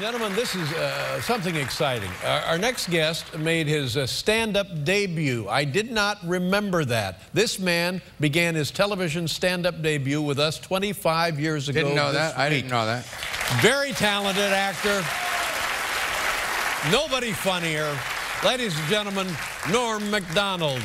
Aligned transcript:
gentlemen, 0.00 0.34
this 0.34 0.54
is 0.54 0.72
uh, 0.72 1.20
something 1.20 1.56
exciting. 1.56 2.10
Our, 2.24 2.40
our, 2.40 2.58
next 2.58 2.88
guest 2.88 3.38
made 3.38 3.66
his 3.66 3.98
uh, 3.98 4.06
stand 4.06 4.56
up 4.56 4.66
debut. 4.82 5.46
I 5.46 5.64
did 5.64 5.90
not 5.90 6.16
remember 6.24 6.86
that. 6.86 7.20
This 7.34 7.58
man 7.58 8.00
began 8.18 8.54
his 8.54 8.70
television 8.70 9.28
stand 9.28 9.66
up 9.66 9.82
debut 9.82 10.22
with 10.22 10.38
us 10.38 10.58
25 10.58 11.38
years 11.38 11.68
ago. 11.68 11.82
Didn't 11.82 11.96
know 11.96 12.12
that? 12.12 12.32
Week. 12.32 12.38
I 12.38 12.48
didn't 12.48 12.70
know 12.70 12.86
that. 12.86 13.04
Very 13.60 13.92
talented 13.92 14.52
actor. 14.52 15.04
Nobody 16.90 17.32
funnier. 17.32 17.94
Ladies 18.42 18.78
and 18.78 18.88
gentlemen, 18.88 19.26
Norm 19.70 20.10
Macdonald. 20.10 20.80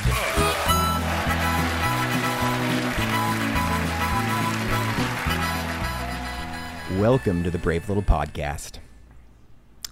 Welcome 6.99 7.45
to 7.45 7.51
the 7.51 7.59
Brave 7.59 7.87
Little 7.87 8.03
Podcast. 8.03 8.79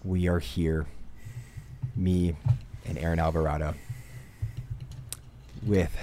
We 0.03 0.27
are 0.27 0.39
here, 0.39 0.85
me 1.95 2.35
and 2.85 2.97
Aaron 2.97 3.19
Alvarado, 3.19 3.73
with 5.65 5.95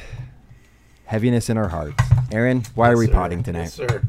heaviness 1.04 1.50
in 1.50 1.58
our 1.58 1.68
hearts. 1.68 2.02
Aaron, 2.32 2.62
why 2.74 2.88
yes, 2.88 2.94
are 2.94 2.98
we 2.98 3.06
sir. 3.08 3.12
potting 3.12 3.42
tonight? 3.42 3.60
Yes, 3.60 3.74
sir. 3.74 4.02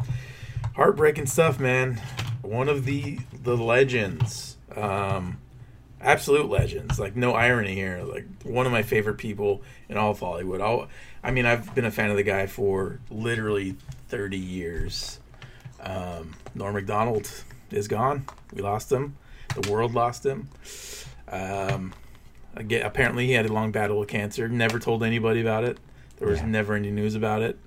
Heartbreaking 0.77 1.26
stuff, 1.26 1.59
man. 1.59 2.02
One 2.41 2.70
of 2.70 2.85
the 2.85 3.20
the 3.44 3.58
legends, 3.58 4.55
um, 4.77 5.40
absolute 5.99 6.49
legends. 6.49 6.98
Like 6.98 7.18
no 7.18 7.34
irony 7.34 7.76
here. 7.76 8.02
Like 8.02 8.26
one 8.44 8.66
of 8.66 8.71
my 8.71 8.84
favorite 8.84 9.18
people 9.18 9.62
in 9.90 9.98
all 9.98 10.12
of 10.12 10.21
Hollywood. 10.21 10.62
I'll, 10.62 10.88
I 11.21 11.32
mean, 11.32 11.46
I've 11.46 11.76
been 11.76 11.85
a 11.85 11.91
fan 11.91 12.10
of 12.10 12.16
the 12.16 12.23
guy 12.23 12.48
for 12.48 13.02
literally 13.10 13.76
thirty 14.08 14.40
years. 14.40 15.20
Um, 15.82 16.35
Norm 16.55 16.76
Macdonald 16.76 17.30
is 17.71 17.90
gone. 17.90 18.26
We 18.54 18.62
lost 18.62 18.90
him. 18.90 19.18
The 19.55 19.72
world 19.72 19.94
lost 19.94 20.26
him. 20.26 20.50
Um, 21.28 21.94
again, 22.55 22.85
apparently, 22.85 23.27
he 23.27 23.34
had 23.34 23.46
a 23.46 23.54
long 23.54 23.71
battle 23.71 23.99
with 23.99 24.10
cancer. 24.10 24.48
Never 24.48 24.80
told 24.80 25.04
anybody 25.04 25.41
about 25.41 25.63
it. 25.63 25.77
There 26.18 26.27
was 26.27 26.40
yeah. 26.40 26.48
never 26.48 26.74
any 26.76 26.91
news 26.91 27.16
about 27.16 27.41
it. 27.41 27.58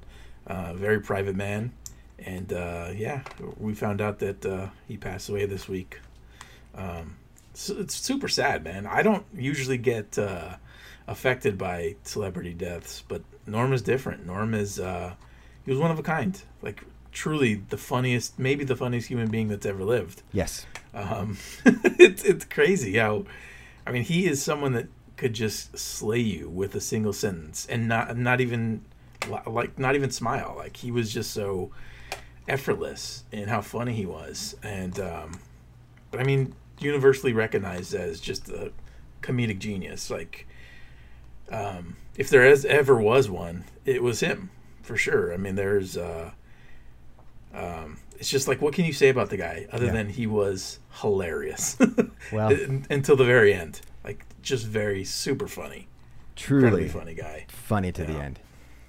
Uh, 0.47 0.75
very 0.75 1.01
private 1.01 1.37
man. 1.37 1.73
And 2.19 2.53
uh, 2.53 2.91
yeah, 2.95 3.23
we 3.59 3.75
found 3.75 4.01
out 4.01 4.19
that 4.21 4.47
uh, 4.47 4.69
he 4.87 4.97
passed 4.97 5.29
away 5.29 5.47
this 5.47 5.69
week. 5.69 6.01
Um, 6.75 7.17
so 7.53 7.79
it's 7.79 7.95
super 7.95 8.29
sad, 8.29 8.65
man. 8.65 8.87
I 8.87 9.03
don't 9.03 9.25
usually 9.35 9.79
get 9.79 10.19
uh, 10.19 10.57
affected 11.07 11.59
by 11.59 11.97
celebrity 12.03 12.55
deaths, 12.55 13.03
but 13.07 13.23
Norm 13.47 13.73
is 13.73 13.83
different. 13.83 14.27
Norm 14.27 14.55
is 14.55 14.81
uh, 14.81 15.15
he 15.65 15.71
was 15.71 15.81
one 15.81 15.91
of 15.91 15.99
a 15.99 16.03
kind. 16.03 16.41
Like 16.63 16.85
truly 17.13 17.55
the 17.55 17.77
funniest, 17.77 18.39
maybe 18.39 18.65
the 18.65 18.77
funniest 18.77 19.09
human 19.09 19.31
being 19.31 19.49
that's 19.49 19.67
ever 19.67 19.85
lived. 19.85 20.23
Yes. 20.33 20.67
Um, 20.95 21.37
it's 21.65 22.25
it's 22.25 22.45
crazy 22.45 22.97
how, 22.97 23.25
I 23.87 23.93
mean, 23.93 24.05
he 24.05 24.27
is 24.27 24.43
someone 24.43 24.73
that 24.73 24.87
could 25.17 25.35
just 25.35 25.77
slay 25.79 26.21
you 26.21 26.49
with 26.49 26.75
a 26.75 26.81
single 26.81 27.13
sentence 27.13 27.67
and 27.67 27.89
not 27.89 28.17
not 28.17 28.41
even 28.41 28.85
like 29.47 29.79
not 29.79 29.95
even 29.95 30.11
smile. 30.11 30.55
Like 30.57 30.77
he 30.77 30.91
was 30.91 31.13
just 31.13 31.33
so 31.33 31.71
effortless 32.49 33.25
in 33.33 33.49
how 33.49 33.61
funny 33.61 33.95
he 33.95 34.07
was, 34.07 34.57
and 34.63 34.99
um, 35.01 35.41
but 36.11 36.21
I 36.21 36.25
mean, 36.25 36.55
universally 36.79 37.33
recognized 37.33 37.95
as 37.95 38.21
just 38.21 38.49
a 38.49 38.73
comedic 39.23 39.59
genius. 39.59 40.11
Like, 40.11 40.47
um, 41.51 41.97
if 42.17 42.31
there 42.31 42.45
has, 42.45 42.65
ever 42.65 42.97
was 42.97 43.29
one, 43.29 43.65
it 43.85 44.03
was 44.03 44.21
him 44.21 44.51
for 44.83 44.97
sure. 44.97 45.33
I 45.33 45.37
mean, 45.37 45.57
there's. 45.57 45.97
Uh, 45.97 46.31
um, 47.55 47.99
it's 48.19 48.29
just 48.29 48.49
like, 48.49 48.61
what 48.61 48.75
can 48.75 48.85
you 48.85 48.93
say 48.93 49.09
about 49.09 49.31
the 49.31 49.37
guy 49.37 49.67
other 49.73 49.87
yeah. 49.87 49.93
than 49.93 50.09
he 50.09 50.27
was 50.27 50.79
hilarious? 51.01 51.77
well, 52.33 52.57
until 52.91 53.17
the 53.17 53.25
very 53.25 53.53
end, 53.53 53.81
like 54.05 54.25
just 54.43 54.67
very 54.67 55.05
super 55.05 55.47
funny, 55.47 55.89
truly 56.37 56.89
funny 56.89 57.15
guy, 57.15 57.47
funny 57.49 57.93
to 57.93 58.05
the 58.05 58.15
end. 58.15 58.41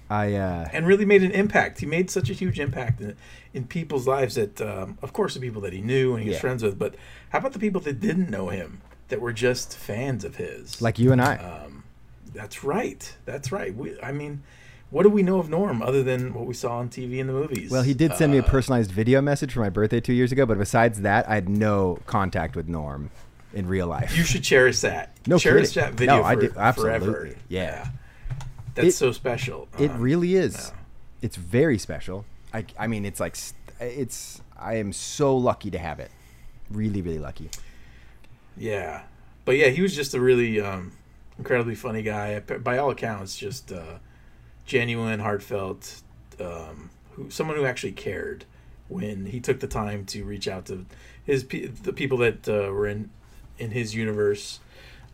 I 0.08 0.34
uh, 0.34 0.68
and 0.72 0.86
really 0.86 1.04
made 1.04 1.22
an 1.22 1.32
impact. 1.32 1.80
He 1.80 1.86
made 1.86 2.10
such 2.10 2.30
a 2.30 2.32
huge 2.32 2.60
impact 2.60 3.00
in, 3.00 3.16
in 3.52 3.66
people's 3.66 4.06
lives 4.06 4.36
that, 4.36 4.60
um, 4.60 4.98
of 5.02 5.12
course, 5.12 5.34
the 5.34 5.40
people 5.40 5.60
that 5.62 5.72
he 5.72 5.80
knew 5.80 6.14
and 6.14 6.22
he 6.22 6.28
was 6.28 6.36
yeah. 6.36 6.40
friends 6.40 6.62
with. 6.62 6.78
But 6.78 6.94
how 7.30 7.38
about 7.38 7.52
the 7.52 7.58
people 7.58 7.80
that 7.82 7.98
didn't 8.00 8.30
know 8.30 8.48
him 8.48 8.82
that 9.08 9.20
were 9.20 9.32
just 9.32 9.76
fans 9.76 10.24
of 10.24 10.36
his, 10.36 10.80
like 10.80 10.98
you 10.98 11.10
and 11.10 11.20
I? 11.20 11.36
Um, 11.36 11.84
that's 12.32 12.62
right. 12.62 13.16
That's 13.24 13.50
right. 13.50 13.74
We, 13.74 14.00
I 14.00 14.12
mean, 14.12 14.42
what 14.90 15.02
do 15.02 15.08
we 15.08 15.22
know 15.22 15.38
of 15.38 15.48
Norm 15.48 15.82
other 15.82 16.02
than 16.02 16.32
what 16.32 16.46
we 16.46 16.54
saw 16.54 16.78
on 16.78 16.88
TV 16.88 17.20
and 17.20 17.28
the 17.28 17.32
movies? 17.32 17.70
Well, 17.70 17.82
he 17.82 17.94
did 17.94 18.14
send 18.14 18.32
me 18.32 18.38
a 18.38 18.42
uh, 18.42 18.48
personalized 18.48 18.92
video 18.92 19.20
message 19.20 19.52
for 19.52 19.60
my 19.60 19.68
birthday 19.68 20.00
two 20.00 20.12
years 20.12 20.30
ago, 20.30 20.46
but 20.46 20.58
besides 20.58 21.00
that, 21.00 21.28
I 21.28 21.34
had 21.34 21.48
no 21.48 21.98
contact 22.06 22.54
with 22.54 22.68
Norm 22.68 23.10
in 23.52 23.66
real 23.66 23.88
life. 23.88 24.16
You 24.16 24.22
should 24.22 24.44
cherish 24.44 24.80
that. 24.80 25.16
No 25.26 25.38
cherish 25.38 25.70
kidding. 25.70 25.90
that 25.90 25.94
video 25.94 26.16
no, 26.16 26.22
for, 26.22 26.28
I 26.28 26.34
do, 26.36 26.52
absolutely. 26.56 26.98
forever. 26.98 27.36
Yeah. 27.48 27.62
yeah. 27.62 27.88
That's 28.74 28.88
it, 28.88 28.92
so 28.92 29.12
special. 29.12 29.68
It 29.78 29.90
um, 29.90 30.00
really 30.00 30.36
is. 30.36 30.70
No. 30.70 30.78
It's 31.22 31.36
very 31.36 31.78
special. 31.78 32.24
I, 32.54 32.64
I 32.78 32.86
mean, 32.86 33.04
it's 33.04 33.18
like, 33.18 33.36
it's, 33.80 34.40
I 34.56 34.74
am 34.74 34.92
so 34.92 35.36
lucky 35.36 35.70
to 35.72 35.78
have 35.78 35.98
it. 35.98 36.10
Really, 36.70 37.02
really 37.02 37.18
lucky. 37.18 37.50
Yeah. 38.56 39.02
But 39.44 39.56
yeah, 39.56 39.68
he 39.68 39.82
was 39.82 39.96
just 39.96 40.14
a 40.14 40.20
really 40.20 40.60
um, 40.60 40.92
incredibly 41.38 41.74
funny 41.74 42.02
guy. 42.02 42.38
By 42.38 42.78
all 42.78 42.90
accounts, 42.90 43.36
just. 43.36 43.72
Uh, 43.72 43.98
genuine, 44.66 45.20
heartfelt, 45.20 46.02
um, 46.40 46.90
who 47.12 47.30
someone 47.30 47.56
who 47.56 47.64
actually 47.64 47.92
cared 47.92 48.44
when 48.88 49.26
he 49.26 49.40
took 49.40 49.60
the 49.60 49.66
time 49.66 50.04
to 50.06 50.24
reach 50.24 50.46
out 50.48 50.66
to 50.66 50.86
his 51.24 51.44
the 51.44 51.92
people 51.92 52.18
that 52.18 52.48
uh, 52.48 52.70
were 52.72 52.86
in 52.86 53.10
in 53.58 53.70
his 53.70 53.94
universe. 53.94 54.60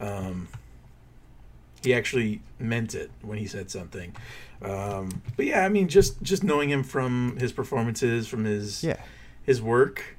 Um, 0.01 0.49
he 1.83 1.95
actually 1.95 2.41
meant 2.59 2.95
it 2.95 3.11
when 3.23 3.39
he 3.39 3.47
said 3.47 3.71
something. 3.71 4.15
Um, 4.63 5.23
but 5.37 5.47
yeah, 5.47 5.65
I 5.65 5.69
mean, 5.69 5.89
just 5.89 6.23
just 6.23 6.45
knowing 6.45 6.71
him 6.71 6.83
from 6.83 7.37
his 7.39 7.53
performances, 7.53 8.29
from 8.29 8.45
his 8.45 8.83
yeah. 8.83 9.01
his 9.43 9.61
work. 9.61 10.17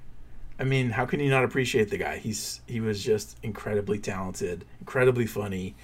I 0.60 0.66
mean, 0.66 0.92
how 0.92 1.06
can 1.06 1.20
you 1.20 1.30
not 1.30 1.44
appreciate 1.44 1.90
the 1.90 1.98
guy? 1.98 2.18
He's 2.18 2.62
he 2.68 2.80
was 2.80 3.04
just 3.04 3.38
incredibly 3.44 4.00
talented, 4.00 4.66
incredibly 4.80 5.26
funny. 5.26 5.76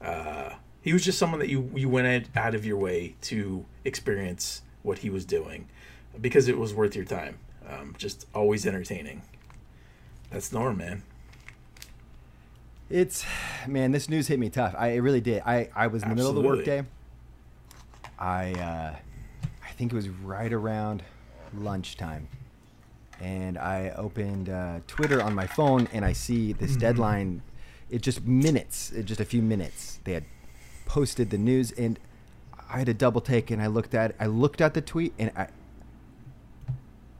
Uh, 0.00 0.50
he 0.84 0.92
was 0.92 1.02
just 1.02 1.18
someone 1.18 1.40
that 1.40 1.48
you 1.48 1.70
you 1.74 1.88
went 1.88 2.28
out 2.36 2.54
of 2.54 2.66
your 2.66 2.76
way 2.76 3.16
to 3.22 3.64
experience 3.86 4.60
what 4.82 4.98
he 4.98 5.08
was 5.08 5.24
doing 5.24 5.66
because 6.20 6.46
it 6.46 6.58
was 6.58 6.74
worth 6.74 6.94
your 6.94 7.06
time. 7.06 7.38
Um, 7.66 7.94
just 7.96 8.26
always 8.34 8.66
entertaining. 8.66 9.22
That's 10.30 10.52
Norm, 10.52 10.76
man. 10.76 11.02
It's 12.90 13.24
man, 13.66 13.92
this 13.92 14.10
news 14.10 14.28
hit 14.28 14.38
me 14.38 14.50
tough. 14.50 14.74
I 14.76 14.88
it 14.88 14.98
really 14.98 15.22
did. 15.22 15.42
I 15.46 15.70
I 15.74 15.86
was 15.86 16.02
in 16.02 16.10
the 16.10 16.12
Absolutely. 16.12 16.42
middle 16.42 16.52
of 16.52 16.66
the 16.66 16.72
workday. 16.72 16.88
I 18.18 18.52
uh, 18.52 18.96
I 19.64 19.70
think 19.72 19.90
it 19.90 19.96
was 19.96 20.10
right 20.10 20.52
around 20.52 21.02
lunchtime, 21.54 22.28
and 23.22 23.56
I 23.56 23.94
opened 23.96 24.50
uh, 24.50 24.80
Twitter 24.86 25.22
on 25.22 25.34
my 25.34 25.46
phone, 25.46 25.88
and 25.94 26.04
I 26.04 26.12
see 26.12 26.52
this 26.52 26.72
mm-hmm. 26.72 26.80
deadline. 26.80 27.42
It 27.88 28.02
just 28.02 28.22
minutes, 28.26 28.92
it 28.92 29.04
just 29.06 29.20
a 29.20 29.24
few 29.24 29.40
minutes. 29.40 30.00
They 30.04 30.12
had 30.12 30.24
posted 30.94 31.30
the 31.30 31.38
news, 31.38 31.72
and 31.72 31.98
I 32.70 32.78
had 32.78 32.88
a 32.88 32.94
double 32.94 33.20
take, 33.20 33.50
and 33.50 33.60
I 33.60 33.66
looked 33.66 33.96
at 33.96 34.14
I 34.20 34.26
looked 34.26 34.60
at 34.60 34.74
the 34.74 34.80
tweet, 34.80 35.12
and 35.18 35.32
I 35.36 35.48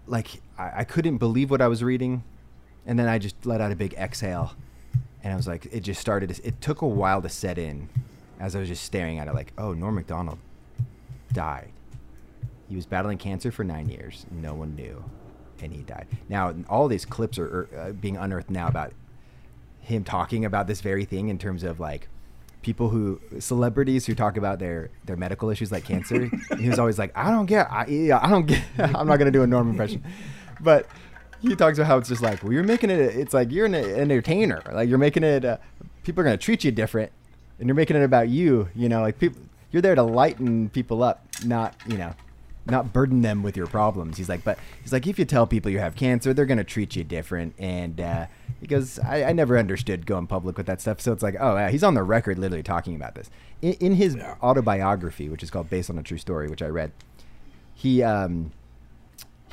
like 0.07 0.41
I, 0.57 0.71
I 0.77 0.85
couldn't 0.85 1.19
believe 1.19 1.51
what 1.51 1.61
I 1.61 1.67
was 1.67 1.83
reading, 1.83 2.23
and 2.87 2.97
then 2.97 3.09
I 3.09 3.19
just 3.19 3.45
let 3.45 3.61
out 3.61 3.73
a 3.73 3.75
big 3.75 3.93
exhale, 3.95 4.53
and 5.25 5.33
I 5.33 5.37
was 5.37 5.49
like, 5.49 5.67
it 5.73 5.81
just 5.81 6.01
started. 6.01 6.31
It 6.45 6.61
took 6.61 6.83
a 6.83 6.87
while 6.87 7.21
to 7.23 7.29
set 7.29 7.59
in, 7.59 7.89
as 8.39 8.55
I 8.55 8.61
was 8.61 8.69
just 8.69 8.85
staring 8.85 9.19
at 9.19 9.27
it, 9.27 9.35
like, 9.35 9.53
oh, 9.59 9.73
Norm 9.73 9.97
Macdonald 9.97 10.39
died. 11.33 11.73
He 12.69 12.77
was 12.77 12.87
battling 12.87 13.19
cancer 13.19 13.51
for 13.51 13.65
nine 13.65 13.89
years. 13.89 14.25
No 14.31 14.55
one 14.55 14.77
knew, 14.77 15.03
and 15.61 15.73
he 15.73 15.83
died. 15.83 16.07
Now, 16.29 16.55
all 16.69 16.87
these 16.87 17.05
clips 17.05 17.41
are, 17.41 17.69
are 17.75 17.81
uh, 17.81 17.91
being 17.91 18.17
unearthed 18.17 18.51
now 18.51 18.69
about 18.69 18.93
him 19.81 20.05
talking 20.05 20.45
about 20.45 20.69
this 20.69 20.81
very 20.81 21.05
thing 21.05 21.29
in 21.29 21.39
terms 21.39 21.65
of 21.65 21.81
like 21.81 22.09
people 22.65 22.89
who 22.89 23.21
celebrities 23.39 24.07
who 24.07 24.15
talk 24.15 24.37
about 24.37 24.59
their 24.59 24.91
their 25.05 25.17
medical 25.17 25.51
issues 25.51 25.71
like 25.71 25.85
cancer. 25.85 26.31
he 26.59 26.69
was 26.69 26.79
always 26.79 26.99
like, 26.99 27.13
I 27.17 27.31
don't 27.31 27.47
get, 27.47 27.71
I, 27.71 27.83
I 28.21 28.29
don't 28.29 28.47
get. 28.47 28.65
I'm 28.79 29.07
not 29.07 29.19
gonna 29.19 29.31
do 29.31 29.43
a 29.43 29.47
Norm 29.47 29.71
impression, 29.71 30.03
but 30.61 30.89
he 31.41 31.55
talks 31.55 31.79
about 31.79 31.87
how 31.87 31.99
it's 31.99 32.09
just 32.09 32.23
like, 32.23 32.43
well, 32.43 32.53
you're 32.53 32.65
making 32.65 32.91
it. 32.91 32.99
It's 32.99 33.35
like 33.35 33.53
you're 33.53 33.67
an 33.67 33.75
entertainer. 33.75 34.63
Like 34.73 34.89
you're 34.89 34.99
making 34.99 35.23
it. 35.23 35.45
Uh, 35.45 35.59
people 36.03 36.23
are 36.23 36.25
gonna 36.25 36.39
treat 36.39 36.65
you 36.65 36.73
different, 36.73 37.13
and 37.61 37.69
you're 37.69 37.77
making 37.77 37.97
it 37.97 38.03
about 38.03 38.29
you. 38.29 38.69
You 38.75 38.89
know, 38.89 39.03
like 39.03 39.19
people. 39.19 39.41
You're 39.71 39.83
there 39.83 39.97
to 39.97 40.05
lighten 40.05 40.69
people 40.69 41.03
up, 41.03 41.27
not 41.45 41.75
you 41.87 41.99
know, 41.99 42.15
not 42.67 42.93
burden 42.93 43.23
them 43.23 43.43
with 43.43 43.57
your 43.57 43.67
problems. 43.67 44.17
He's 44.17 44.29
like, 44.29 44.45
but 44.45 44.59
he's 44.83 44.93
like, 44.93 45.07
if 45.07 45.19
you 45.19 45.25
tell 45.25 45.47
people 45.47 45.71
you 45.71 45.79
have 45.79 45.95
cancer, 45.95 46.33
they're 46.33 46.47
gonna 46.47 46.65
treat 46.65 46.97
you 46.97 47.05
different. 47.05 47.55
And 47.59 48.01
uh, 48.01 48.27
because 48.61 48.99
I, 48.99 49.25
I, 49.25 49.33
never 49.33 49.59
understood 49.59 50.07
going 50.07 50.27
public 50.27 50.57
with 50.57 50.67
that 50.67 50.81
stuff, 50.81 51.01
so 51.01 51.13
it's 51.13 51.23
like, 51.23 51.37
oh, 51.39 51.57
yeah, 51.57 51.71
he's 51.71 51.85
on 51.85 51.95
the 51.95 52.03
record 52.03 52.39
literally 52.39 52.63
talking 52.63 52.97
about 52.97 53.15
this 53.15 53.31
in, 53.61 53.75
in 53.75 53.95
his 53.95 54.17
yeah. 54.17 54.37
autobiography, 54.43 55.29
which 55.29 55.43
is 55.43 55.51
called 55.51 55.69
"Based 55.69 55.91
on 55.91 55.99
a 55.99 56.03
True 56.03 56.19
Story," 56.19 56.49
which 56.49 56.63
I 56.63 56.69
read. 56.69 56.93
He 57.75 58.03
um, 58.03 58.53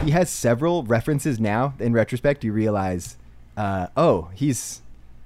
he 0.04 0.12
has 0.12 0.30
several 0.30 0.84
references 0.84 1.40
now. 1.40 1.74
In 1.80 1.94
retrospect, 1.94 2.44
you 2.44 2.54
realize 2.54 3.18
uh, 3.58 3.88
oh, 3.98 4.30
he's 4.34 4.82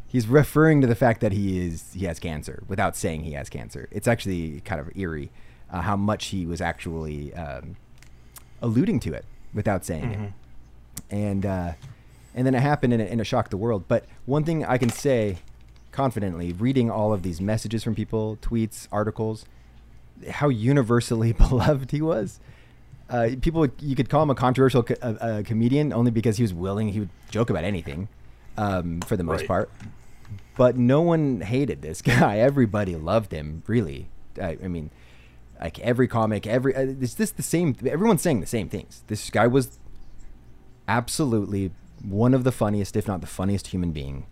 he's 0.08 0.28
referring 0.28 0.82
to 0.82 0.88
the 0.88 0.96
fact 0.96 1.22
that 1.22 1.32
he 1.32 1.66
is 1.66 1.94
he 1.94 2.06
has 2.06 2.20
cancer 2.20 2.64
without 2.68 2.96
saying 2.96 3.24
he 3.24 3.34
has 3.34 3.50
cancer. 3.50 3.88
It's 3.92 4.08
actually 4.08 4.62
kind 4.62 4.82
of 4.82 4.90
eerie 4.96 5.32
uh, 5.76 5.82
how 5.82 5.96
much 5.96 6.26
he 6.28 6.46
was 6.46 6.62
actually 6.62 7.34
um, 7.34 7.76
alluding 8.62 9.00
to 9.02 9.14
it 9.14 9.26
without 9.54 9.84
saying 9.86 10.12
it, 10.12 10.34
and 11.14 11.46
uh, 11.46 11.72
and 12.34 12.46
then 12.48 12.56
it 12.56 12.62
happened 12.62 12.94
and 12.94 13.02
it, 13.02 13.12
and 13.12 13.20
it 13.22 13.26
shocked 13.26 13.52
the 13.52 13.58
world. 13.58 13.84
But 13.88 14.06
one 14.26 14.44
thing 14.44 14.64
I 14.66 14.78
can 14.78 14.90
say 14.90 15.38
confidently, 15.92 16.52
reading 16.54 16.90
all 16.92 17.14
of 17.14 17.22
these 17.24 17.40
messages 17.40 17.84
from 17.84 17.96
people, 17.96 18.38
tweets, 18.42 18.88
articles, 18.92 19.46
how 20.30 20.50
universally 20.50 21.32
beloved 21.46 21.92
he 21.92 22.02
was. 22.02 22.40
Uh, 23.10 23.30
people, 23.42 23.68
you 23.80 23.96
could 23.96 24.10
call 24.10 24.24
him 24.24 24.30
a 24.32 24.36
controversial 24.36 24.82
co- 24.84 24.96
uh, 25.02 25.14
uh, 25.22 25.44
comedian 25.44 25.94
only 25.94 26.10
because 26.12 26.38
he 26.38 26.44
was 26.44 26.54
willing. 26.54 26.90
He 26.90 27.00
would 27.02 27.10
joke 27.30 27.50
about 27.52 27.64
anything, 27.64 28.08
um, 28.58 29.00
for 29.02 29.16
the 29.16 29.24
most 29.24 29.42
Right. 29.42 29.48
part. 29.48 29.70
But 30.58 30.76
no 30.76 31.02
one 31.02 31.42
hated 31.42 31.82
this 31.84 32.02
guy. 32.14 32.40
Everybody 32.40 32.96
loved 32.96 33.32
him. 33.32 33.62
Really, 33.68 34.08
I, 34.42 34.58
I 34.64 34.68
mean, 34.68 34.90
like 35.60 35.80
every 35.80 36.08
comic, 36.08 36.46
every 36.48 36.76
uh, 36.76 36.82
it's 37.02 37.16
just 37.16 37.38
the 37.38 37.44
same. 37.44 37.76
Everyone's 37.86 38.22
saying 38.22 38.42
the 38.42 38.48
same 38.48 38.70
things. 38.70 39.04
This 39.08 39.30
guy 39.30 39.48
was 39.48 39.80
absolutely 40.88 41.72
one 42.04 42.34
of 42.34 42.44
the 42.44 42.52
funniest, 42.52 42.96
if 42.96 43.08
not 43.08 43.22
the 43.22 43.28
funniest 43.28 43.68
human 43.68 43.92
being 43.92 44.26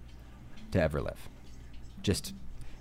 to 0.71 0.81
ever 0.81 1.01
live. 1.01 1.29
Just 2.01 2.33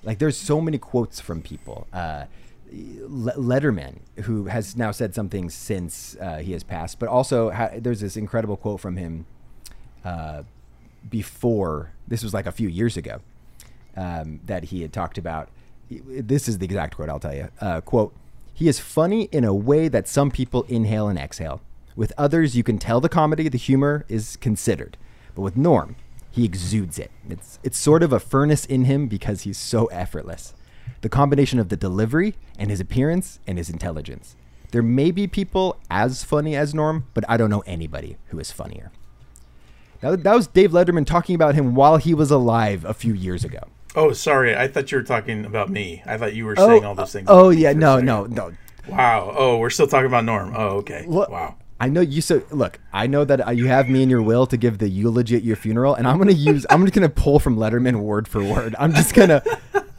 like 0.03 0.19
there's 0.19 0.37
so 0.37 0.61
many 0.61 0.79
quotes 0.79 1.21
from 1.21 1.43
people. 1.43 1.87
Uh, 1.93 2.25
Letterman, 2.73 3.99
who 4.23 4.47
has 4.47 4.77
now 4.77 4.91
said 4.93 5.15
something 5.15 5.51
since 5.51 6.17
uh, 6.21 6.39
he 6.39 6.53
has 6.53 6.63
passed, 6.63 6.99
but 6.99 7.09
also 7.09 7.51
ha- 7.51 7.71
there's 7.77 8.01
this 8.01 8.17
incredible 8.17 8.57
quote 8.57 8.81
from 8.81 8.97
him 8.97 9.27
uh, 10.05 10.43
before 11.09 11.93
this 12.09 12.23
was 12.23 12.33
like 12.33 12.47
a 12.47 12.53
few 12.53 12.69
years 12.69 12.97
ago 12.97 13.21
um, 13.97 14.41
that 14.47 14.65
he 14.65 14.83
had 14.83 14.93
talked 14.93 15.19
about. 15.19 15.51
This 15.91 16.49
is 16.49 16.59
the 16.59 16.65
exact 16.65 16.97
quote 16.97 17.11
I'll 17.11 17.21
tell 17.21 17.35
you. 17.35 17.49
Uh, 17.61 17.83
quote: 17.83 18.15
He 18.55 18.69
is 18.69 18.79
funny 18.79 19.25
in 19.33 19.45
a 19.45 19.55
way 19.55 19.89
that 19.89 20.09
some 20.09 20.31
people 20.31 20.65
inhale 20.69 21.09
and 21.09 21.19
exhale. 21.19 21.61
With 21.97 22.13
others, 22.17 22.57
you 22.57 22.63
can 22.63 22.79
tell 22.79 23.01
the 23.01 23.09
comedy, 23.09 23.49
the 23.49 23.59
humor 23.59 24.05
is 24.09 24.37
considered, 24.37 24.97
but 25.35 25.43
with 25.43 25.57
Norm, 25.57 25.97
he 26.31 26.45
exudes 26.45 26.99
it. 26.99 27.11
It's 27.29 27.59
it's 27.63 27.79
sort 27.79 28.03
of 28.03 28.13
a 28.13 28.21
furnace 28.21 28.65
in 28.65 28.87
him 28.87 29.07
because 29.07 29.43
he's 29.43 29.59
so 29.59 29.87
effortless. 29.87 30.55
The 31.03 31.09
combination 31.09 31.59
of 31.59 31.69
the 31.69 31.77
delivery 31.77 32.35
and 32.59 32.71
his 32.71 32.81
appearance 32.81 33.39
and 33.47 33.59
his 33.59 33.69
intelligence. 33.69 34.37
There 34.71 34.83
may 34.83 35.11
be 35.11 35.27
people 35.27 35.77
as 35.91 36.25
funny 36.25 36.57
as 36.57 36.75
Norm, 36.75 37.07
but 37.13 37.25
I 37.29 37.37
don't 37.37 37.51
know 37.51 37.63
anybody 37.67 38.17
who 38.29 38.39
is 38.39 38.51
funnier. 38.51 38.91
That, 40.01 40.23
that 40.25 40.35
was 40.35 40.47
Dave 40.47 40.73
Letterman 40.73 41.05
talking 41.05 41.35
about 41.35 41.55
him 41.55 41.75
while 41.75 41.99
he 41.99 42.15
was 42.15 42.31
alive 42.31 42.85
a 42.87 42.95
few 42.95 43.13
years 43.13 43.45
ago. 43.45 43.69
Oh, 43.95 44.13
sorry. 44.13 44.57
I 44.57 44.69
thought 44.69 44.91
you 44.91 44.99
were 44.99 45.05
talking 45.05 45.45
about 45.45 45.69
me. 45.69 46.03
I 46.07 46.17
thought 46.17 46.35
you 46.35 46.47
were 46.47 46.57
saying 46.57 46.85
all 46.85 46.95
those 46.95 47.13
things. 47.13 47.27
Oh 47.29 47.51
yeah, 47.51 47.73
no, 47.73 48.01
no, 48.01 48.25
no. 48.25 48.53
Wow. 48.89 49.35
Oh, 49.37 49.59
we're 49.59 49.71
still 49.71 49.87
talking 49.87 50.07
about 50.07 50.25
Norm. 50.25 50.55
Oh, 50.57 50.79
okay. 50.79 51.05
Look, 51.07 51.29
wow. 51.29 51.57
I 51.79 51.89
know 51.89 52.01
you. 52.01 52.21
So 52.21 52.43
look, 52.51 52.79
I 52.93 53.07
know 53.07 53.25
that 53.25 53.47
uh, 53.47 53.51
you 53.51 53.67
have 53.67 53.89
me 53.89 54.03
in 54.03 54.09
your 54.11 54.23
will 54.23 54.47
to 54.47 54.57
give 54.57 54.79
the 54.79 54.89
eulogy 54.89 55.37
at 55.37 55.43
your 55.43 55.57
funeral, 55.57 55.95
and 55.95 56.07
I'm 56.07 56.17
gonna 56.17 56.33
use. 56.33 56.65
I'm 56.71 56.83
just 56.83 56.95
gonna 56.95 57.09
pull 57.09 57.39
from 57.41 57.57
Letterman 57.57 58.01
word 58.01 58.29
for 58.29 58.43
word. 58.43 58.75
I'm 58.79 58.95
just 58.95 59.15
gonna. 59.15 59.43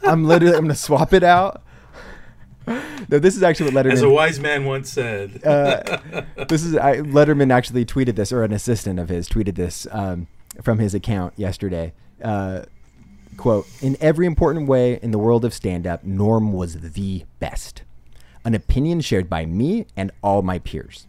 I'm 0.02 0.24
literally. 0.24 0.56
I'm 0.56 0.62
gonna 0.62 0.74
swap 0.74 1.12
it 1.12 1.22
out. 1.22 1.62
No, 2.66 3.18
this 3.18 3.36
is 3.36 3.42
actually 3.42 3.70
what 3.74 3.84
Letterman. 3.84 3.92
As 3.92 4.02
a 4.02 4.08
wise 4.08 4.40
man 4.40 4.64
once 4.64 4.90
said. 4.90 5.44
uh, 5.44 5.98
this 6.48 6.64
is 6.64 6.74
I, 6.74 6.98
Letterman 6.98 7.52
actually 7.52 7.84
tweeted 7.84 8.16
this, 8.16 8.32
or 8.32 8.42
an 8.44 8.52
assistant 8.52 8.98
of 8.98 9.10
his 9.10 9.28
tweeted 9.28 9.54
this 9.54 9.86
um, 9.90 10.26
from 10.62 10.78
his 10.78 10.94
account 10.94 11.34
yesterday. 11.36 11.92
Uh, 12.22 12.62
quote: 13.34 13.66
In 13.82 13.96
every 14.00 14.26
important 14.26 14.68
way 14.68 14.98
in 15.02 15.10
the 15.10 15.18
world 15.18 15.44
of 15.44 15.52
stand-up, 15.54 16.04
Norm 16.04 16.52
was 16.52 16.92
the 16.92 17.24
best. 17.40 17.82
An 18.44 18.54
opinion 18.54 19.00
shared 19.00 19.28
by 19.28 19.46
me 19.46 19.86
and 19.96 20.10
all 20.22 20.42
my 20.42 20.58
peers. 20.58 21.06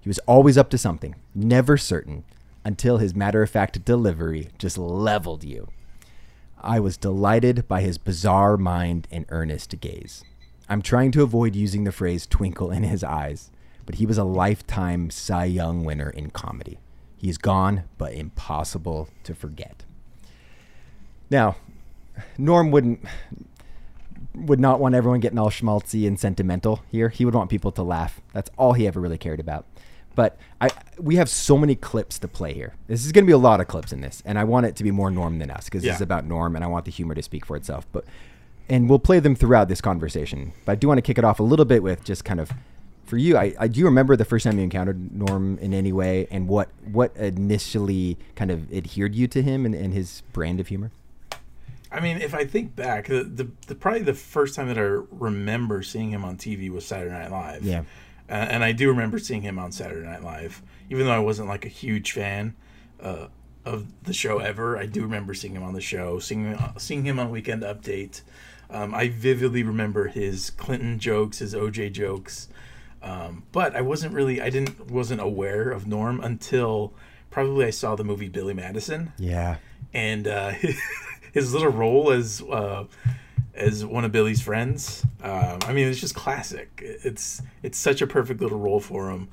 He 0.00 0.08
was 0.08 0.18
always 0.20 0.58
up 0.58 0.68
to 0.70 0.78
something, 0.78 1.14
never 1.34 1.76
certain, 1.76 2.24
until 2.64 2.98
his 2.98 3.14
matter-of-fact 3.14 3.84
delivery 3.84 4.48
just 4.58 4.76
leveled 4.76 5.44
you. 5.44 5.68
I 6.60 6.80
was 6.80 6.96
delighted 6.96 7.66
by 7.66 7.80
his 7.80 7.98
bizarre 7.98 8.56
mind 8.56 9.08
and 9.10 9.26
earnest 9.28 9.80
gaze. 9.80 10.24
I'm 10.68 10.82
trying 10.82 11.10
to 11.12 11.22
avoid 11.22 11.56
using 11.56 11.84
the 11.84 11.92
phrase 11.92 12.26
twinkle 12.26 12.70
in 12.70 12.84
his 12.84 13.02
eyes, 13.02 13.50
but 13.84 13.96
he 13.96 14.06
was 14.06 14.18
a 14.18 14.24
lifetime 14.24 15.10
Cy 15.10 15.44
Young 15.46 15.84
winner 15.84 16.10
in 16.10 16.30
comedy. 16.30 16.78
He's 17.16 17.38
gone, 17.38 17.84
but 17.98 18.14
impossible 18.14 19.08
to 19.24 19.34
forget. 19.34 19.84
Now, 21.32 21.56
Norm 22.36 22.70
wouldn't 22.70 23.02
would 24.34 24.60
not 24.60 24.80
want 24.80 24.94
everyone 24.94 25.20
getting 25.20 25.38
all 25.38 25.48
schmaltzy 25.48 26.06
and 26.06 26.20
sentimental 26.20 26.82
here. 26.90 27.08
He 27.08 27.24
would 27.24 27.34
want 27.34 27.48
people 27.48 27.72
to 27.72 27.82
laugh. 27.82 28.20
That's 28.34 28.50
all 28.58 28.74
he 28.74 28.86
ever 28.86 29.00
really 29.00 29.16
cared 29.16 29.40
about. 29.40 29.64
But 30.14 30.36
I 30.60 30.68
we 30.98 31.16
have 31.16 31.30
so 31.30 31.56
many 31.56 31.74
clips 31.74 32.18
to 32.18 32.28
play 32.28 32.52
here. 32.52 32.74
This 32.86 33.06
is 33.06 33.12
going 33.12 33.24
to 33.24 33.26
be 33.26 33.32
a 33.32 33.38
lot 33.38 33.62
of 33.62 33.66
clips 33.66 33.94
in 33.94 34.02
this, 34.02 34.22
and 34.26 34.38
I 34.38 34.44
want 34.44 34.66
it 34.66 34.76
to 34.76 34.84
be 34.84 34.90
more 34.90 35.10
Norm 35.10 35.38
than 35.38 35.50
us 35.50 35.64
because 35.64 35.82
this 35.82 35.94
is 35.96 36.02
about 36.02 36.26
Norm, 36.26 36.54
and 36.54 36.62
I 36.62 36.68
want 36.68 36.84
the 36.84 36.90
humor 36.90 37.14
to 37.14 37.22
speak 37.22 37.46
for 37.46 37.56
itself. 37.56 37.86
But 37.92 38.04
and 38.68 38.90
we'll 38.90 38.98
play 38.98 39.18
them 39.18 39.34
throughout 39.34 39.68
this 39.68 39.80
conversation. 39.80 40.52
But 40.66 40.72
I 40.72 40.74
do 40.74 40.86
want 40.86 40.98
to 40.98 41.02
kick 41.02 41.16
it 41.16 41.24
off 41.24 41.40
a 41.40 41.42
little 41.42 41.64
bit 41.64 41.82
with 41.82 42.04
just 42.04 42.26
kind 42.26 42.40
of 42.40 42.52
for 43.06 43.16
you. 43.16 43.38
I, 43.38 43.54
I 43.58 43.68
do 43.68 43.80
you 43.80 43.86
remember 43.86 44.16
the 44.16 44.26
first 44.26 44.44
time 44.44 44.58
you 44.58 44.64
encountered 44.64 45.16
Norm 45.16 45.56
in 45.62 45.72
any 45.72 45.92
way, 45.94 46.26
and 46.30 46.46
what 46.46 46.68
what 46.84 47.16
initially 47.16 48.18
kind 48.34 48.50
of 48.50 48.70
adhered 48.70 49.14
you 49.14 49.26
to 49.28 49.40
him 49.40 49.64
and, 49.64 49.74
and 49.74 49.94
his 49.94 50.22
brand 50.34 50.60
of 50.60 50.68
humor. 50.68 50.90
I 51.92 52.00
mean, 52.00 52.18
if 52.22 52.34
I 52.34 52.44
think 52.46 52.74
back, 52.74 53.06
the, 53.08 53.22
the, 53.24 53.48
the 53.66 53.74
probably 53.74 54.02
the 54.02 54.14
first 54.14 54.54
time 54.54 54.68
that 54.68 54.78
I 54.78 54.82
remember 55.10 55.82
seeing 55.82 56.10
him 56.10 56.24
on 56.24 56.36
TV 56.36 56.70
was 56.70 56.86
Saturday 56.86 57.12
Night 57.12 57.30
Live. 57.30 57.62
Yeah. 57.64 57.80
Uh, 58.30 58.32
and 58.34 58.64
I 58.64 58.72
do 58.72 58.88
remember 58.88 59.18
seeing 59.18 59.42
him 59.42 59.58
on 59.58 59.72
Saturday 59.72 60.06
Night 60.06 60.22
Live, 60.22 60.62
even 60.88 61.04
though 61.06 61.12
I 61.12 61.18
wasn't 61.18 61.48
like 61.48 61.64
a 61.66 61.68
huge 61.68 62.12
fan 62.12 62.54
uh, 63.00 63.26
of 63.66 63.86
the 64.04 64.12
show 64.14 64.38
ever. 64.38 64.78
I 64.78 64.86
do 64.86 65.02
remember 65.02 65.34
seeing 65.34 65.54
him 65.54 65.62
on 65.62 65.74
the 65.74 65.80
show, 65.82 66.18
seeing 66.18 66.56
seeing 66.78 67.04
him 67.04 67.18
on 67.18 67.30
Weekend 67.30 67.62
Update. 67.62 68.22
Um, 68.70 68.94
I 68.94 69.08
vividly 69.08 69.62
remember 69.62 70.08
his 70.08 70.48
Clinton 70.48 70.98
jokes, 70.98 71.40
his 71.40 71.52
OJ 71.52 71.92
jokes, 71.92 72.48
um, 73.02 73.42
but 73.52 73.76
I 73.76 73.82
wasn't 73.82 74.14
really 74.14 74.40
I 74.40 74.48
didn't 74.48 74.90
wasn't 74.90 75.20
aware 75.20 75.70
of 75.70 75.86
Norm 75.86 76.20
until 76.20 76.94
probably 77.30 77.66
I 77.66 77.70
saw 77.70 77.96
the 77.96 78.04
movie 78.04 78.28
Billy 78.30 78.54
Madison 78.54 79.12
Yeah. 79.18 79.56
and 79.92 80.26
uh, 80.26 80.52
his 81.32 81.52
little 81.52 81.70
role 81.70 82.10
as 82.12 82.42
uh, 82.42 82.84
as 83.54 83.84
one 83.84 84.04
of 84.04 84.12
Billy's 84.12 84.40
friends. 84.40 85.04
Um, 85.22 85.58
I 85.62 85.72
mean, 85.72 85.88
it's 85.88 86.00
just 86.00 86.14
classic. 86.14 86.80
It's 86.82 87.42
it's 87.62 87.78
such 87.78 88.00
a 88.02 88.06
perfect 88.06 88.40
little 88.40 88.58
role 88.58 88.80
for 88.80 89.10
him, 89.10 89.28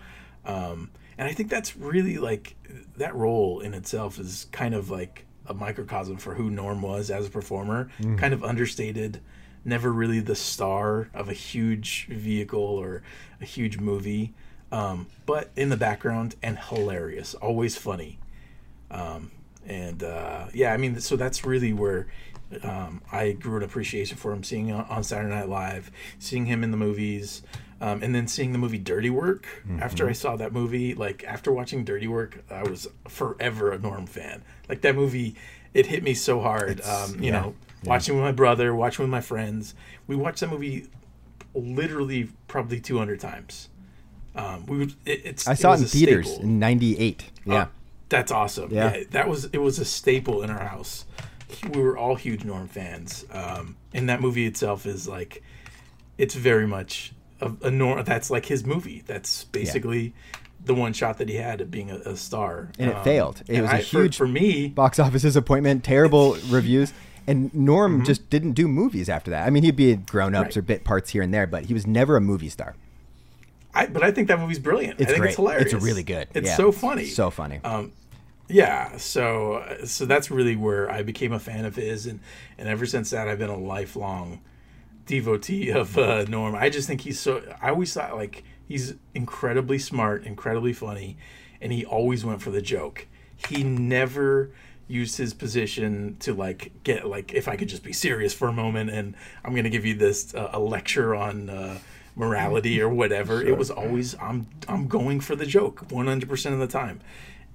um, 0.46 0.92
and 1.18 1.28
I 1.28 1.34
think 1.34 1.50
that's 1.50 1.78
really 1.78 2.18
like 2.18 2.56
that 2.98 3.16
role 3.16 3.60
in 3.60 3.74
itself 3.74 4.20
is 4.20 4.48
kind 4.52 4.74
of 4.74 4.90
like 4.90 5.26
a 5.46 5.54
microcosm 5.54 6.18
for 6.18 6.36
who 6.36 6.50
Norm 6.50 6.82
was 6.82 7.10
as 7.10 7.28
a 7.28 7.30
performer. 7.30 7.90
Kind 8.18 8.34
of 8.34 8.44
understated, 8.44 9.22
never 9.66 9.92
really 9.92 10.20
the 10.20 10.36
star 10.36 11.10
of 11.14 11.30
a 11.30 11.34
huge 11.34 12.08
vehicle 12.08 12.60
or 12.62 13.02
a 13.42 13.46
huge 13.46 13.80
movie, 13.80 14.34
um, 14.72 15.08
but 15.26 15.50
in 15.56 15.70
the 15.70 15.78
background 15.78 16.36
and 16.44 16.60
hilarious, 16.60 17.34
always 17.36 17.76
funny 17.76 18.20
um, 18.92 19.32
and 19.70 20.04
uh, 20.04 20.48
yeah, 20.54 20.74
I 20.74 20.78
mean, 20.78 21.00
so 21.00 21.16
that's 21.16 21.46
really 21.46 21.72
where 21.74 22.08
um, 22.64 23.02
I 23.12 23.34
grew 23.34 23.58
an 23.58 23.64
appreciation 23.64 24.18
for 24.18 24.34
him. 24.34 24.44
Seeing 24.44 24.72
on, 24.72 24.86
on 24.86 25.04
Saturday 25.04 25.34
Night 25.34 25.48
Live, 25.48 25.92
seeing 26.18 26.48
him 26.48 26.64
in 26.64 26.72
the 26.72 26.78
movies, 26.78 27.44
um, 27.80 28.02
and 28.02 28.14
then 28.14 28.28
seeing 28.28 28.52
the 28.52 28.58
movie 28.58 28.80
Dirty 28.80 29.12
Work. 29.12 29.48
After 29.80 30.10
I 30.10 30.14
saw 30.14 30.36
that 30.36 30.52
movie, 30.52 30.96
like 30.96 31.24
after 31.24 31.52
watching 31.52 31.86
Dirty 31.86 32.08
Work, 32.08 32.44
I 32.50 32.64
was 32.64 32.88
forever 33.08 33.72
a 33.72 33.78
Norm 33.78 34.08
fan. 34.08 34.44
Like 34.68 34.82
that 34.82 34.96
movie, 34.96 35.36
it 35.74 35.86
hit 35.86 36.04
me 36.04 36.16
so 36.16 36.42
hard. 36.42 36.82
Um, 36.82 37.16
you 37.20 37.28
yeah, 37.28 37.42
know, 37.42 37.56
watching 37.86 38.16
with 38.16 38.24
my 38.24 38.32
brother, 38.32 38.74
watching 38.74 39.04
with 39.04 39.12
my 39.12 39.22
friends. 39.22 39.76
We 40.08 40.16
watched 40.16 40.40
that 40.40 40.50
movie 40.50 40.88
literally 41.54 42.30
probably 42.48 42.80
200 42.80 43.20
times. 43.20 43.70
Um, 44.36 44.66
we 44.66 44.78
would. 44.78 44.94
It, 45.06 45.22
it's. 45.26 45.48
I 45.48 45.54
saw 45.54 45.70
it 45.70 45.82
was 45.82 45.82
in 45.82 45.88
theaters 45.88 46.28
staple. 46.28 46.44
in 46.44 46.60
'98. 46.60 47.26
Yeah. 47.46 47.56
Uh, 47.56 47.66
that's 48.10 48.32
awesome. 48.32 48.72
Yeah. 48.74 48.96
Yeah. 48.96 49.04
that 49.12 49.30
was 49.30 49.46
it 49.46 49.58
was 49.60 49.80
a 49.80 49.86
staple 49.86 50.42
in 50.44 50.50
our 50.50 50.60
house. 50.66 51.06
We 51.74 51.82
were 51.82 51.98
all 51.98 52.16
huge 52.16 52.44
Norm 52.44 52.68
fans, 52.68 53.26
um, 53.32 53.76
and 53.94 54.10
that 54.10 54.22
movie 54.22 54.46
itself 54.46 54.86
is 54.86 55.08
like, 55.08 55.42
it's 56.18 56.36
very 56.36 56.68
much 56.68 57.12
a, 57.42 57.52
a 57.64 57.72
Norm. 57.72 58.04
That's 58.04 58.30
like 58.30 58.46
his 58.46 58.64
movie. 58.66 59.04
That's 59.08 59.46
basically 59.46 60.14
the 60.64 60.76
one 60.76 60.94
shot 60.94 61.18
that 61.18 61.30
he 61.30 61.36
had 61.36 61.62
at 61.62 61.72
being 61.72 61.90
a, 61.90 61.96
a 62.00 62.16
star. 62.18 62.70
And 62.78 62.92
it 62.92 62.96
Um, 62.98 63.04
failed. 63.04 63.42
It 63.48 63.62
was 63.62 63.72
a 63.72 63.76
I- 63.76 63.82
huge 63.82 64.18
for, 64.18 64.28
me. 64.28 64.68
box 64.68 65.00
office 65.00 65.22
disappointment, 65.24 65.84
terrible 65.84 66.38
reviews. 66.50 66.94
And 67.28 67.54
Norm 67.54 67.98
Mm-hmm. 67.98 68.06
just 68.06 68.30
didn't 68.30 68.54
do 68.54 68.68
movies 68.68 69.08
after 69.08 69.32
that. 69.32 69.46
I 69.48 69.52
mean, 69.52 69.64
he'd 69.64 69.76
be 69.76 69.92
in 69.92 70.02
grown 70.04 70.36
ups 70.36 70.48
Right. 70.50 70.58
or 70.58 70.62
bit 70.64 70.84
parts 70.84 71.12
here 71.12 71.22
and 71.22 71.34
there, 71.34 71.48
but 71.48 71.66
he 71.66 71.74
was 71.74 71.86
never 71.88 72.18
a 72.18 72.22
movie 72.22 72.50
star. 72.50 72.76
I, 73.74 73.86
but 73.88 74.04
I 74.04 74.12
think 74.12 74.28
that 74.30 74.40
movie's 74.40 74.60
brilliant. 74.60 75.00
It's 75.00 75.10
I 75.10 75.14
think 75.14 75.20
great. 75.20 75.28
it's 75.30 75.36
hilarious. 75.38 75.74
It's 75.74 75.84
really 75.84 76.04
good. 76.04 76.28
It's 76.34 76.48
Yeah. 76.50 76.56
so 76.56 76.72
funny. 76.72 77.06
So 77.06 77.30
funny. 77.30 77.60
Um, 77.64 77.92
Yeah, 78.48 78.98
so 78.98 79.78
so 79.86 80.06
that's 80.06 80.32
really 80.32 80.56
where 80.56 80.90
I 80.90 81.04
became 81.04 81.32
a 81.34 81.40
fan 81.40 81.66
of 81.66 81.76
his, 81.76 82.08
and 82.08 82.20
and 82.58 82.68
ever 82.68 82.86
since 82.88 83.12
that, 83.12 83.28
I've 83.28 83.38
been 83.38 83.50
a 83.52 83.58
lifelong 83.58 84.40
devotee 85.06 85.70
of 85.70 85.98
uh, 85.98 86.24
Norm. 86.28 86.56
I 86.56 86.70
just 86.70 86.88
think 86.88 87.02
he's 87.02 87.20
so. 87.20 87.44
I 87.62 87.70
always 87.70 87.94
thought 87.94 88.16
like 88.16 88.44
he's 88.68 88.96
incredibly 89.14 89.78
smart, 89.78 90.26
incredibly 90.26 90.74
funny, 90.74 91.18
and 91.62 91.72
he 91.72 91.86
always 91.86 92.26
went 92.26 92.42
for 92.42 92.50
the 92.52 92.62
joke. 92.62 93.08
He 93.48 93.64
never 93.64 94.50
used 94.88 95.18
his 95.18 95.36
position 95.36 96.18
to 96.22 96.34
like 96.34 96.72
get 96.84 97.06
like 97.08 97.34
if 97.36 97.48
I 97.48 97.56
could 97.56 97.70
just 97.70 97.84
be 97.84 97.94
serious 97.94 98.34
for 98.34 98.48
a 98.48 98.54
moment, 98.54 98.90
and 98.90 99.16
I'm 99.46 99.54
gonna 99.56 99.70
give 99.70 99.86
you 99.86 99.94
this 99.94 100.34
uh, 100.34 100.50
a 100.54 100.60
lecture 100.60 101.14
on. 101.14 101.50
Uh, 101.52 101.78
morality 102.16 102.82
or 102.82 102.90
whatever 102.90 103.40
sure. 103.40 103.48
it 103.48 103.58
was 103.58 103.72
always 103.72 104.16
i'm 104.20 104.48
i'm 104.68 104.88
going 104.88 105.20
for 105.20 105.36
the 105.36 105.46
joke 105.46 105.88
100% 105.90 106.54
of 106.54 106.60
the 106.60 106.68
time 106.68 107.00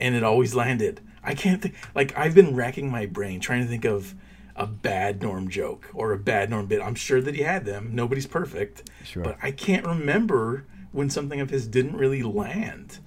and 0.01 0.15
it 0.15 0.23
always 0.23 0.55
landed. 0.55 1.01
I 1.23 1.35
can't 1.35 1.63
think 1.63 1.75
like 1.95 2.17
I've 2.17 2.35
been 2.35 2.55
racking 2.55 2.91
my 2.91 3.07
brain 3.07 3.41
trying 3.41 3.63
to 3.63 3.69
think 3.69 3.85
of 3.85 4.15
a 4.57 4.67
bad 4.67 5.23
Norm 5.23 5.49
joke 5.49 5.91
or 5.95 6.13
a 6.13 6.19
bad 6.19 6.51
Norm 6.51 6.67
bit. 6.67 6.81
I'm 6.81 6.95
sure 6.95 7.21
that 7.21 7.35
he 7.35 7.43
had 7.43 7.65
them. 7.65 7.91
Nobody's 7.93 8.27
perfect. 8.27 8.91
Sure. 9.05 9.25
But 9.25 9.39
I 9.43 9.51
can't 9.51 9.87
remember 9.87 10.67
when 10.93 11.11
something 11.11 11.41
of 11.41 11.51
his 11.51 11.67
didn't 11.67 11.97
really 11.97 12.23
land. 12.23 12.99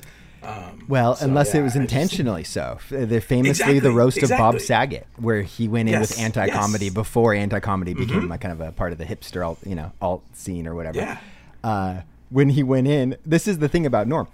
Um, 0.44 0.86
well, 0.88 1.16
so, 1.16 1.26
unless 1.26 1.54
yeah, 1.54 1.62
it 1.62 1.64
was 1.64 1.76
intentionally 1.76 2.44
just, 2.44 2.54
so. 2.54 2.80
They're 2.90 3.22
famously 3.22 3.50
exactly, 3.50 3.80
the 3.80 3.92
roast 3.92 4.18
exactly. 4.18 4.46
of 4.46 4.54
Bob 4.54 4.62
Saget, 4.62 5.08
where 5.18 5.42
he 5.42 5.68
went 5.68 5.90
in 5.90 5.94
yes, 5.94 6.10
with 6.10 6.20
anti-comedy 6.20 6.86
yes. 6.86 6.94
before 6.94 7.34
anti-comedy 7.34 7.94
mm-hmm. 7.94 8.06
became 8.06 8.30
like 8.30 8.42
kind 8.42 8.54
of 8.54 8.62
a 8.62 8.72
part 8.72 8.92
of 8.92 8.98
the 8.98 9.06
hipster, 9.06 9.46
alt, 9.46 9.60
you 9.66 9.76
know, 9.76 9.92
alt 10.02 10.24
scene 10.34 10.68
or 10.68 10.76
whatever. 10.76 11.00
Yeah. 11.00 11.18
Uh, 11.68 12.02
when 12.30 12.50
he 12.50 12.64
went 12.64 12.88
in, 12.88 13.18
this 13.26 13.46
is 13.48 13.60
the 13.60 13.68
thing 13.68 13.86
about 13.86 14.08
Norm 14.08 14.28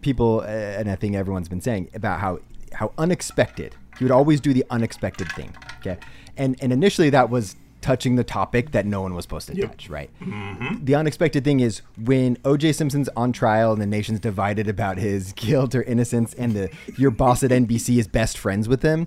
people, 0.00 0.40
uh, 0.40 0.46
and 0.78 0.90
I 0.90 0.96
think 0.96 1.14
everyone's 1.14 1.48
been 1.48 1.60
saying 1.60 1.90
about 1.94 2.18
how 2.18 2.40
how 2.72 2.92
unexpected 2.98 3.76
he 3.98 4.04
would 4.04 4.10
always 4.10 4.40
do 4.40 4.52
the 4.52 4.64
unexpected 4.68 5.30
thing. 5.32 5.54
Okay, 5.78 5.98
and 6.36 6.56
and 6.60 6.72
initially 6.72 7.10
that 7.10 7.30
was 7.30 7.54
touching 7.80 8.16
the 8.16 8.24
topic 8.24 8.72
that 8.72 8.86
no 8.86 9.02
one 9.02 9.14
was 9.14 9.24
supposed 9.24 9.48
to 9.48 9.56
yep. 9.56 9.70
touch, 9.70 9.88
right? 9.88 10.10
Mm-hmm. 10.20 10.84
The 10.84 10.94
unexpected 10.94 11.44
thing 11.44 11.60
is 11.60 11.82
when 11.96 12.38
O.J. 12.44 12.72
Simpson's 12.72 13.08
on 13.16 13.32
trial 13.32 13.72
and 13.72 13.82
the 13.82 13.86
nation's 13.86 14.20
divided 14.20 14.68
about 14.68 14.98
his 14.98 15.32
guilt 15.36 15.74
or 15.76 15.82
innocence, 15.82 16.34
and 16.34 16.54
the 16.54 16.70
your 16.96 17.12
boss 17.12 17.44
at 17.44 17.52
NBC 17.52 17.98
is 17.98 18.08
best 18.08 18.36
friends 18.36 18.68
with 18.68 18.82
him, 18.82 19.06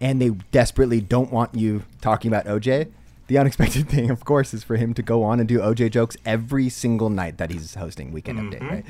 and 0.00 0.22
they 0.22 0.30
desperately 0.52 1.00
don't 1.00 1.32
want 1.32 1.56
you 1.56 1.82
talking 2.00 2.30
about 2.30 2.46
O.J. 2.46 2.86
The 3.28 3.38
unexpected 3.38 3.88
thing, 3.90 4.10
of 4.10 4.24
course, 4.24 4.52
is 4.52 4.64
for 4.64 4.76
him 4.76 4.92
to 4.94 5.02
go 5.02 5.22
on 5.22 5.38
and 5.40 5.48
do 5.48 5.60
OJ 5.60 5.92
jokes 5.92 6.16
every 6.26 6.68
single 6.68 7.10
night 7.10 7.38
that 7.38 7.50
he's 7.50 7.74
hosting 7.74 8.12
Weekend 8.12 8.38
mm-hmm. 8.38 8.64
Update, 8.64 8.70
right? 8.70 8.84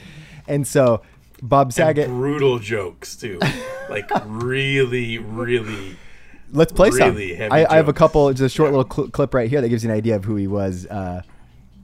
And 0.46 0.66
so 0.66 1.02
Bob 1.42 1.72
Saget. 1.72 2.08
And 2.08 2.18
brutal 2.18 2.58
jokes 2.58 3.16
too, 3.16 3.38
like 3.88 4.08
really, 4.26 5.18
really. 5.18 5.96
Let's 6.50 6.72
play 6.72 6.90
really 6.90 7.36
some. 7.36 7.52
I, 7.52 7.66
I, 7.66 7.76
have 7.76 7.88
a 7.88 7.92
couple. 7.92 8.32
Just 8.32 8.42
a 8.42 8.48
short 8.48 8.72
yeah. 8.72 8.78
little 8.78 8.94
cl- 8.94 9.08
clip 9.10 9.34
right 9.34 9.50
here 9.50 9.60
that 9.60 9.68
gives 9.68 9.84
you 9.84 9.90
an 9.90 9.96
idea 9.96 10.16
of 10.16 10.24
who 10.24 10.36
he 10.36 10.46
was 10.46 10.86
uh, 10.86 11.22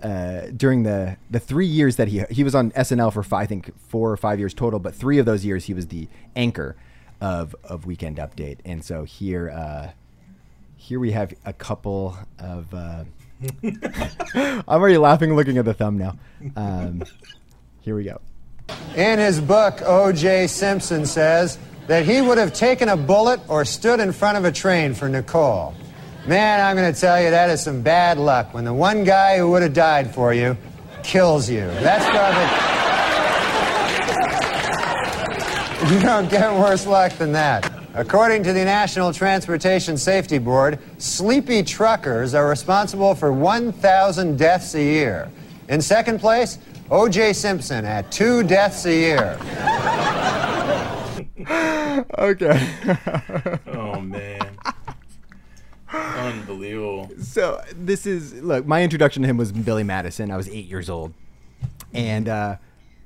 uh, 0.02 0.42
during 0.56 0.84
the 0.84 1.16
the 1.30 1.40
three 1.40 1.66
years 1.66 1.96
that 1.96 2.08
he 2.08 2.22
he 2.30 2.42
was 2.44 2.54
on 2.54 2.70
SNL 2.72 3.12
for 3.12 3.22
five, 3.22 3.42
I 3.42 3.46
think 3.46 3.78
four 3.78 4.10
or 4.10 4.16
five 4.16 4.38
years 4.38 4.54
total, 4.54 4.78
but 4.78 4.94
three 4.94 5.18
of 5.18 5.26
those 5.26 5.44
years 5.44 5.64
he 5.64 5.74
was 5.74 5.88
the 5.88 6.08
anchor 6.34 6.76
of 7.20 7.54
of 7.64 7.84
Weekend 7.86 8.16
Update, 8.16 8.58
and 8.64 8.84
so 8.84 9.04
here 9.04 9.50
uh, 9.50 9.90
here 10.84 11.00
we 11.00 11.12
have 11.12 11.32
a 11.46 11.52
couple 11.52 12.14
of. 12.38 12.72
Uh, 12.74 13.04
I'm 14.34 14.62
already 14.68 14.98
laughing 14.98 15.34
looking 15.34 15.56
at 15.56 15.64
the 15.64 15.72
thumbnail. 15.72 16.18
Um, 16.56 17.02
here 17.80 17.96
we 17.96 18.04
go. 18.04 18.20
In 18.94 19.18
his 19.18 19.40
book, 19.40 19.80
O.J. 19.82 20.46
Simpson 20.46 21.06
says 21.06 21.58
that 21.86 22.04
he 22.04 22.20
would 22.20 22.36
have 22.36 22.52
taken 22.52 22.90
a 22.90 22.98
bullet 22.98 23.40
or 23.48 23.64
stood 23.64 23.98
in 23.98 24.12
front 24.12 24.36
of 24.36 24.44
a 24.44 24.52
train 24.52 24.92
for 24.92 25.08
Nicole. 25.08 25.74
Man, 26.26 26.60
I'm 26.60 26.76
going 26.76 26.92
to 26.92 26.98
tell 26.98 27.22
you, 27.22 27.30
that 27.30 27.48
is 27.48 27.62
some 27.62 27.80
bad 27.80 28.18
luck 28.18 28.52
when 28.52 28.64
the 28.64 28.74
one 28.74 29.04
guy 29.04 29.38
who 29.38 29.50
would 29.50 29.62
have 29.62 29.74
died 29.74 30.14
for 30.14 30.34
you 30.34 30.56
kills 31.02 31.48
you. 31.48 31.60
That's 31.60 32.04
probably. 35.80 35.94
you 35.94 36.00
don't 36.02 36.30
get 36.30 36.52
worse 36.52 36.86
luck 36.86 37.12
than 37.12 37.32
that. 37.32 37.73
According 37.96 38.42
to 38.42 38.52
the 38.52 38.64
National 38.64 39.12
Transportation 39.12 39.96
Safety 39.96 40.38
Board, 40.38 40.80
sleepy 40.98 41.62
truckers 41.62 42.34
are 42.34 42.48
responsible 42.48 43.14
for 43.14 43.32
1,000 43.32 44.36
deaths 44.36 44.74
a 44.74 44.82
year. 44.82 45.30
In 45.68 45.80
second 45.80 46.18
place, 46.18 46.58
O.J. 46.90 47.34
Simpson 47.34 47.84
at 47.84 48.10
two 48.10 48.42
deaths 48.42 48.84
a 48.86 48.92
year. 48.92 49.38
okay. 52.18 52.68
oh 53.68 54.00
man. 54.00 54.58
Unbelievable. 55.92 57.10
So 57.20 57.62
this 57.76 58.06
is 58.06 58.34
look. 58.42 58.66
My 58.66 58.82
introduction 58.82 59.22
to 59.22 59.28
him 59.28 59.36
was 59.36 59.52
Billy 59.52 59.84
Madison. 59.84 60.32
I 60.32 60.36
was 60.36 60.48
eight 60.48 60.66
years 60.66 60.90
old, 60.90 61.14
and 61.92 62.28
uh, 62.28 62.56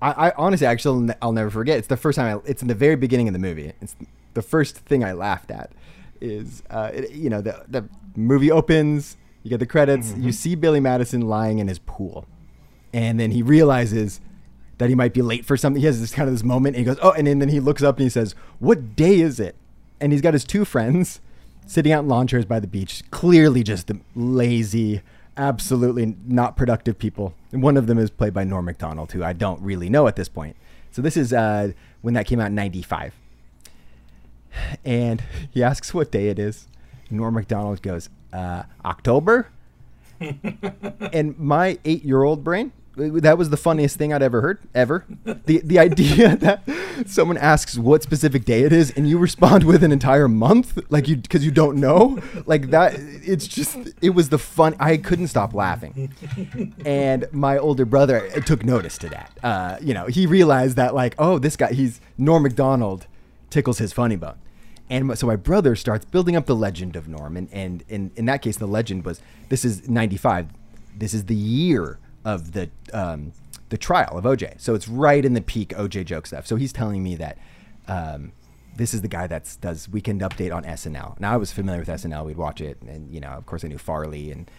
I, 0.01 0.29
I, 0.29 0.33
honestly, 0.39 0.67
actually, 0.67 1.13
I'll 1.21 1.33
never 1.33 1.51
forget. 1.51 1.77
It's 1.77 1.89
the 1.89 1.99
first 1.99 2.17
time. 2.17 2.39
I, 2.39 2.49
it's 2.49 2.63
in 2.63 2.69
the 2.69 2.75
very 2.75 2.97
beginning 2.97 3.29
of 3.29 3.35
the 3.35 3.39
movie. 3.39 3.73
It's 3.83 3.95
the 4.39 4.43
first 4.43 4.77
thing 4.77 5.05
I 5.05 5.13
laughed 5.13 5.51
at. 5.51 5.73
Is 6.21 6.65
uh, 6.69 6.91
it, 6.93 7.13
you 7.13 7.31
know 7.31 7.41
the 7.41 7.65
the 7.69 7.89
movie 8.17 8.51
opens. 8.51 9.17
You 9.43 9.51
get 9.51 9.61
the 9.61 9.67
credits. 9.67 10.11
Mm-hmm. 10.11 10.23
You 10.23 10.33
see 10.33 10.55
Billy 10.55 10.81
Madison 10.81 11.23
lying 11.23 11.59
in 11.59 11.69
his 11.69 11.79
pool 11.79 12.27
and 12.93 13.19
then 13.19 13.31
he 13.33 13.43
realizes 13.43 14.21
that 14.79 14.89
he 14.89 14.95
might 14.95 15.13
be 15.13 15.23
late 15.23 15.45
for 15.45 15.57
something. 15.57 15.81
He 15.81 15.87
has 15.87 16.01
this 16.01 16.13
kind 16.13 16.29
of 16.29 16.35
this 16.35 16.45
moment, 16.45 16.77
and 16.77 16.87
he 16.87 16.91
goes, 16.91 16.99
"Oh!" 17.03 17.13
And 17.13 17.27
then, 17.27 17.39
then 17.39 17.49
he 17.49 17.61
looks 17.61 17.83
up 17.83 17.97
and 17.97 18.05
he 18.05 18.11
says, 18.11 18.35
"What 18.59 18.97
day 18.97 19.21
is 19.21 19.41
it?" 19.41 19.57
And 20.01 20.13
he's 20.13 20.23
got 20.23 20.35
his 20.35 20.45
two 20.45 20.65
friends 20.65 21.21
sitting 21.67 21.93
out 21.93 22.05
in 22.05 22.09
lawn 22.09 22.27
chairs 22.27 22.45
by 22.45 22.61
the 22.61 22.67
beach, 22.67 23.03
clearly 23.11 23.63
just 23.63 23.91
lazy, 24.15 25.03
absolutely 25.37 26.17
not 26.27 26.57
productive 26.57 26.99
people. 26.99 27.35
And 27.53 27.63
one 27.63 27.77
of 27.77 27.87
them 27.87 27.99
is 27.99 28.11
played 28.11 28.33
by 28.33 28.45
Norm 28.45 28.65
Macdonald, 28.65 29.13
who 29.13 29.23
I 29.23 29.33
don't 29.33 29.61
really 29.61 29.91
know 29.91 30.07
at 30.07 30.17
this 30.17 30.29
point. 30.29 30.57
So 30.91 31.03
this 31.03 31.17
is 31.17 31.33
uh, 31.33 31.73
when 32.01 32.15
that 32.15 32.27
came 32.27 32.41
out 32.41 32.49
in 32.49 32.55
'95, 32.55 33.15
and 34.85 35.23
he 35.51 35.63
asks 35.63 35.93
what 35.93 36.11
day 36.11 36.29
it 36.29 36.39
is. 36.39 36.67
Norm 37.11 37.35
Macdonald 37.35 37.83
goes, 37.83 38.09
uh, 38.33 38.65
"October." 38.85 39.49
and 41.13 41.39
my 41.39 41.79
eight-year-old 41.85 42.43
brain 42.43 42.73
that 42.99 43.39
was 43.39 43.51
the 43.51 43.57
funniest 43.57 43.97
thing 43.97 44.13
I'd 44.13 44.23
ever 44.23 44.41
heard, 44.41 44.59
ever. 44.75 45.05
The 45.25 45.61
the 45.63 45.79
idea 45.79 46.37
that 46.39 46.69
someone 47.07 47.37
asks 47.37 47.79
what 47.79 48.03
specific 48.03 48.45
day 48.45 48.63
it 48.63 48.73
is 48.73 48.91
and 48.91 49.09
you 49.09 49.19
respond 49.19 49.65
with 49.65 49.85
an 49.85 49.93
entire 49.93 50.29
month, 50.29 50.79
like 50.91 51.09
you 51.09 51.17
because 51.17 51.45
you 51.45 51.51
don't 51.51 51.77
know, 51.77 52.19
like 52.47 52.71
that. 52.71 52.95
It's 52.97 53.47
just 53.47 53.77
it 54.03 54.11
was 54.11 54.31
the 54.31 54.39
fun. 54.39 54.75
I 54.81 54.97
couldn't 54.97 55.29
stop 55.29 55.55
laughing, 55.55 56.13
and 56.85 57.27
my 57.33 57.59
older 57.59 57.85
brother 57.85 58.29
took 58.45 58.65
notice 58.65 58.99
to 58.99 59.09
that. 59.11 59.33
Uh, 59.43 59.77
you 59.81 59.95
know, 59.95 60.07
he 60.07 60.27
realized 60.27 60.77
that 60.77 60.95
like, 60.95 61.15
oh, 61.19 61.39
this 61.39 61.57
guy, 61.57 61.73
he's 61.73 62.01
Norm 62.17 62.43
Macdonald, 62.43 63.07
tickles 63.51 63.79
his 63.79 63.93
funny 63.93 64.17
bone. 64.17 64.37
And 64.91 65.19
so 65.19 65.27
my 65.27 65.37
brother 65.37 65.77
starts 65.77 66.05
building 66.05 66.35
up 66.35 66.47
the 66.47 66.57
legend 66.57 66.97
of 66.97 67.09
Norm, 67.09 67.37
and, 67.37 67.49
and 67.53 67.85
in, 67.89 68.11
in 68.17 68.25
that 68.27 68.41
case, 68.43 68.57
the 68.57 68.67
legend 68.67 69.05
was 69.05 69.21
this 69.49 69.65
is 69.65 69.89
95. 69.89 70.49
This 70.97 71.13
is 71.13 71.27
the 71.27 71.35
year 71.35 71.99
of 72.25 72.53
the 72.53 72.71
um, 72.93 73.33
the 73.69 73.79
trial 73.79 74.17
of 74.17 74.25
OJ. 74.25 74.61
So 74.61 74.75
it's 74.75 74.89
right 74.89 75.25
in 75.25 75.35
the 75.35 75.41
peak 75.41 75.71
OJ 75.71 76.07
joke 76.07 76.27
stuff. 76.27 76.47
So 76.47 76.57
he's 76.57 76.73
telling 76.73 77.03
me 77.03 77.17
that 77.17 77.39
um, 77.87 78.33
this 78.77 78.95
is 78.95 79.03
the 79.03 79.09
guy 79.09 79.27
that 79.27 79.57
does 79.61 79.89
Weekend 79.89 80.21
Update 80.23 80.55
on 80.55 80.65
SNL. 80.65 81.19
Now 81.21 81.35
I 81.35 81.37
was 81.37 81.53
familiar 81.53 81.81
with 81.81 81.89
SNL. 81.89 82.25
We'd 82.25 82.37
watch 82.37 82.61
it, 82.61 82.81
and 82.83 83.13
you 83.13 83.21
know, 83.21 83.29
of 83.29 83.45
course, 83.45 83.65
I 83.65 83.69
knew 83.69 83.79
Farley 83.79 84.31
and 84.31 84.51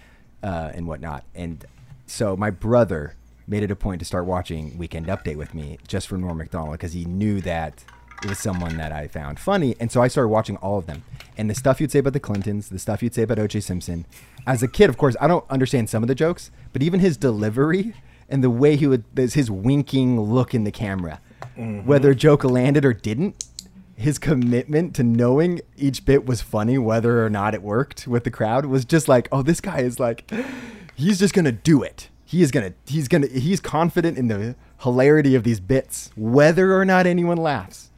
uh, 0.44 0.72
and 0.74 0.88
whatnot. 0.88 1.24
And 1.34 1.66
so 2.06 2.38
my 2.38 2.50
brother 2.50 3.16
made 3.48 3.64
it 3.64 3.72
a 3.72 3.76
point 3.76 4.00
to 4.00 4.06
start 4.06 4.26
watching 4.26 4.78
Weekend 4.78 5.08
Update 5.08 5.36
with 5.38 5.54
me 5.56 5.80
just 5.88 6.08
for 6.08 6.18
Norm 6.18 6.38
Macdonald 6.38 6.74
because 6.74 6.94
he 6.94 7.06
knew 7.06 7.42
that 7.42 7.84
it 8.24 8.30
was 8.30 8.40
someone 8.40 8.78
that 8.78 8.92
I 8.92 9.08
found 9.08 9.40
funny. 9.40 9.76
And 9.80 9.92
so 9.92 10.02
I 10.02 10.08
started 10.08 10.30
watching 10.30 10.58
all 10.58 10.78
of 10.78 10.86
them. 10.86 11.04
And 11.38 11.50
the 11.50 11.56
stuff 11.56 11.80
you'd 11.80 11.92
say 11.92 12.00
about 12.00 12.14
the 12.14 12.20
Clintons, 12.20 12.70
the 12.70 12.80
stuff 12.80 13.02
you'd 13.02 13.14
say 13.14 13.24
about 13.24 13.40
O.J. 13.40 13.62
Simpson. 13.62 14.06
As 14.46 14.62
a 14.62 14.68
kid, 14.68 14.90
of 14.90 14.98
course, 14.98 15.16
I 15.22 15.28
don't 15.28 15.46
understand 15.50 15.90
some 15.90 16.04
of 16.04 16.08
the 16.08 16.16
jokes, 16.16 16.52
but 16.74 16.84
even 16.84 17.00
his 17.00 17.16
delivery 17.16 17.94
and 18.28 18.44
the 18.44 18.50
way 18.50 18.76
he 18.76 18.88
would 18.88 19.06
his 19.16 19.50
winking 19.50 20.20
look 20.20 20.54
in 20.54 20.64
the 20.64 20.72
camera, 20.72 21.22
mm-hmm. 21.58 21.88
whether 21.88 22.14
joke 22.14 22.44
landed 22.44 22.86
or 22.86 22.94
didn't, 22.94 23.46
his 23.96 24.18
commitment 24.18 24.96
to 24.96 25.04
knowing 25.04 25.60
each 25.78 26.06
bit 26.06 26.26
was 26.26 26.42
funny, 26.42 26.78
whether 26.78 27.26
or 27.26 27.30
not 27.30 27.54
it 27.54 27.62
worked 27.62 28.08
with 28.08 28.24
the 28.24 28.32
crowd, 28.32 28.66
was 28.66 28.86
just 28.86 29.08
like, 29.08 29.28
oh, 29.32 29.42
this 29.42 29.60
guy 29.60 29.80
is 29.80 30.00
like, 30.00 30.32
he's 30.96 31.20
just 31.20 31.34
gonna 31.34 31.52
do 31.52 31.84
it. 31.84 32.10
He 32.24 32.42
is 32.42 32.52
gonna, 32.52 32.74
he's 32.86 33.08
gonna, 33.08 33.28
he's 33.28 33.60
confident 33.60 34.18
in 34.18 34.28
the 34.28 34.56
hilarity 34.82 35.36
of 35.36 35.44
these 35.44 35.60
bits, 35.60 36.12
whether 36.16 36.78
or 36.78 36.86
not 36.86 37.08
anyone 37.08 37.38
laughs. 37.38 37.89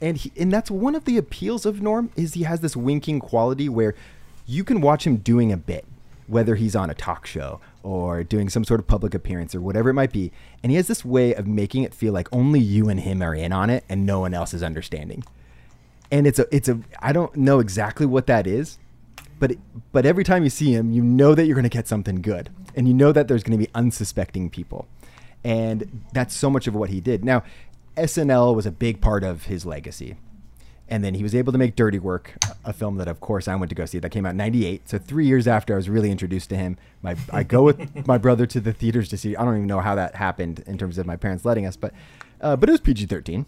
And 0.00 0.16
he, 0.16 0.32
and 0.36 0.52
that's 0.52 0.70
one 0.70 0.94
of 0.94 1.04
the 1.04 1.16
appeals 1.18 1.66
of 1.66 1.82
Norm 1.82 2.10
is 2.16 2.34
he 2.34 2.44
has 2.44 2.60
this 2.60 2.76
winking 2.76 3.20
quality 3.20 3.68
where 3.68 3.94
you 4.46 4.64
can 4.64 4.80
watch 4.80 5.06
him 5.06 5.16
doing 5.16 5.52
a 5.52 5.56
bit 5.56 5.84
whether 6.26 6.56
he's 6.56 6.76
on 6.76 6.90
a 6.90 6.94
talk 6.94 7.26
show 7.26 7.58
or 7.82 8.22
doing 8.22 8.50
some 8.50 8.62
sort 8.62 8.78
of 8.78 8.86
public 8.86 9.14
appearance 9.14 9.54
or 9.54 9.62
whatever 9.62 9.88
it 9.88 9.94
might 9.94 10.12
be. 10.12 10.30
And 10.62 10.70
he 10.70 10.76
has 10.76 10.86
this 10.86 11.04
way 11.04 11.34
of 11.34 11.46
making 11.46 11.84
it 11.84 11.94
feel 11.94 12.12
like 12.12 12.28
only 12.32 12.60
you 12.60 12.90
and 12.90 13.00
him 13.00 13.22
are 13.22 13.34
in 13.34 13.50
on 13.50 13.70
it 13.70 13.82
and 13.88 14.04
no 14.04 14.20
one 14.20 14.34
else 14.34 14.52
is 14.52 14.62
understanding. 14.62 15.24
and 16.10 16.26
it's 16.26 16.38
a 16.38 16.46
it's 16.54 16.68
a 16.68 16.78
I 17.00 17.12
don't 17.12 17.34
know 17.36 17.60
exactly 17.60 18.06
what 18.06 18.26
that 18.26 18.46
is, 18.46 18.78
but 19.38 19.52
it, 19.52 19.58
but 19.92 20.06
every 20.06 20.24
time 20.24 20.44
you 20.44 20.50
see 20.50 20.72
him, 20.72 20.92
you 20.92 21.02
know 21.02 21.34
that 21.34 21.46
you're 21.46 21.54
going 21.54 21.62
to 21.64 21.68
get 21.68 21.88
something 21.88 22.22
good, 22.22 22.50
and 22.74 22.88
you 22.88 22.94
know 22.94 23.12
that 23.12 23.28
there's 23.28 23.42
going 23.42 23.58
to 23.58 23.64
be 23.64 23.70
unsuspecting 23.74 24.50
people, 24.50 24.86
and 25.44 26.04
that's 26.12 26.34
so 26.34 26.50
much 26.50 26.66
of 26.66 26.74
what 26.74 26.90
he 26.90 27.00
did. 27.00 27.24
Now, 27.24 27.42
SNL 27.98 28.54
was 28.54 28.66
a 28.66 28.70
big 28.72 29.00
part 29.00 29.24
of 29.24 29.44
his 29.44 29.64
legacy. 29.66 30.16
And 30.90 31.04
then 31.04 31.12
he 31.12 31.22
was 31.22 31.34
able 31.34 31.52
to 31.52 31.58
make 31.58 31.76
Dirty 31.76 31.98
Work, 31.98 32.32
a 32.64 32.72
film 32.72 32.96
that, 32.96 33.08
of 33.08 33.20
course, 33.20 33.46
I 33.46 33.54
went 33.56 33.68
to 33.68 33.74
go 33.74 33.84
see. 33.84 33.98
That 33.98 34.08
came 34.08 34.24
out 34.24 34.30
in 34.30 34.36
'98. 34.38 34.88
So 34.88 34.96
three 34.96 35.26
years 35.26 35.46
after 35.46 35.74
I 35.74 35.76
was 35.76 35.86
really 35.90 36.10
introduced 36.10 36.48
to 36.48 36.56
him, 36.56 36.78
my 37.02 37.14
I 37.30 37.42
go 37.42 37.62
with 37.62 38.06
my 38.06 38.16
brother 38.16 38.46
to 38.46 38.58
the 38.58 38.72
theaters 38.72 39.10
to 39.10 39.18
see. 39.18 39.36
I 39.36 39.44
don't 39.44 39.54
even 39.56 39.66
know 39.66 39.80
how 39.80 39.94
that 39.96 40.14
happened 40.14 40.64
in 40.66 40.78
terms 40.78 40.96
of 40.96 41.04
my 41.04 41.16
parents 41.16 41.44
letting 41.44 41.66
us, 41.66 41.76
but 41.76 41.92
uh, 42.40 42.56
but 42.56 42.70
it 42.70 42.72
was 42.72 42.80
PG-13, 42.80 43.44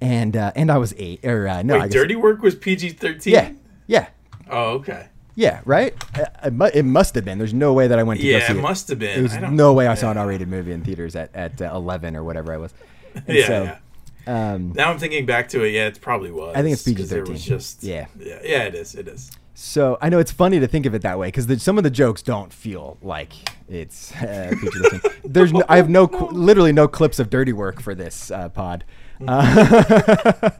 and 0.00 0.34
uh, 0.34 0.52
and 0.56 0.70
I 0.72 0.78
was 0.78 0.94
eight 0.96 1.22
or 1.26 1.46
uh, 1.46 1.60
no, 1.62 1.74
I 1.74 1.80
Wait, 1.80 1.84
guess- 1.90 1.92
Dirty 1.92 2.16
Work 2.16 2.40
was 2.40 2.54
PG 2.54 2.88
thirteen. 2.90 3.34
Yeah, 3.34 3.50
yeah, 3.86 4.06
Oh, 4.50 4.70
okay. 4.76 5.08
yeah. 5.34 5.60
Right? 5.66 5.92
Uh, 6.18 6.24
It, 6.44 6.76
it 6.76 6.82
must 6.84 7.14
have 7.16 7.26
been. 7.26 7.36
There's 7.36 7.52
no 7.52 7.74
way 7.74 7.86
that 7.86 7.98
I 7.98 8.02
went 8.02 8.20
to 8.20 8.26
go 8.26 8.32
Yeah, 8.32 8.46
see 8.46 8.54
it 8.54 8.58
it. 8.58 8.62
must 8.62 8.88
have 8.88 8.98
been. 8.98 9.12
There 9.14 9.22
was 9.24 9.34
I 9.34 9.40
don't- 9.40 9.56
no 9.56 9.74
way 9.74 9.88
I 9.88 9.94
saw 9.94 10.10
an. 10.10 10.16
R-rated 10.16 10.48
movie 10.48 10.72
in 10.72 10.82
theaters 10.82 11.14
at 11.16 11.34
at 11.36 11.60
uh, 11.60 11.70
11 11.74 12.16
or 12.16 12.24
whatever 12.24 12.54
I 12.54 12.56
was. 12.56 12.72
And 13.14 13.24
Yeah, 13.36 13.46
so, 13.46 13.62
yeah. 13.64 13.78
Um, 14.26 14.72
Now 14.74 14.90
I'm 14.90 14.98
thinking 14.98 15.26
back 15.26 15.48
to 15.50 15.64
it. 15.64 15.70
Yeah, 15.70 15.86
it 15.86 16.00
probably 16.00 16.30
was. 16.30 16.54
I 16.54 16.62
think 16.62 16.74
it's 16.74 16.84
PG-13. 16.84 17.28
was 17.28 17.44
Just 17.44 17.82
Yeah. 17.82 18.06
yeah, 18.18 18.38
yeah. 18.44 18.62
It 18.64 18.74
is. 18.74 18.94
It 18.94 19.08
is. 19.08 19.30
So 19.54 19.98
I 20.00 20.08
know 20.08 20.18
it's 20.18 20.32
funny 20.32 20.58
to 20.60 20.66
think 20.66 20.86
of 20.86 20.94
it 20.94 21.02
that 21.02 21.18
way 21.18 21.28
because 21.28 21.62
some 21.62 21.76
of 21.78 21.84
the 21.84 21.90
jokes 21.90 22.22
don't 22.22 22.52
feel 22.52 22.96
like 23.02 23.32
it's 23.68 24.12
uh, 24.16 24.52
PG-13. 24.60 25.12
There's 25.24 25.52
no, 25.52 25.62
I 25.68 25.76
have 25.76 25.88
no 25.88 26.04
literally 26.04 26.72
no 26.72 26.88
clips 26.88 27.18
of 27.18 27.30
dirty 27.30 27.52
work 27.52 27.80
for 27.80 27.94
this 27.94 28.30
uh, 28.30 28.48
pod, 28.48 28.84
uh, 29.28 30.50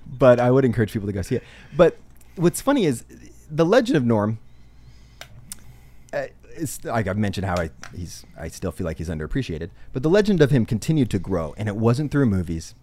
but 0.18 0.40
I 0.40 0.50
would 0.50 0.64
encourage 0.64 0.92
people 0.92 1.06
to 1.06 1.12
go 1.12 1.22
see 1.22 1.36
it. 1.36 1.44
But 1.76 1.98
what's 2.36 2.60
funny 2.60 2.84
is 2.84 3.04
the 3.50 3.64
Legend 3.64 3.96
of 3.96 4.04
Norm. 4.04 4.38
It's 6.56 6.84
like 6.84 7.06
I've 7.06 7.18
mentioned 7.18 7.46
how 7.46 7.56
I 7.56 7.70
he's 7.96 8.24
I 8.38 8.48
still 8.48 8.72
feel 8.72 8.84
like 8.86 8.98
he's 8.98 9.08
underappreciated, 9.08 9.70
but 9.92 10.02
the 10.02 10.10
legend 10.10 10.40
of 10.40 10.50
him 10.50 10.66
continued 10.66 11.10
to 11.10 11.18
grow, 11.18 11.54
and 11.56 11.68
it 11.68 11.76
wasn't 11.76 12.10
through 12.10 12.26
movies. 12.26 12.74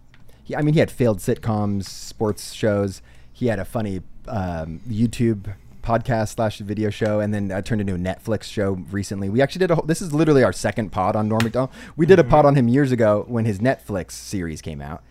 He, 0.44 0.56
I 0.56 0.62
mean, 0.62 0.74
he 0.74 0.80
had 0.80 0.90
failed 0.90 1.18
sitcoms, 1.18 1.84
sports 1.84 2.52
shows. 2.52 3.02
He 3.32 3.46
had 3.46 3.58
a 3.58 3.64
funny 3.64 4.02
um, 4.28 4.80
YouTube 4.88 5.54
podcast 5.82 6.34
slash 6.34 6.58
video 6.58 6.90
show, 6.90 7.20
and 7.20 7.32
then 7.32 7.50
uh, 7.50 7.62
turned 7.62 7.80
into 7.80 7.94
a 7.94 7.98
Netflix 7.98 8.44
show 8.44 8.72
recently. 8.90 9.28
We 9.28 9.40
actually 9.40 9.60
did 9.60 9.70
a. 9.70 9.74
Whole, 9.76 9.84
this 9.86 10.02
is 10.02 10.12
literally 10.12 10.42
our 10.44 10.52
second 10.52 10.90
pod 10.90 11.16
on 11.16 11.28
Norm 11.28 11.42
Macdonald. 11.44 11.70
We 11.96 12.06
did 12.06 12.18
a 12.18 12.24
pod 12.24 12.44
on 12.46 12.54
him 12.56 12.68
years 12.68 12.92
ago 12.92 13.24
when 13.28 13.44
his 13.44 13.60
Netflix 13.60 14.12
series 14.12 14.60
came 14.60 14.80
out, 14.82 15.02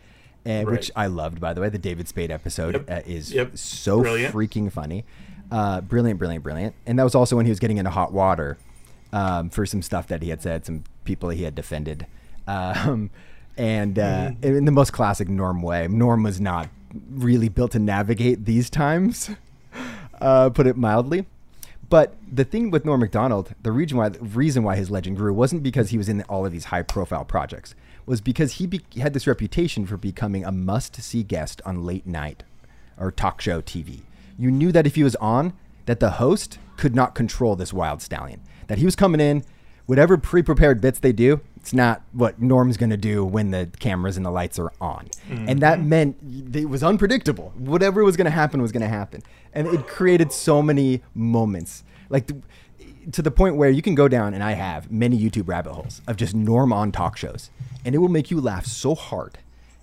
and 0.46 0.68
which 0.68 0.92
I 0.96 1.08
loved. 1.08 1.40
By 1.42 1.54
the 1.54 1.62
way, 1.62 1.70
the 1.70 1.80
David 1.80 2.08
Spade 2.08 2.30
episode 2.32 2.76
Yep. 2.76 2.90
uh, 2.92 3.02
is 3.10 3.34
Yep. 3.34 3.58
so 3.58 4.02
Brilliant. 4.02 4.36
freaking 4.36 4.72
funny. 4.72 5.06
Uh, 5.52 5.82
brilliant, 5.82 6.20
brilliant, 6.20 6.44
brilliant. 6.44 6.76
And 6.86 7.00
that 7.00 7.04
was 7.04 7.16
also 7.16 7.36
when 7.36 7.46
he 7.46 7.50
was 7.50 7.60
getting 7.60 7.78
into 7.78 7.92
hot 7.92 8.14
water 8.14 8.58
um, 9.12 9.50
for 9.50 9.66
some 9.66 9.82
stuff 9.82 10.08
that 10.08 10.22
he 10.22 10.30
had 10.30 10.42
said, 10.42 10.66
some 10.66 10.84
people 11.06 11.30
he 11.30 11.44
had 11.44 11.56
defended. 11.56 12.06
Um, 12.48 13.10
and 13.58 14.00
uh, 14.00 14.32
in 14.42 14.66
the 14.66 14.72
most 14.72 14.94
classic 14.94 15.28
Norm 15.28 15.62
way, 15.62 15.88
Norm 15.88 16.24
was 16.24 16.40
not 16.40 16.70
really 17.12 17.50
built 17.50 17.72
to 17.72 17.80
navigate 17.80 18.46
these 18.46 18.70
times, 18.70 19.32
uh, 20.22 20.50
put 20.50 20.68
it 20.68 20.78
mildly. 20.78 21.26
But 21.90 22.16
the 22.32 22.44
thing 22.44 22.70
with 22.70 22.86
Norm 22.86 23.00
Macdonald, 23.00 23.56
the 23.64 23.72
reason 23.72 23.98
why 23.98 24.10
the 24.10 24.20
reason 24.20 24.64
why 24.64 24.76
his 24.76 24.92
legend 24.92 25.18
grew 25.18 25.34
wasn't 25.34 25.64
because 25.64 25.90
he 25.90 25.98
was 25.98 26.08
in 26.08 26.22
all 26.24 26.46
of 26.46 26.52
these 26.52 26.66
high 26.66 26.84
profile 26.84 27.26
projects, 27.26 27.74
was 28.06 28.22
because 28.22 28.54
he 28.54 28.68
be- 28.68 28.82
had 28.98 29.14
this 29.14 29.26
reputation 29.26 29.88
for 29.88 29.98
becoming 29.98 30.46
a 30.46 30.52
must 30.52 30.96
see 31.02 31.24
guest 31.24 31.62
on 31.66 31.84
late 31.84 32.06
night 32.06 32.44
or 32.98 33.12
talk 33.12 33.42
show 33.42 33.60
TV. 33.62 34.02
You 34.40 34.50
knew 34.50 34.72
that 34.72 34.88
if 34.88 34.96
he 34.96 35.04
was 35.04 35.16
on, 35.18 35.54
that 35.86 36.00
the 36.00 36.12
host 36.12 36.58
could 36.78 36.96
not 36.96 37.14
control 37.14 37.56
this 37.56 37.74
wild 37.74 38.02
stallion. 38.02 38.42
That 38.68 38.78
he 38.78 38.86
was 38.86 38.96
coming 38.96 39.20
in, 39.20 39.44
whatever 39.86 40.18
pre-prepared 40.18 40.80
bits 40.80 41.00
they 41.00 41.12
do, 41.12 41.42
it's 41.58 41.74
not 41.74 42.04
what 42.14 42.42
Norm's 42.42 42.78
going 42.78 42.92
to 42.92 42.98
do 42.98 43.26
when 43.26 43.52
the 43.52 43.70
cameras 43.80 44.16
and 44.16 44.26
the 44.26 44.32
lights 44.32 44.58
are 44.58 44.72
on. 44.80 45.10
Mm. 45.28 45.50
And 45.50 45.60
that 45.60 45.82
meant 45.82 46.16
it 46.56 46.70
was 46.70 46.84
unpredictable. 46.84 47.52
Whatever 47.58 48.04
was 48.04 48.16
going 48.16 48.26
to 48.26 48.32
happen 48.32 48.62
was 48.62 48.72
going 48.72 48.82
to 48.82 48.88
happen. 48.88 49.24
And 49.54 49.68
it 49.68 49.88
created 49.88 50.32
so 50.32 50.62
many 50.62 51.02
moments. 51.14 51.84
Like 52.10 52.28
the, 52.28 52.42
to 53.12 53.22
the 53.22 53.32
point 53.32 53.58
where 53.58 53.70
you 53.70 53.82
can 53.82 53.94
go 53.94 54.08
down 54.08 54.34
and 54.34 54.44
I 54.44 54.54
have 54.54 54.90
many 54.90 55.20
YouTube 55.20 55.48
rabbit 55.48 55.74
holes 55.74 56.02
of 56.08 56.16
just 56.16 56.34
Norm 56.34 56.72
on 56.72 56.92
talk 56.92 57.18
shows 57.18 57.50
and 57.84 57.94
it 57.94 57.98
will 57.98 58.10
make 58.10 58.32
you 58.32 58.40
laugh 58.40 58.66
so 58.66 58.96
hard. 58.96 59.40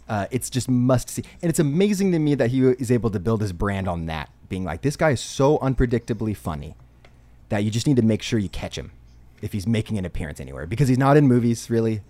Uh, 0.08 0.26
it's 0.30 0.48
just 0.50 0.68
must 0.68 1.08
see. 1.10 1.24
And 1.42 1.50
it's 1.50 1.58
amazing 1.58 2.12
to 2.12 2.18
me 2.18 2.34
that 2.36 2.50
he 2.50 2.62
is 2.62 2.90
able 2.90 3.10
to 3.10 3.18
build 3.18 3.40
his 3.40 3.52
brand 3.52 3.88
on 3.88 4.06
that, 4.06 4.30
being 4.48 4.64
like, 4.64 4.82
this 4.82 4.96
guy 4.96 5.10
is 5.10 5.20
so 5.20 5.58
unpredictably 5.58 6.36
funny 6.36 6.74
that 7.48 7.64
you 7.64 7.70
just 7.70 7.86
need 7.86 7.96
to 7.96 8.02
make 8.02 8.22
sure 8.22 8.38
you 8.38 8.48
catch 8.48 8.76
him 8.78 8.92
if 9.42 9.52
he's 9.52 9.66
making 9.66 9.98
an 9.98 10.04
appearance 10.04 10.40
anywhere 10.40 10.66
because 10.66 10.88
he's 10.88 10.98
not 10.98 11.16
in 11.16 11.26
movies 11.28 11.68
really. 11.70 12.00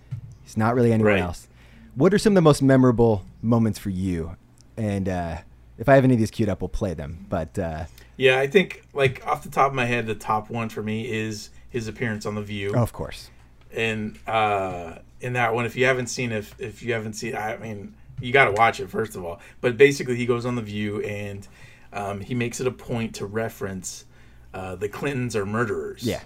He's 0.43 0.57
not 0.57 0.75
really 0.75 0.91
anywhere 0.93 1.13
Right. 1.15 1.21
else. 1.23 1.47
What 1.95 2.13
are 2.13 2.17
some 2.19 2.31
of 2.33 2.35
the 2.35 2.41
most 2.41 2.61
memorable 2.61 3.25
moments 3.41 3.79
for 3.79 3.89
you? 3.89 4.37
And 4.77 5.09
uh, 5.09 5.37
if 5.79 5.89
I 5.89 5.95
have 5.95 6.03
any 6.03 6.13
of 6.13 6.19
these 6.19 6.31
queued 6.31 6.49
up, 6.49 6.61
we'll 6.61 6.69
play 6.69 6.93
them. 6.93 7.25
But 7.29 7.57
uh, 7.59 7.85
Yeah, 8.15 8.39
I 8.39 8.47
think 8.47 8.83
like 8.93 9.25
off 9.27 9.43
the 9.43 9.49
top 9.49 9.69
of 9.71 9.75
my 9.75 9.85
head, 9.85 10.05
the 10.05 10.15
top 10.15 10.49
one 10.51 10.69
for 10.69 10.81
me 10.83 11.11
is 11.11 11.49
his 11.69 11.87
appearance 11.87 12.25
on 12.25 12.35
The 12.35 12.41
View. 12.43 12.73
oh, 12.75 12.81
of 12.81 12.93
course. 12.93 13.29
and 13.75 14.17
uh, 14.27 14.99
in 15.21 15.33
that 15.33 15.53
one, 15.53 15.65
if 15.65 15.75
you 15.75 15.85
haven't 15.85 16.07
seen, 16.07 16.31
if 16.31 16.55
if 16.59 16.83
you 16.83 16.93
haven't 16.93 17.13
seen, 17.13 17.35
I 17.35 17.57
mean, 17.57 17.93
you 18.21 18.31
got 18.31 18.45
to 18.45 18.51
watch 18.51 18.79
it 18.79 18.89
first 18.89 19.15
of 19.15 19.23
all. 19.25 19.39
But 19.61 19.77
basically, 19.77 20.15
he 20.15 20.25
goes 20.25 20.45
on 20.45 20.55
the 20.55 20.61
View 20.61 21.01
and 21.01 21.47
um, 21.93 22.19
he 22.21 22.33
makes 22.35 22.59
it 22.59 22.67
a 22.67 22.71
point 22.71 23.15
to 23.15 23.25
reference 23.25 24.05
uh, 24.53 24.75
the 24.75 24.89
Clintons 24.89 25.35
are 25.35 25.45
murderers. 25.45 26.03
Yeah. 26.03 26.21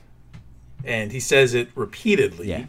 and 0.84 1.12
he 1.12 1.19
says 1.19 1.54
it 1.54 1.69
repeatedly 1.75 2.47
Yeah. 2.49 2.65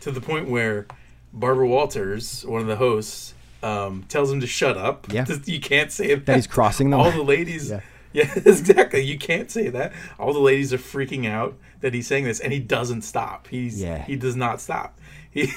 to 0.00 0.10
the 0.10 0.20
point 0.20 0.48
where 0.48 0.86
Barbara 1.32 1.66
Walters, 1.68 2.44
one 2.46 2.60
of 2.62 2.66
the 2.66 2.76
hosts, 2.76 3.34
um, 3.62 4.04
tells 4.08 4.30
him 4.32 4.40
to 4.40 4.46
shut 4.46 4.76
up. 4.76 5.06
Yeah. 5.12 5.26
you 5.44 5.60
can't 5.60 5.90
say 5.92 6.14
that. 6.14 6.26
That 6.26 6.36
he's 6.36 6.46
crossing 6.46 6.90
the 6.90 6.96
All 6.96 7.04
line. 7.08 7.16
the 7.18 7.22
ladies. 7.24 7.70
Yeah. 7.70 7.80
Yeah. 8.14 8.30
exactly. 8.36 9.00
You 9.04 9.18
can't 9.18 9.50
say 9.50 9.68
that. 9.68 9.92
All 10.18 10.32
the 10.32 10.38
ladies 10.38 10.72
are 10.72 10.78
freaking 10.78 11.26
out 11.26 11.56
that 11.80 11.94
he's 11.94 12.06
saying 12.06 12.24
this, 12.24 12.40
and 12.40 12.52
he 12.52 12.58
doesn't 12.60 13.02
stop. 13.02 13.48
He's 13.48 13.80
Yeah. 13.80 14.04
he 14.04 14.16
does 14.16 14.36
not 14.36 14.60
stop. 14.60 14.98
He, 15.34 15.50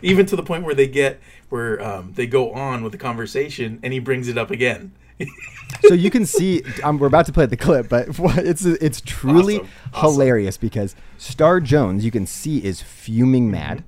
even 0.00 0.26
to 0.26 0.36
the 0.36 0.44
point 0.44 0.62
where 0.62 0.76
they 0.76 0.86
get 0.86 1.20
where 1.48 1.82
um, 1.82 2.12
they 2.14 2.26
go 2.28 2.52
on 2.52 2.84
with 2.84 2.92
the 2.92 2.98
conversation, 2.98 3.80
and 3.82 3.92
he 3.92 3.98
brings 3.98 4.28
it 4.28 4.38
up 4.38 4.52
again. 4.52 4.92
so 5.82 5.92
you 5.94 6.08
can 6.10 6.24
see 6.24 6.62
um, 6.84 6.98
we're 6.98 7.06
about 7.08 7.26
to 7.26 7.32
play 7.32 7.46
the 7.46 7.56
clip 7.56 7.88
but 7.88 8.06
it's 8.38 8.64
it's 8.64 9.00
truly 9.00 9.56
Awesome. 9.58 9.70
Awesome. 9.92 10.10
hilarious 10.12 10.56
because 10.56 10.96
star 11.18 11.60
jones 11.60 12.04
you 12.04 12.10
can 12.10 12.26
see 12.26 12.64
is 12.64 12.80
fuming 12.80 13.50
mad 13.50 13.84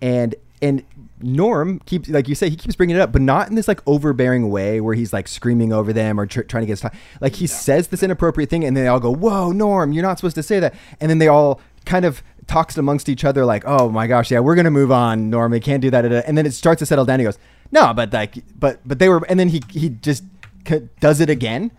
and 0.00 0.34
and 0.60 0.84
norm 1.22 1.78
keeps 1.80 2.08
like 2.08 2.28
you 2.28 2.34
say 2.34 2.48
he 2.50 2.56
keeps 2.56 2.74
bringing 2.76 2.96
it 2.96 3.00
up 3.00 3.12
but 3.12 3.22
not 3.22 3.48
in 3.48 3.54
this 3.54 3.68
like 3.68 3.80
overbearing 3.86 4.50
way 4.50 4.80
where 4.80 4.94
he's 4.94 5.12
like 5.12 5.28
screaming 5.28 5.72
over 5.72 5.92
them 5.92 6.18
or 6.18 6.26
tr- 6.26 6.42
trying 6.42 6.62
to 6.62 6.66
get 6.66 6.72
his 6.72 6.80
time. 6.80 6.92
Like 7.20 7.36
he 7.36 7.46
says 7.46 7.88
this 7.88 8.02
inappropriate 8.02 8.50
thing 8.50 8.64
and 8.64 8.76
they 8.76 8.86
all 8.88 9.00
go 9.00 9.12
whoa 9.12 9.52
norm 9.52 9.92
you're 9.92 10.02
not 10.02 10.18
supposed 10.18 10.36
to 10.36 10.42
say 10.42 10.60
that. 10.60 10.74
And 11.00 11.10
then 11.10 11.18
they 11.18 11.28
all 11.28 11.60
kind 11.84 12.04
of 12.04 12.22
talks 12.46 12.76
amongst 12.76 13.08
each 13.08 13.24
other 13.24 13.44
like 13.44 13.64
oh 13.66 13.88
my 13.88 14.06
gosh 14.06 14.30
yeah 14.30 14.40
we're 14.40 14.54
gonna 14.56 14.70
move 14.70 14.92
on 14.92 15.30
norm 15.30 15.52
we 15.52 15.60
can't 15.60 15.80
do 15.82 15.90
that. 15.90 16.04
And 16.04 16.36
then 16.36 16.46
it 16.46 16.52
starts 16.52 16.80
to 16.80 16.86
settle 16.86 17.04
down 17.04 17.18
he 17.20 17.24
goes 17.24 17.38
no 17.70 17.92
but 17.94 18.12
like 18.12 18.36
but 18.58 18.80
but 18.86 18.98
they 18.98 19.08
were 19.08 19.24
and 19.28 19.38
then 19.40 19.48
he 19.48 19.62
he 19.70 19.88
just 19.88 20.24
c- 20.68 20.88
does 21.00 21.20
it 21.20 21.30
again 21.30 21.70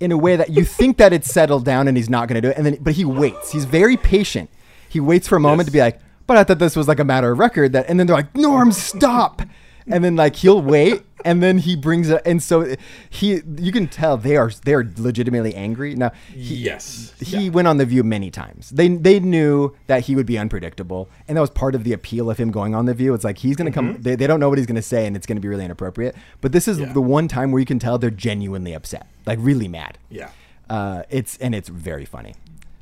in 0.00 0.12
a 0.12 0.16
way 0.18 0.36
that 0.36 0.50
you 0.50 0.62
think 0.64 0.98
that 0.98 1.12
it's 1.14 1.30
settled 1.32 1.64
down 1.64 1.88
and 1.88 1.96
he's 1.96 2.10
not 2.10 2.28
going 2.28 2.34
to 2.34 2.40
do 2.42 2.50
it. 2.50 2.56
And 2.58 2.66
then 2.66 2.76
but 2.82 2.92
he 2.94 3.04
waits. 3.06 3.52
He's 3.52 3.64
very 3.64 3.96
patient. 3.96 4.50
He 4.90 5.00
waits 5.00 5.26
for 5.26 5.36
a 5.36 5.40
moment 5.40 5.60
Yes. 5.60 5.66
to 5.68 5.72
be 5.72 5.80
like 5.80 6.00
but 6.26 6.36
i 6.36 6.44
thought 6.44 6.58
this 6.58 6.76
was 6.76 6.88
like 6.88 6.98
a 7.00 7.04
matter 7.04 7.32
of 7.32 7.38
record 7.38 7.72
that 7.72 7.88
and 7.88 7.98
then 7.98 8.06
they're 8.06 8.16
like 8.16 8.34
norm 8.34 8.72
stop! 8.72 9.42
And 9.88 10.02
then 10.02 10.16
like 10.16 10.34
he'll 10.34 10.60
wait 10.60 11.02
and 11.24 11.40
then 11.40 11.58
he 11.58 11.76
brings 11.76 12.08
it 12.10 12.20
and 12.26 12.42
so 12.42 12.74
he 13.08 13.40
you 13.56 13.70
can 13.70 13.86
tell 13.86 14.16
they 14.16 14.36
are 14.36 14.50
they 14.64 14.74
are 14.74 14.82
legitimately 14.98 15.54
angry. 15.54 15.94
Now 15.94 16.10
he, 16.34 16.56
yes. 16.56 17.14
he 17.20 17.48
went 17.50 17.68
on 17.68 17.76
the 17.76 17.86
view 17.86 18.02
many 18.02 18.32
times. 18.32 18.70
They 18.70 18.88
they 18.88 19.20
knew 19.20 19.76
that 19.86 20.00
he 20.06 20.16
would 20.16 20.26
be 20.26 20.38
unpredictable 20.38 21.08
and 21.28 21.36
that 21.36 21.40
was 21.40 21.50
part 21.50 21.76
of 21.76 21.84
the 21.84 21.92
appeal 21.92 22.28
of 22.28 22.36
him 22.36 22.50
going 22.50 22.74
on 22.74 22.86
the 22.86 22.94
view. 22.94 23.14
It's 23.14 23.22
like 23.22 23.38
he's 23.38 23.54
gonna 23.54 23.70
come 23.70 24.02
they, 24.02 24.16
they 24.16 24.26
don't 24.26 24.40
know 24.40 24.48
what 24.48 24.58
he's 24.58 24.66
gonna 24.66 24.82
say 24.82 25.06
and 25.06 25.14
it's 25.14 25.24
gonna 25.24 25.38
be 25.38 25.46
really 25.46 25.64
inappropriate. 25.64 26.16
But 26.40 26.50
this 26.50 26.66
is 26.66 26.80
Yeah. 26.80 26.92
the 26.92 27.00
one 27.00 27.28
time 27.28 27.52
where 27.52 27.60
you 27.60 27.66
can 27.66 27.78
tell 27.78 27.96
they're 27.96 28.10
genuinely 28.10 28.72
upset 28.72 29.06
like 29.24 29.38
really 29.40 29.68
mad. 29.68 29.98
Yeah. 30.10 30.30
uh, 30.68 31.04
it's 31.10 31.36
and 31.36 31.54
it's 31.54 31.68
very 31.68 32.04
funny. 32.04 32.34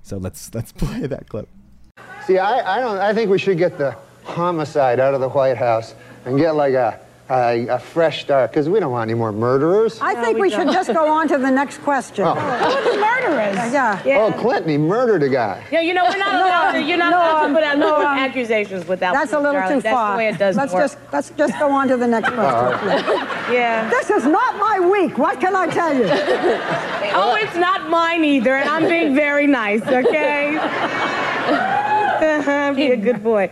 So 0.02 0.16
let's 0.16 0.54
let's 0.54 0.72
play 0.85 1.07
that 1.07 1.28
clip 1.28 1.50
See, 2.26 2.38
I, 2.38 2.78
I 2.78 2.80
don't. 2.80 2.98
I 2.98 3.12
think 3.12 3.30
we 3.30 3.38
should 3.38 3.58
get 3.58 3.76
the 3.76 3.96
homicide 4.24 4.98
out 4.98 5.14
of 5.14 5.20
the 5.20 5.28
White 5.28 5.56
House 5.56 5.94
and 6.24 6.38
get 6.38 6.54
like 6.54 6.74
a 6.74 6.98
a, 7.30 7.66
a 7.68 7.78
fresh 7.78 8.22
start 8.22 8.50
because 8.50 8.68
we 8.68 8.80
don't 8.80 8.92
want 8.92 9.10
any 9.10 9.18
more 9.18 9.32
murderers. 9.32 9.98
I 10.00 10.22
think 10.22 10.38
we, 10.38 10.50
should 10.50 10.70
just 10.70 10.92
go 10.92 11.10
on 11.10 11.26
to 11.28 11.38
the 11.38 11.50
next 11.50 11.78
question. 11.78 12.24
Who 12.24 12.30
are 12.30 12.92
the 12.92 13.00
murderers? 13.00 13.72
Yeah. 13.72 14.02
Oh, 14.18 14.32
Clinton, 14.38 14.70
he 14.70 14.76
murdered 14.78 15.22
a 15.22 15.28
guy. 15.28 15.64
Yeah, 15.70 15.80
you 15.80 15.94
know, 15.94 16.04
we're 16.04 16.18
not 16.18 16.32
No, 16.32 16.46
allowed 16.46 16.72
to, 16.72 16.82
you're 16.82 16.98
not 16.98 17.10
no, 17.10 17.18
allowed 17.18 17.48
to 17.48 17.54
put 17.54 17.62
out 17.62 17.78
no, 17.78 17.88
no, 17.98 18.06
um, 18.06 18.18
accusations 18.18 18.87
without 18.87 19.14
That's 19.14 19.32
a 19.32 19.38
little 19.38 19.52
darling. 19.52 19.78
too 19.78 19.82
That's 19.82 19.94
far. 19.94 20.12
the 20.12 20.18
way 20.18 20.28
it 20.28 20.38
does 20.38 20.56
let's 20.56 20.72
work. 20.72 20.82
just 20.82 20.98
let's 21.12 21.30
just 21.30 21.58
go 21.58 21.70
on 21.70 21.88
to 21.88 21.96
the 21.96 22.06
next 22.06 22.30
question. 22.30 22.78
please. 22.78 23.30
Yeah. 23.54 23.88
This 23.90 24.10
is 24.10 24.24
not 24.26 24.56
my 24.58 24.80
week. 24.80 25.18
What 25.18 25.40
can 25.40 25.54
I 25.54 25.66
tell 25.66 25.94
you? 25.94 26.04
Oh, 27.16 27.37
it's 27.37 27.54
not 27.54 27.88
mine 27.88 28.24
either, 28.24 28.56
and 28.56 28.68
I'm 28.68 28.88
being 28.88 29.14
very 29.14 29.46
nice, 29.46 29.82
okay? 29.82 30.58
Be 32.74 32.90
a 32.92 32.96
good 32.96 33.22
boy. 33.22 33.50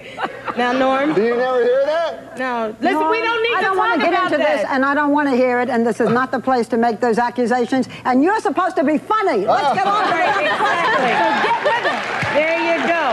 Now, 0.56 0.72
Norm. 0.72 1.14
Do 1.14 1.22
you 1.22 1.36
never 1.36 1.62
hear 1.62 1.84
that? 1.86 2.38
No, 2.38 2.74
listen, 2.80 3.00
No, 3.00 3.10
we 3.10 3.20
don't 3.20 3.42
need 3.42 3.54
I 3.56 3.60
to 3.60 3.66
don't 3.66 3.76
talk 3.76 3.88
want 3.88 4.00
to 4.00 4.06
get 4.06 4.12
about 4.12 4.24
into 4.32 4.38
that. 4.38 4.56
this, 4.62 4.66
and 4.70 4.84
I 4.84 4.94
don't 4.94 5.12
want 5.12 5.28
to 5.28 5.36
hear 5.36 5.60
it. 5.60 5.68
And 5.70 5.86
this 5.86 6.00
is 6.00 6.08
not 6.10 6.30
the 6.30 6.40
place 6.40 6.66
to 6.68 6.76
make 6.76 7.00
those 7.00 7.18
accusations. 7.18 7.88
And 8.04 8.22
you're 8.22 8.40
supposed 8.40 8.76
to 8.76 8.84
be 8.84 8.98
funny. 8.98 9.46
Let's 9.46 9.74
get 9.74 9.86
on 9.86 10.02
to 10.04 10.08
the 10.08 10.14
Right, 10.14 10.44
next 10.44 10.58
question. 10.58 10.92
exactly. 10.92 11.12
So 11.22 11.26
get 11.46 11.58
with 11.64 11.84
it. 11.92 12.00
There 12.34 12.58
you 12.68 12.76
go. 12.88 13.04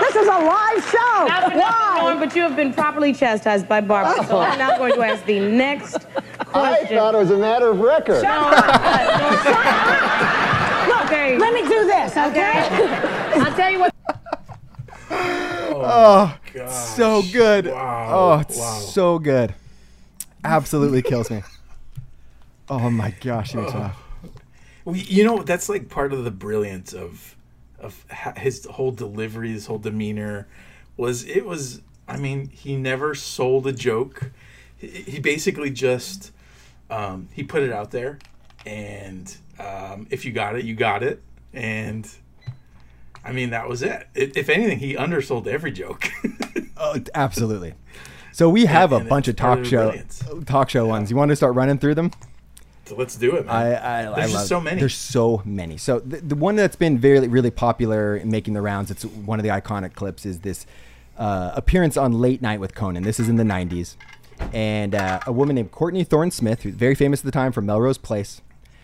This 0.00 0.16
is 0.16 0.26
a 0.26 0.38
live 0.38 0.82
show. 0.90 1.26
Not 1.26 1.54
Why? 1.54 1.98
Norm, 2.02 2.18
but 2.18 2.34
you 2.36 2.42
have 2.42 2.56
been 2.56 2.72
properly 2.72 3.12
chastised 3.12 3.68
by 3.68 3.80
Barbara. 3.80 4.24
So 4.26 4.38
I'm 4.38 4.58
now 4.58 4.76
going 4.78 4.94
to 4.94 5.02
ask 5.02 5.24
the 5.26 5.38
next 5.40 5.92
question. 5.92 6.22
I 6.54 6.76
question. 6.78 6.96
thought 6.98 7.14
it 7.14 7.18
was 7.18 7.30
a 7.30 7.36
matter 7.36 7.68
of 7.68 7.80
record. 7.80 8.24
Okay. 11.04 11.38
Let 11.38 11.52
me 11.54 11.62
do 11.62 11.86
this, 11.86 12.12
okay? 12.16 12.62
I'll 13.34 13.54
tell 13.54 13.70
you 13.70 13.80
what. 13.80 13.89
Oh, 15.10 16.36
so 16.66 17.22
good. 17.22 17.66
Wow. 17.66 18.06
Oh, 18.12 18.38
it's 18.40 18.56
Wow. 18.56 18.80
so 18.80 19.18
good. 19.18 19.54
Absolutely 20.44 21.02
kills 21.02 21.30
me. 21.30 21.42
Oh 22.68 22.90
my 22.90 23.10
gosh, 23.20 23.54
me. 23.54 23.66
Well, 24.84 24.96
you 24.96 25.24
know, 25.24 25.42
that's 25.42 25.68
like 25.68 25.88
part 25.88 26.12
of 26.12 26.24
the 26.24 26.30
brilliance 26.30 26.92
of 26.92 27.36
of 27.78 28.04
his 28.36 28.66
whole 28.66 28.90
delivery, 28.92 29.52
his 29.52 29.66
whole 29.66 29.78
demeanor 29.78 30.46
was 30.96 31.24
it 31.24 31.44
was. 31.44 31.82
I 32.08 32.16
mean, 32.16 32.48
he 32.48 32.76
never 32.76 33.14
sold 33.14 33.66
a 33.66 33.72
joke. 33.72 34.32
He, 34.76 34.88
he 34.88 35.20
basically 35.20 35.70
just 35.70 36.32
um, 36.90 37.28
he 37.32 37.42
put 37.42 37.62
it 37.62 37.72
out 37.72 37.90
there, 37.90 38.18
and 38.66 39.34
um, 39.58 40.06
if 40.10 40.24
you 40.24 40.32
got 40.32 40.56
it, 40.56 40.64
you 40.64 40.74
got 40.74 41.02
it, 41.02 41.22
and 41.52 42.08
I 43.24 43.32
mean 43.32 43.50
that 43.50 43.68
was 43.68 43.82
it. 43.82 44.08
I 44.16 44.32
if 44.34 44.48
anything, 44.48 44.78
he 44.78 44.96
undersold 44.96 45.46
every 45.46 45.72
joke. 45.72 46.10
Oh, 46.82 46.96
absolutely. 47.14 47.74
So 48.32 48.48
we 48.48 48.64
have 48.64 48.92
a 48.92 48.96
and 48.96 49.08
bunch 49.10 49.28
of 49.28 49.36
talk 49.36 49.66
show 49.66 49.88
brilliance. 49.90 50.24
talk 50.46 50.70
show 50.70 50.86
ones. 50.86 51.10
You 51.10 51.16
want 51.18 51.28
to 51.28 51.36
start 51.36 51.54
running 51.54 51.76
through 51.76 51.94
them? 51.94 52.10
so 52.86 52.96
let's 52.96 53.16
do 53.16 53.36
it, 53.36 53.46
man. 53.46 53.54
I, 53.54 53.74
I, 53.74 54.00
I 54.00 54.02
There's 54.02 54.16
love 54.16 54.30
just 54.30 54.48
so 54.48 54.60
many. 54.60 54.80
There's 54.80 54.94
so 54.94 55.42
many. 55.44 55.76
So 55.76 56.00
the, 56.00 56.16
the 56.16 56.34
one 56.34 56.56
that's 56.56 56.76
been 56.76 56.98
very 56.98 57.28
really 57.28 57.50
popular 57.50 58.16
in 58.16 58.30
making 58.30 58.54
the 58.54 58.62
rounds. 58.62 58.90
It's 58.90 59.04
one 59.04 59.38
of 59.38 59.42
the 59.44 59.50
iconic 59.50 59.92
clips. 59.92 60.26
Is 60.26 60.40
this 60.40 60.66
uh, 61.18 61.52
appearance 61.54 61.96
on 61.96 62.14
Late 62.14 62.42
Night 62.42 62.60
with 62.60 62.74
Conan? 62.74 63.02
This 63.04 63.20
is 63.20 63.28
in 63.28 63.36
the 63.36 63.44
'90s, 63.44 63.96
and 64.52 64.94
uh, 64.94 65.20
a 65.26 65.32
woman 65.32 65.54
named 65.54 65.70
Courtney 65.70 66.02
Thorne 66.02 66.30
Smith, 66.30 66.62
who's 66.62 66.74
very 66.74 66.94
famous 66.94 67.20
at 67.20 67.26
the 67.26 67.30
time 67.30 67.52
from 67.52 67.66
Melrose 67.66 67.98
Place. 67.98 68.40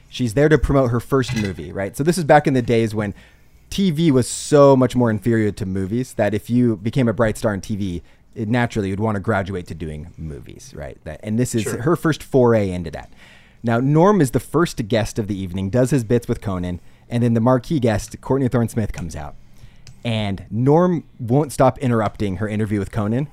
She's 0.08 0.34
there 0.34 0.48
to 0.48 0.58
promote 0.58 0.90
her 0.90 1.00
first 1.00 1.34
movie, 1.34 1.72
right? 1.72 1.96
So 1.96 2.04
this 2.04 2.16
is 2.16 2.24
back 2.24 2.46
in 2.46 2.54
the 2.54 2.62
days 2.62 2.94
when 2.94 3.12
TV 3.70 4.10
was 4.10 4.28
so 4.28 4.76
much 4.76 4.96
more 4.96 5.10
inferior 5.10 5.50
to 5.52 5.66
movies 5.66 6.14
that 6.14 6.34
if 6.34 6.48
you 6.48 6.76
became 6.76 7.08
a 7.08 7.12
bright 7.12 7.36
star 7.36 7.52
in 7.52 7.60
TV, 7.60 8.02
it 8.34 8.48
naturally 8.48 8.88
you'd 8.90 9.00
want 9.00 9.16
to 9.16 9.20
graduate 9.20 9.66
to 9.68 9.74
doing 9.74 10.12
movies, 10.16 10.72
right? 10.74 10.98
That, 11.04 11.20
and 11.22 11.38
this 11.38 11.54
is 11.54 11.62
Sure. 11.62 11.82
her 11.82 11.96
first 11.96 12.22
foray 12.22 12.70
into 12.70 12.90
that. 12.92 13.12
Now, 13.62 13.80
Norm 13.80 14.20
is 14.20 14.30
the 14.30 14.40
first 14.40 14.86
guest 14.88 15.18
of 15.18 15.26
the 15.26 15.36
evening, 15.36 15.70
does 15.70 15.90
his 15.90 16.04
bits 16.04 16.28
with 16.28 16.40
Conan, 16.40 16.80
and 17.08 17.22
then 17.22 17.34
the 17.34 17.40
marquee 17.40 17.80
guest, 17.80 18.20
Courtney 18.20 18.48
Thorne 18.48 18.68
Smith, 18.68 18.92
comes 18.92 19.16
out. 19.16 19.34
And 20.04 20.44
Norm 20.50 21.04
won't 21.18 21.52
stop 21.52 21.78
interrupting 21.78 22.36
her 22.36 22.48
interview 22.48 22.78
with 22.78 22.92
Conan 22.92 23.28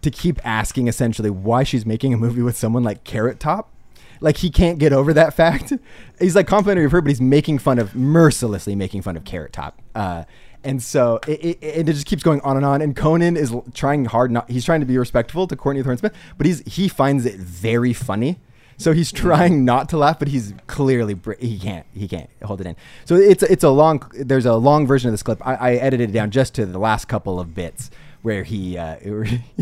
to 0.00 0.10
keep 0.10 0.40
asking 0.46 0.88
essentially 0.88 1.28
why 1.30 1.62
she's 1.62 1.84
making 1.84 2.14
a 2.14 2.16
movie 2.16 2.42
with 2.42 2.56
someone 2.56 2.82
like 2.82 3.04
Carrot 3.04 3.38
Top. 3.38 3.70
Like 4.20 4.38
he 4.38 4.50
can't 4.50 4.78
get 4.78 4.92
over 4.92 5.12
that 5.12 5.34
fact. 5.34 5.72
He's 6.18 6.34
like 6.34 6.46
complimentary 6.46 6.86
of 6.86 6.92
her, 6.92 7.00
but 7.02 7.10
he's 7.10 7.20
making 7.20 7.58
fun 7.58 7.78
of 7.78 7.94
mercilessly 7.94 8.74
making 8.74 9.02
fun 9.02 9.18
of 9.18 9.24
Carrot 9.24 9.52
Top. 9.52 9.82
Uh, 9.94 10.24
and 10.64 10.82
so 10.82 11.20
it, 11.28 11.40
it, 11.44 11.58
it 11.62 11.86
just 11.86 12.06
keeps 12.06 12.22
going 12.22 12.40
on 12.40 12.56
and 12.56 12.64
on. 12.64 12.80
And 12.82 12.96
Conan 12.96 13.36
is 13.36 13.54
trying 13.74 14.06
hard 14.06 14.30
not. 14.30 14.50
He's 14.50 14.64
trying 14.64 14.80
to 14.80 14.86
be 14.86 14.98
respectful 14.98 15.46
to 15.46 15.56
Courtney 15.56 15.82
Thorne 15.82 15.98
Smith, 15.98 16.14
but 16.36 16.46
he's 16.46 16.60
he 16.66 16.88
finds 16.88 17.26
it 17.26 17.36
very 17.36 17.92
funny. 17.92 18.38
So 18.78 18.92
he's 18.92 19.12
trying 19.12 19.64
not 19.64 19.88
to 19.90 19.96
laugh, 19.96 20.18
but 20.18 20.28
he's 20.28 20.54
clearly 20.66 21.16
he 21.38 21.58
can't 21.58 21.86
he 21.94 22.08
can't 22.08 22.28
hold 22.42 22.60
it 22.60 22.66
in. 22.66 22.76
So 23.04 23.14
it's 23.14 23.42
it's 23.42 23.64
a 23.64 23.70
long 23.70 24.10
there's 24.12 24.46
a 24.46 24.54
long 24.54 24.86
version 24.86 25.08
of 25.08 25.12
this 25.12 25.22
clip. 25.22 25.46
I, 25.46 25.54
I 25.54 25.72
edited 25.74 26.10
it 26.10 26.12
down 26.12 26.30
just 26.30 26.54
to 26.54 26.66
the 26.66 26.78
last 26.78 27.06
couple 27.06 27.38
of 27.38 27.54
bits 27.54 27.90
where 28.22 28.42
he 28.42 28.76
uh, 28.76 28.96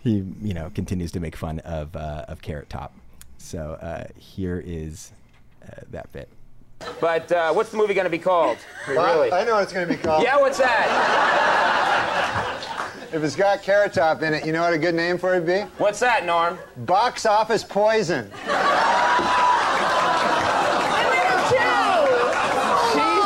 he 0.00 0.24
you 0.42 0.54
know 0.54 0.70
continues 0.74 1.12
to 1.12 1.20
make 1.20 1.36
fun 1.36 1.60
of 1.60 1.94
uh, 1.94 2.24
of 2.28 2.42
Carrot 2.42 2.68
Top. 2.68 2.94
So 3.46 3.78
uh, 3.80 4.04
here 4.18 4.60
is 4.66 5.12
uh, 5.62 5.82
that 5.90 6.12
bit. 6.12 6.28
But 7.00 7.30
uh, 7.30 7.52
what's 7.52 7.70
the 7.70 7.76
movie 7.76 7.94
going 7.94 8.04
to 8.06 8.10
be 8.10 8.18
called? 8.18 8.58
Really? 8.88 9.30
I 9.32 9.44
know 9.44 9.54
what 9.54 9.62
it's 9.62 9.72
going 9.72 9.86
to 9.86 9.94
be 9.94 10.00
called. 10.00 10.24
Yeah, 10.24 10.36
what's 10.38 10.58
that? 10.58 11.42
If 13.12 13.22
it's 13.22 13.36
got 13.36 13.62
Carrot 13.62 13.92
Top 13.92 14.20
in 14.22 14.34
it, 14.34 14.44
you 14.44 14.52
know 14.52 14.62
what 14.62 14.72
a 14.74 14.78
good 14.78 14.94
name 14.94 15.16
for 15.16 15.32
it 15.34 15.38
would 15.38 15.46
be? 15.46 15.60
What's 15.78 16.00
that, 16.00 16.26
Norm? 16.26 16.58
Box 16.78 17.24
Office 17.24 17.62
Poison. 17.62 18.30
She's 18.36 18.56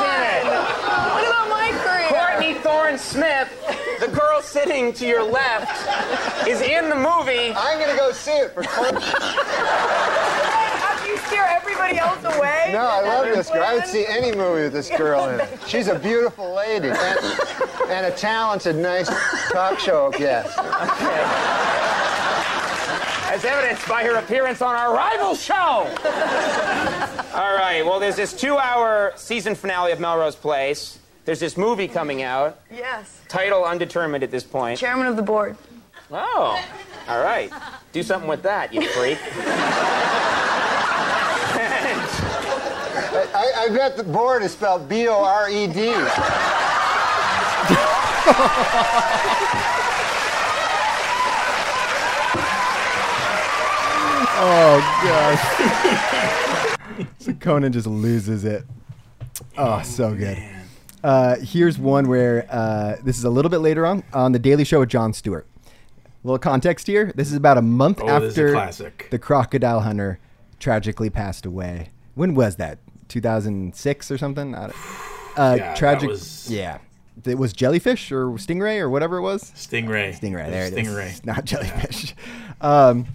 in 0.04 0.20
it. 0.28 0.44
What 0.44 1.24
about 1.26 1.48
my 1.48 1.72
career? 1.83 2.09
Courtney 2.11 2.54
Thorne 2.62 2.98
Smith, 2.98 3.48
the 3.66 3.72
girl 4.40 4.46
sitting 4.46 4.92
to 4.94 5.07
your 5.07 5.22
left, 5.22 6.48
is 6.48 6.61
in 6.61 6.88
the 6.88 6.96
movie. 6.96 7.53
I'm 7.57 7.79
going 7.79 7.90
to 7.90 7.96
go 7.96 8.12
see 8.12 8.33
it 8.33 8.53
for 8.53 8.62
Courtney. 8.62 9.00
After 10.83 11.09
you 11.09 11.16
scare 11.18 11.46
everybody 11.46 11.98
else 11.98 12.22
away? 12.24 12.70
No, 12.72 12.81
I 12.81 13.03
love 13.03 13.24
That's 13.26 13.48
this 13.48 13.50
girl. 13.50 13.62
I 13.62 13.74
would 13.74 13.87
see 13.87 14.07
any 14.07 14.33
movie 14.35 14.62
with 14.62 14.72
this 14.72 14.90
girl 14.90 15.29
in 15.29 15.40
it. 15.40 15.48
She's 15.66 15.88
a 15.88 15.98
beautiful 15.98 16.55
lady 16.55 16.88
and, 16.88 17.18
and 17.88 18.07
a 18.07 18.12
talented, 18.16 18.76
nice 18.76 19.09
talk 19.50 19.79
show 19.79 20.11
guest. 20.11 20.59
As 23.33 23.44
evidenced 23.44 23.88
by 23.88 24.03
her 24.05 24.16
appearance 24.16 24.61
on 24.61 24.74
our 24.74 24.92
rival 24.94 25.35
show. 25.35 25.55
All 27.33 27.55
right, 27.55 27.83
well, 27.85 28.00
there's 28.00 28.16
this 28.16 28.33
two 28.33 28.57
hour 28.59 29.12
season 29.16 29.55
finale 29.55 29.92
of 29.92 30.00
Melrose 30.00 30.35
Place. 30.35 30.98
There's 31.30 31.38
this 31.38 31.56
movie 31.56 31.86
coming 31.86 32.22
out, 32.22 32.58
Yes. 32.72 33.20
title 33.28 33.64
undetermined 33.64 34.24
at 34.24 34.32
this 34.32 34.42
point. 34.42 34.80
Chairman 34.80 35.06
of 35.06 35.14
the 35.14 35.22
board. 35.22 35.56
Oh, 36.10 36.60
all 37.06 37.22
right. 37.22 37.52
Do 37.92 38.02
something 38.02 38.28
with 38.28 38.42
that, 38.42 38.74
you 38.74 38.82
freak. 38.88 39.16
I, 43.32 43.52
I 43.58 43.68
bet 43.68 43.96
the 43.96 44.02
board 44.02 44.42
is 44.42 44.50
spelled 44.50 44.88
B 44.88 45.06
O 45.06 45.22
R 45.22 45.48
E 45.48 45.68
D. 45.68 45.92
Oh 54.42 54.80
gosh. 55.04 57.06
so 57.20 57.32
Conan 57.34 57.72
just 57.72 57.86
loses 57.86 58.44
it. 58.44 58.64
Oh, 59.56 59.80
so 59.82 60.12
good. 60.12 60.60
Uh, 61.02 61.36
here's 61.36 61.78
one 61.78 62.08
where 62.08 62.46
uh, 62.50 62.96
this 63.02 63.16
is 63.18 63.24
a 63.24 63.30
little 63.30 63.50
bit 63.50 63.58
later 63.58 63.86
on 63.86 64.02
on 64.12 64.32
the 64.32 64.38
Daily 64.38 64.64
Show 64.64 64.80
with 64.80 64.88
Jon 64.90 65.12
Stewart. 65.12 65.46
A 65.66 66.26
little 66.26 66.38
context 66.38 66.86
here. 66.86 67.12
This 67.14 67.28
is 67.28 67.34
about 67.36 67.56
a 67.56 67.62
month 67.62 68.00
Oh, 68.02 68.20
this 68.20 68.32
is 68.32 68.38
a 68.38 68.42
after 68.42 68.52
classic. 68.52 69.08
the 69.10 69.18
crocodile 69.18 69.80
hunter 69.80 70.18
tragically 70.58 71.08
passed 71.08 71.46
away. 71.46 71.88
When 72.14 72.34
was 72.34 72.56
that? 72.56 72.78
2006 73.08 74.10
or 74.10 74.18
something? 74.18 74.54
I 74.54 74.60
don't- 74.60 74.76
Uh, 75.36 75.54
Yeah, 75.58 75.68
that 75.68 75.76
tragic. 75.76 76.08
was- 76.10 76.50
Yeah. 76.50 76.78
It 77.24 77.36
was 77.38 77.52
jellyfish 77.52 78.12
or 78.12 78.26
stingray 78.32 78.78
or 78.78 78.88
whatever 78.88 79.18
it 79.18 79.22
was. 79.22 79.50
Stingray. 79.54 80.18
Stingray. 80.18 80.48
There 80.50 80.66
it 80.66 80.72
is. 80.74 80.88
Stingray. 80.88 81.24
Not 81.24 81.44
jellyfish. 81.44 82.14
Um, 82.62 83.06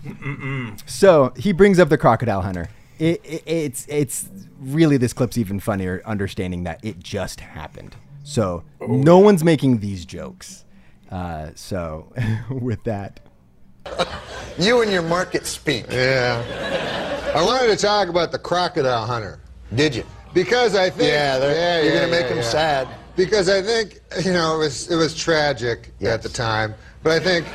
so 0.87 1.31
he 1.37 1.51
brings 1.51 1.77
up 1.77 1.89
the 1.89 1.99
crocodile 1.99 2.41
hunter. 2.41 2.67
It, 2.99 3.21
it, 3.25 3.43
it's 3.45 3.85
it's 3.89 4.29
really 4.59 4.97
this 4.97 5.13
clip's 5.13 5.37
even 5.37 5.59
funnier, 5.59 6.01
understanding 6.05 6.63
that 6.63 6.79
it 6.83 6.99
just 6.99 7.39
happened. 7.41 7.95
So 8.23 8.63
Oh, 8.81 8.87
no 8.87 9.19
one's 9.19 9.43
making 9.43 9.79
these 9.79 10.05
jokes. 10.05 10.65
Uh, 11.11 11.49
so 11.55 12.11
with 12.49 12.83
that, 12.85 13.19
You 14.57 14.81
and 14.81 14.91
your 14.91 15.01
market 15.03 15.45
speak. 15.45 15.85
Yeah. 15.91 17.31
I 17.35 17.43
wanted 17.43 17.67
to 17.67 17.77
talk 17.77 18.07
about 18.07 18.31
the 18.31 18.39
crocodile 18.39 19.05
hunter. 19.05 19.39
Did 19.75 19.93
you? 19.95 20.03
Because 20.33 20.75
I 20.75 20.89
think 20.89 21.09
Yeah, 21.11 21.37
yeah, 21.37 21.81
you're 21.81 21.93
yeah, 21.93 21.99
gonna 22.01 22.11
make 22.11 22.21
yeah, 22.23 22.27
them 22.29 22.37
yeah. 22.37 22.43
sad. 22.43 22.87
Because 23.15 23.47
I 23.49 23.61
think 23.61 23.99
you 24.25 24.33
know 24.33 24.55
it 24.55 24.59
was 24.59 24.89
it 24.91 24.95
was 24.95 25.13
tragic 25.15 25.91
Yes. 25.99 26.13
at 26.13 26.21
the 26.23 26.29
time, 26.29 26.73
but 27.03 27.11
I 27.11 27.19
think 27.19 27.45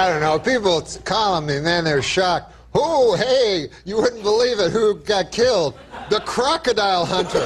I 0.00 0.08
don't 0.08 0.22
know. 0.22 0.38
People 0.38 0.80
calling 1.04 1.44
me, 1.44 1.60
man, 1.60 1.84
they're 1.84 2.00
shocked. 2.00 2.54
Oh, 2.72 3.16
hey, 3.16 3.68
you 3.84 3.96
wouldn't 3.96 4.22
believe 4.22 4.58
it. 4.58 4.72
Who 4.72 4.94
got 4.94 5.30
killed? 5.30 5.78
The 6.08 6.20
crocodile 6.20 7.04
hunter. 7.04 7.40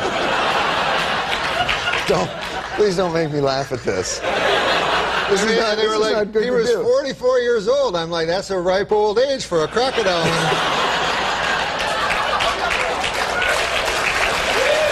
don't, 2.06 2.30
please 2.76 2.96
don't 2.96 3.12
make 3.12 3.32
me 3.32 3.40
laugh 3.40 3.72
at 3.72 3.80
this. 3.80 4.20
This 4.20 5.42
I 5.42 5.50
is 5.50 5.58
not, 5.58 5.76
they 5.76 5.82
this 5.82 5.88
were 5.88 5.94
is 5.94 6.00
like, 6.00 6.12
not 6.12 6.32
good 6.32 6.44
he 6.44 6.50
was 6.52 6.68
do. 6.68 6.80
44 6.84 7.38
years 7.40 7.66
old. 7.66 7.96
I'm 7.96 8.10
like, 8.10 8.28
that's 8.28 8.50
a 8.50 8.60
ripe 8.60 8.92
old 8.92 9.18
age 9.18 9.44
for 9.44 9.64
a 9.64 9.66
crocodile 9.66 10.22
hunter. 10.22 10.84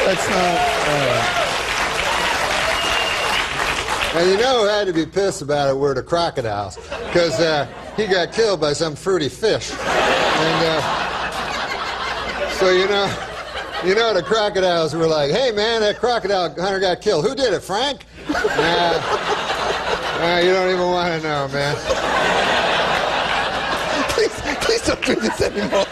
That's 0.04 0.28
not. 0.28 1.38
Uh... 1.38 1.41
And 4.14 4.30
you 4.30 4.36
know 4.36 4.60
who 4.60 4.66
had 4.66 4.86
to 4.88 4.92
be 4.92 5.06
pissed 5.06 5.40
about 5.40 5.70
it 5.70 5.74
were 5.74 5.94
the 5.94 6.02
crocodiles, 6.02 6.76
because 6.76 7.40
uh, 7.40 7.66
he 7.96 8.06
got 8.06 8.30
killed 8.30 8.60
by 8.60 8.74
some 8.74 8.94
fruity 8.94 9.30
fish. 9.30 9.70
And 9.72 10.66
uh, 10.66 12.50
so 12.50 12.70
you 12.70 12.86
know, 12.88 13.08
you 13.84 13.94
know 13.94 14.12
the 14.12 14.22
crocodiles 14.22 14.94
were 14.94 15.06
like, 15.06 15.30
"Hey 15.30 15.50
man, 15.50 15.80
that 15.80 15.98
crocodile 15.98 16.50
hunter 16.50 16.78
got 16.78 17.00
killed. 17.00 17.26
Who 17.26 17.34
did 17.34 17.54
it, 17.54 17.60
Frank?" 17.60 18.04
Nah, 18.28 18.98
nah 20.20 20.38
you 20.38 20.52
don't 20.52 20.68
even 20.68 20.88
want 20.88 21.22
to 21.22 21.26
know, 21.26 21.48
man. 21.48 21.74
please, 24.10 24.40
please 24.60 24.86
don't 24.86 25.02
do 25.06 25.14
this 25.14 25.40
anymore. 25.40 25.86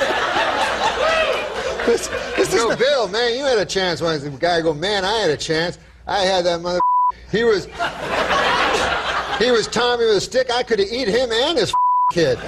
This, 1.87 2.09
this 2.37 2.55
no, 2.55 2.77
Bill, 2.77 3.09
man, 3.09 3.37
you 3.37 3.45
had 3.47 3.59
a 3.59 3.65
chance 3.65 4.03
once. 4.03 4.23
The 4.23 4.31
guy 4.31 4.61
go, 4.61 4.75
man, 4.75 5.05
I 5.05 5.21
had 5.21 5.31
a 5.31 5.37
chance. 5.37 5.79
I 6.07 6.21
had 6.21 6.45
that 6.45 6.61
mother. 6.61 6.81
He 7.31 7.45
was, 7.45 7.67
he 9.39 9.51
was 9.53 9.69
Tommy 9.69 10.05
with 10.07 10.17
a 10.17 10.21
stick. 10.21 10.51
I 10.51 10.63
could 10.65 10.81
have 10.81 10.89
eat 10.91 11.07
him 11.07 11.31
and 11.31 11.59
his 11.59 11.73
kid. 12.13 12.39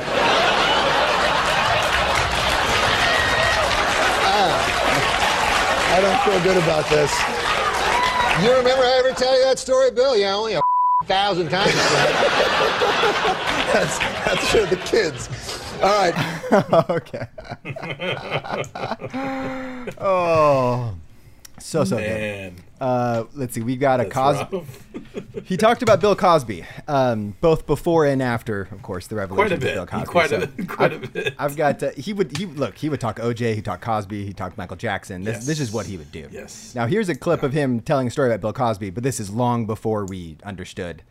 Ah, 4.35 5.97
I 5.97 6.01
don't 6.01 6.21
feel 6.25 6.43
good 6.43 6.63
about 6.63 6.89
this. 6.91 7.13
You 8.43 8.51
remember 8.57 8.83
I 8.83 8.97
ever 8.99 9.13
tell 9.13 9.37
you 9.37 9.45
that 9.45 9.59
story, 9.59 9.91
Bill? 9.91 10.17
Yeah, 10.17 10.35
only 10.35 10.55
a 10.55 10.61
thousand 11.05 11.49
times. 11.51 11.75
that's, 13.73 13.99
that's 13.99 14.49
for 14.49 14.67
the 14.67 14.77
kids. 14.85 15.29
All 15.83 15.91
right. 15.91 16.15
okay. 16.91 17.27
oh, 19.99 20.95
so 21.65 21.85
so 21.85 21.97
Man. 21.97 22.55
good. 22.55 22.63
Uh, 22.81 23.25
let's 23.35 23.55
see. 23.55 23.61
We 23.63 23.77
got 23.77 24.01
a 24.01 24.05
Cosby. 24.07 24.63
he 25.45 25.57
talked 25.57 25.83
about 25.83 26.01
Bill 26.01 26.17
Cosby, 26.17 26.65
um, 26.89 27.37
both 27.41 27.67
before 27.67 28.07
and 28.07 28.21
after, 28.21 28.63
of 28.73 28.83
course, 28.83 29.07
the 29.07 29.15
revelation 29.15 29.37
Quite 29.37 29.53
a 29.53 29.55
of 29.55 29.61
bit. 29.61 29.75
Bill 29.75 29.87
Cosby. 29.87 30.07
Quite 30.07 30.33
a 30.33 30.47
bit. 30.47 30.69
Quite 30.69 30.93
a 30.93 30.99
bit. 30.99 31.35
I've 31.39 31.57
got. 31.57 31.83
Uh, 31.83 31.91
he 31.97 32.13
would. 32.13 32.37
He 32.37 32.47
look. 32.47 32.77
He 32.77 32.89
would 32.89 33.01
talk 33.01 33.19
OJ. 33.19 33.55
He 33.55 33.63
talked 33.63 33.83
Cosby. 33.83 34.27
He 34.27 34.33
talked 34.33 34.59
Michael 34.59 34.77
Jackson. 34.77 35.23
This. 35.23 35.47
This 35.47 35.61
is 35.61 35.71
what 35.73 35.87
he 35.87 35.97
would 35.97 36.11
do. 36.11 36.29
Yes. 36.31 36.75
Now 36.75 36.87
here's 36.87 37.09
a 37.09 37.15
clip 37.15 37.43
of 37.43 37.53
him 37.53 37.81
telling 37.81 38.09
a 38.09 38.11
story 38.11 38.29
about 38.29 38.41
Bill 38.41 38.53
Cosby, 38.53 38.91
but 38.91 39.03
this 39.05 39.21
is 39.21 39.31
long 39.31 39.67
before 39.67 40.05
we 40.07 40.37
understood, 40.45 41.03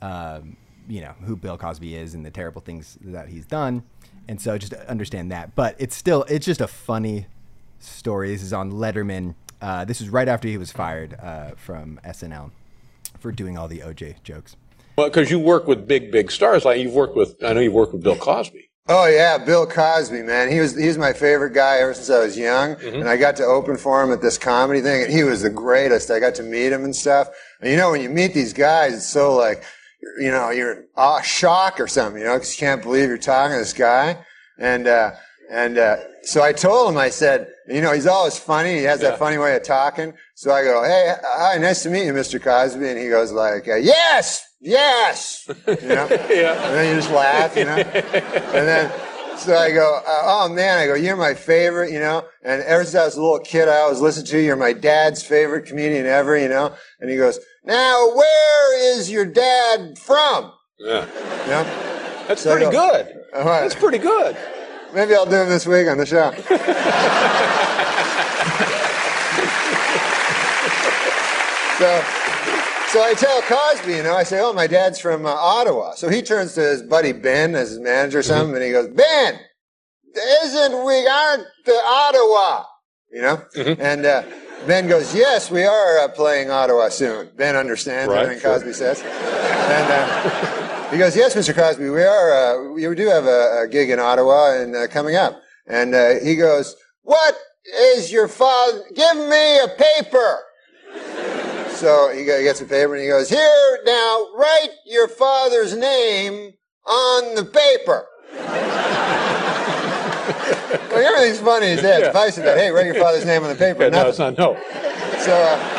um, 0.00 0.56
you 0.88 1.00
know, 1.00 1.14
who 1.24 1.36
Bill 1.36 1.58
Cosby 1.58 1.96
is 1.96 2.14
and 2.14 2.24
the 2.24 2.30
terrible 2.30 2.60
things 2.60 2.96
that 3.02 3.28
he's 3.28 3.44
done, 3.46 3.82
and 4.28 4.40
so 4.40 4.56
just 4.56 4.72
understand 4.72 5.32
that. 5.32 5.56
But 5.56 5.74
it's 5.78 5.96
still. 5.96 6.22
It's 6.28 6.46
just 6.46 6.60
a 6.60 6.68
funny 6.68 7.26
story. 7.80 8.30
This 8.30 8.42
is 8.42 8.52
on 8.52 8.70
Letterman. 8.72 9.34
Uh, 9.60 9.84
this 9.84 10.00
is 10.00 10.08
right 10.08 10.28
after 10.28 10.48
he 10.48 10.56
was 10.56 10.70
fired 10.70 11.16
uh, 11.20 11.50
from 11.56 12.00
SNL 12.04 12.50
for 13.18 13.32
doing 13.32 13.58
all 13.58 13.68
the 13.68 13.80
OJ 13.80 14.22
jokes. 14.22 14.56
Well, 14.96 15.08
because 15.08 15.30
you 15.30 15.38
work 15.38 15.66
with 15.66 15.86
big, 15.86 16.10
big 16.10 16.30
stars. 16.30 16.64
Like 16.64 16.80
you've 16.80 16.94
worked 16.94 17.16
with, 17.16 17.42
I 17.44 17.52
know 17.52 17.60
you've 17.60 17.72
worked 17.72 17.92
with 17.92 18.02
Bill 18.02 18.16
Cosby. 18.16 18.68
Oh 18.90 19.06
yeah, 19.06 19.36
Bill 19.36 19.66
Cosby, 19.66 20.22
man. 20.22 20.50
He 20.50 20.60
was 20.60 20.74
he's 20.74 20.96
my 20.96 21.12
favorite 21.12 21.52
guy 21.52 21.76
ever 21.78 21.92
since 21.92 22.08
I 22.08 22.20
was 22.20 22.38
young, 22.38 22.74
and 22.82 23.06
I 23.06 23.18
got 23.18 23.36
to 23.36 23.44
open 23.44 23.76
for 23.76 24.02
him 24.02 24.10
at 24.12 24.22
this 24.22 24.38
comedy 24.38 24.80
thing, 24.80 25.02
and 25.04 25.12
he 25.12 25.24
was 25.24 25.42
the 25.42 25.50
greatest. 25.50 26.10
I 26.10 26.18
got 26.20 26.34
to 26.36 26.42
meet 26.42 26.72
him 26.72 26.84
and 26.84 26.96
stuff. 26.96 27.28
And 27.60 27.70
you 27.70 27.76
know, 27.76 27.90
when 27.90 28.00
you 28.00 28.08
meet 28.08 28.32
these 28.32 28.54
guys, 28.54 28.94
it's 28.94 29.06
so 29.06 29.36
like, 29.36 29.62
you 30.18 30.30
know, 30.30 30.48
you're 30.48 30.72
in 30.72 30.86
awe, 30.96 31.20
shock 31.20 31.78
or 31.80 31.86
something, 31.86 32.20
you 32.22 32.26
know, 32.26 32.34
because 32.34 32.58
you 32.58 32.66
can't 32.66 32.82
believe 32.82 33.08
you're 33.10 33.18
talking 33.18 33.56
to 33.56 33.58
this 33.58 33.74
guy. 33.74 34.24
And 34.58 34.88
uh, 34.88 35.12
and 35.50 35.78
uh, 35.78 35.96
so 36.22 36.42
I 36.42 36.52
told 36.52 36.90
him, 36.90 36.98
I 36.98 37.08
said, 37.10 37.48
you 37.68 37.80
know, 37.80 37.92
he's 37.92 38.06
always 38.06 38.38
funny. 38.38 38.76
He 38.78 38.82
has 38.84 39.00
that 39.00 39.18
funny 39.18 39.38
way 39.38 39.56
of 39.56 39.62
talking. 39.62 40.12
So 40.34 40.50
I 40.52 40.62
go, 40.62 40.82
hey, 40.82 41.14
hi, 41.22 41.56
nice 41.58 41.82
to 41.84 41.90
meet 41.90 42.04
you, 42.06 42.12
Mr. 42.12 42.42
Cosby. 42.42 42.86
And 42.86 42.98
he 42.98 43.08
goes 43.08 43.32
like, 43.32 43.66
uh, 43.68 43.76
yes, 43.76 44.44
yes, 44.60 45.44
you 45.48 45.88
know. 45.88 46.06
Yeah. 46.30 46.52
And 46.66 46.74
then 46.74 46.88
you 46.94 47.00
just 47.00 47.10
laugh, 47.10 47.56
you 47.56 47.64
know. 47.64 47.76
And 47.76 48.68
then, 48.68 48.92
so 49.38 49.56
I 49.56 49.70
go, 49.70 50.00
uh, 50.06 50.22
oh 50.24 50.48
man, 50.50 50.78
I 50.78 50.86
go, 50.86 50.94
you're 50.94 51.16
my 51.16 51.34
favorite, 51.34 51.92
you 51.92 52.00
know. 52.00 52.24
And 52.42 52.62
ever 52.62 52.84
since 52.84 52.94
I 52.96 53.04
was 53.04 53.16
a 53.16 53.22
little 53.22 53.38
kid, 53.40 53.68
I 53.68 53.78
always 53.78 54.00
listened 54.00 54.26
to 54.28 54.38
you. 54.38 54.44
You're 54.46 54.56
my 54.56 54.72
dad's 54.72 55.22
favorite 55.22 55.66
comedian 55.66 56.06
ever, 56.06 56.36
you 56.36 56.48
know. 56.48 56.74
And 57.00 57.08
he 57.08 57.16
goes, 57.16 57.38
now 57.64 58.10
where 58.14 58.96
is 58.96 59.10
your 59.10 59.24
dad 59.24 59.98
from? 59.98 60.52
Yeah. 60.78 61.06
You 61.44 61.50
know. 61.50 62.24
That's 62.26 62.42
So 62.42 62.50
pretty 62.54 62.70
go, 62.70 62.90
good. 62.90 63.06
Right. 63.32 63.60
That's 63.60 63.74
pretty 63.74 63.98
good. 63.98 64.36
Maybe 64.94 65.14
I'll 65.14 65.26
do 65.26 65.36
him 65.36 65.48
this 65.48 65.66
week 65.66 65.86
on 65.88 65.98
the 65.98 66.06
show. 66.06 66.32
so, 71.78 72.02
so 72.88 73.02
I 73.02 73.14
tell 73.16 73.40
Cosby, 73.42 73.92
you 73.92 74.02
know, 74.02 74.14
I 74.14 74.22
say, 74.24 74.40
oh, 74.40 74.52
my 74.52 74.66
dad's 74.66 74.98
from 74.98 75.26
uh, 75.26 75.30
Ottawa. 75.30 75.92
So 75.94 76.08
he 76.08 76.22
turns 76.22 76.54
to 76.54 76.60
his 76.62 76.82
buddy 76.82 77.12
Ben 77.12 77.54
as 77.54 77.70
his 77.70 77.78
manager 77.78 78.18
or 78.18 78.22
something, 78.22 78.56
and 78.56 78.64
he 78.64 78.72
goes, 78.72 78.88
Ben, 78.88 79.38
isn't 80.44 80.84
we 80.84 81.06
aren't 81.06 81.46
the 81.66 81.80
Ottawa? 81.86 82.64
You 83.12 83.22
know? 83.22 83.42
And 83.78 84.04
uh, 84.06 84.22
Ben 84.66 84.88
goes, 84.88 85.14
yes, 85.14 85.50
we 85.50 85.62
are 85.64 85.98
uh, 85.98 86.08
playing 86.08 86.50
Ottawa 86.50 86.88
soon. 86.88 87.30
Ben 87.36 87.54
understands 87.56 88.12
Right, 88.12 88.22
everything 88.22 88.40
sure. 88.42 88.54
Cosby 88.54 88.72
says. 88.72 89.00
And 89.02 89.92
uh, 89.92 90.64
he 90.90 90.98
goes, 90.98 91.14
yes, 91.16 91.34
Mr. 91.34 91.54
Cosby, 91.54 91.90
we 91.90 92.02
are, 92.02 92.32
uh, 92.32 92.72
we 92.72 92.82
do 92.94 93.06
have 93.08 93.24
a, 93.26 93.62
a 93.64 93.68
gig 93.68 93.90
in 93.90 93.98
Ottawa 93.98 94.54
and 94.54 94.74
uh, 94.74 94.86
coming 94.88 95.16
up. 95.16 95.40
And 95.66 95.94
uh, 95.94 96.14
he 96.22 96.36
goes, 96.36 96.76
what 97.02 97.36
is 97.74 98.10
your 98.10 98.28
father? 98.28 98.82
Give 98.94 99.16
me 99.16 99.58
a 99.60 99.68
paper. 99.76 100.38
So 101.70 102.10
he 102.12 102.24
gets 102.24 102.60
a 102.60 102.64
paper 102.64 102.94
and 102.94 103.02
he 103.02 103.08
goes, 103.08 103.28
here, 103.28 103.78
now, 103.84 104.26
write 104.34 104.70
your 104.86 105.08
father's 105.08 105.76
name 105.76 106.52
on 106.86 107.34
the 107.34 107.44
paper. 107.44 108.06
Well, 110.90 111.14
everything's 111.14 111.40
funny 111.40 111.66
in 111.66 111.72
his 111.76 111.80
head. 111.80 112.02
If 112.02 112.16
I 112.16 112.28
said 112.30 112.44
that, 112.44 112.58
hey, 112.58 112.70
write 112.70 112.86
your 112.86 112.96
father's 112.96 113.24
name 113.24 113.42
on 113.42 113.48
the 113.48 113.54
paper, 113.54 113.84
Yeah, 113.84 113.88
no, 113.90 114.08
it's 114.08 114.18
not. 114.18 114.36
No. 114.36 114.54
So, 115.20 115.32
uh, 115.32 115.77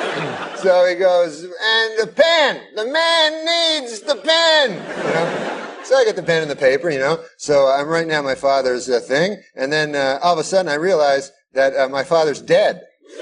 so 0.62 0.86
he 0.88 0.96
goes, 0.96 1.44
and 1.44 2.00
the 2.00 2.08
pen. 2.08 2.62
The 2.76 2.86
man 2.86 3.46
needs 3.46 4.02
the 4.02 4.16
pen. 4.16 4.72
You 4.72 5.14
know. 5.14 5.84
So 5.84 5.96
I 5.96 6.06
get 6.06 6.16
the 6.16 6.24
pen 6.24 6.42
and 6.42 6.52
the 6.52 6.56
paper, 6.56 6.90
you 6.90 7.00
know. 7.00 7.24
So 7.38 7.68
I'm 7.68 7.88
writing 7.88 8.10
down 8.10 8.24
my 8.24 8.36
father's 8.36 8.90
uh, 8.90 9.00
thing, 9.00 9.42
and 9.56 9.72
then 9.72 9.96
uh, 9.96 10.20
all 10.22 10.34
of 10.34 10.40
a 10.40 10.44
sudden 10.44 10.70
I 10.70 10.76
realize 10.76 11.32
that 11.54 11.76
uh, 11.76 11.90
my 11.90 12.04
father's 12.04 12.42
dead. 12.42 12.82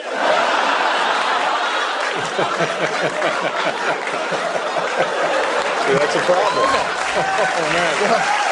See, 5.88 5.94
that's 5.94 6.16
a 6.16 6.20
problem. 6.20 6.94
Oh, 7.20 7.74
man. 7.74 8.44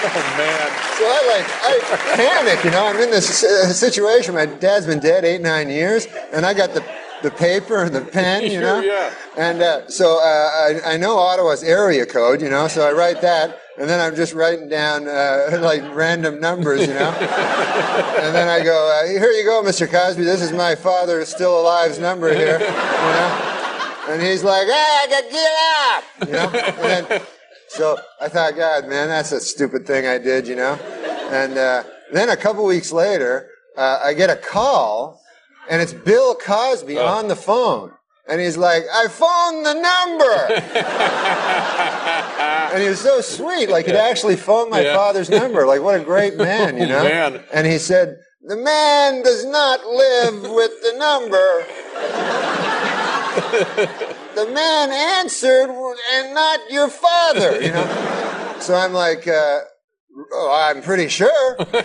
Oh, 0.00 0.34
man. 0.38 0.88
So 0.96 1.04
I 1.04 1.20
like 1.26 1.46
I 1.62 2.16
panic, 2.16 2.64
you 2.64 2.70
know. 2.70 2.86
I'm 2.86 3.00
in 3.00 3.10
this 3.10 3.42
uh, 3.42 3.72
situation. 3.72 4.34
My 4.34 4.46
dad's 4.46 4.86
been 4.86 5.00
dead 5.00 5.24
eight 5.24 5.40
nine 5.40 5.68
years, 5.68 6.06
and 6.32 6.46
I 6.46 6.54
got 6.54 6.72
the 6.72 6.84
the 7.22 7.30
paper 7.32 7.82
and 7.82 7.94
the 7.94 8.02
pen, 8.02 8.42
you 8.50 8.60
know. 8.60 8.80
Yeah. 8.80 9.12
And 9.36 9.62
uh, 9.62 9.88
so 9.88 10.18
uh, 10.18 10.22
I, 10.22 10.94
I 10.94 10.96
know 10.96 11.18
Ottawa's 11.18 11.62
area 11.62 12.06
code, 12.06 12.40
you 12.40 12.48
know. 12.48 12.68
So 12.68 12.88
I 12.88 12.92
write 12.92 13.20
that, 13.22 13.60
and 13.76 13.88
then 13.88 14.00
I'm 14.00 14.14
just 14.14 14.34
writing 14.34 14.68
down 14.68 15.08
uh, 15.08 15.58
like 15.60 15.82
random 15.94 16.40
numbers, 16.40 16.80
you 16.82 16.94
know. 16.94 17.10
and 18.22 18.34
then 18.34 18.48
I 18.48 18.62
go, 18.62 19.02
uh, 19.02 19.08
"Here 19.08 19.32
you 19.32 19.44
go, 19.44 19.62
Mr. 19.62 19.90
Cosby. 19.90 20.22
This 20.22 20.42
is 20.42 20.52
my 20.52 20.74
father 20.74 21.24
still 21.24 21.60
alive's 21.60 21.98
number 21.98 22.32
here," 22.32 22.58
you 22.58 22.66
know. 22.66 23.54
And 24.10 24.22
he's 24.22 24.44
like, 24.44 24.66
"Hey, 24.66 24.72
I 24.72 25.06
got 25.10 26.28
get 26.28 26.38
up," 26.38 27.08
you 27.10 27.18
know. 27.18 27.26
So 27.68 27.98
I 28.20 28.28
thought, 28.28 28.56
God, 28.56 28.86
man, 28.88 29.08
that's 29.08 29.32
a 29.32 29.40
stupid 29.40 29.86
thing 29.86 30.06
I 30.06 30.18
did, 30.18 30.46
you 30.48 30.56
know. 30.56 30.74
And 31.30 31.56
uh, 31.58 31.84
then 32.12 32.28
a 32.30 32.36
couple 32.36 32.64
weeks 32.64 32.90
later, 32.92 33.48
uh, 33.76 34.00
I 34.02 34.14
get 34.14 34.30
a 34.30 34.36
call, 34.36 35.20
and 35.68 35.80
it's 35.82 35.92
Bill 35.92 36.34
Cosby 36.34 36.98
on 36.98 37.28
the 37.28 37.36
phone. 37.36 37.92
And 38.28 38.40
he's 38.40 38.56
like, 38.56 38.82
I 38.92 39.06
phoned 39.08 39.64
the 39.64 39.74
number. 39.74 40.54
and 42.74 42.82
he 42.82 42.88
was 42.88 43.00
so 43.00 43.20
sweet, 43.22 43.68
like 43.70 43.86
he'd 43.86 43.94
actually 43.94 44.36
phoned 44.36 44.70
my 44.70 44.80
Yeah. 44.82 44.94
father's 44.94 45.30
number. 45.30 45.66
Like, 45.66 45.80
what 45.82 45.98
a 46.00 46.04
great 46.04 46.36
man, 46.36 46.76
you 46.78 46.86
know? 46.86 47.04
Man. 47.04 47.42
And 47.52 47.66
he 47.66 47.78
said, 47.78 48.16
The 48.46 48.56
man 48.56 49.22
does 49.22 49.44
not 49.46 49.84
live 49.86 50.42
with 50.50 50.72
the 50.82 50.92
number. 50.98 51.64
the 54.38 54.52
man 54.52 54.90
answered 54.90 55.70
and 56.12 56.34
not 56.34 56.60
your 56.70 56.88
father, 56.88 57.60
you 57.60 57.72
know? 57.72 58.56
so 58.60 58.74
I'm 58.74 58.92
like, 58.92 59.26
uh, 59.26 59.60
oh, 60.32 60.68
I'm 60.70 60.82
pretty 60.82 61.08
sure. 61.08 61.56
Because 61.58 61.84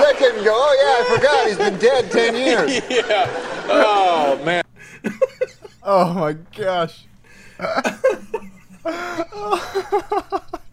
I 0.00 0.14
couldn't 0.16 0.44
go, 0.44 0.52
oh, 0.52 0.74
yeah, 0.80 0.96
I 0.98 1.16
forgot. 1.16 1.46
He's 1.46 1.58
been 1.58 1.78
dead 1.78 2.10
10 2.10 2.34
years. 2.34 2.82
yeah. 2.90 3.26
Oh, 3.68 4.40
man. 4.44 4.64
Oh 5.82 6.12
my 6.12 6.32
gosh. 6.56 7.06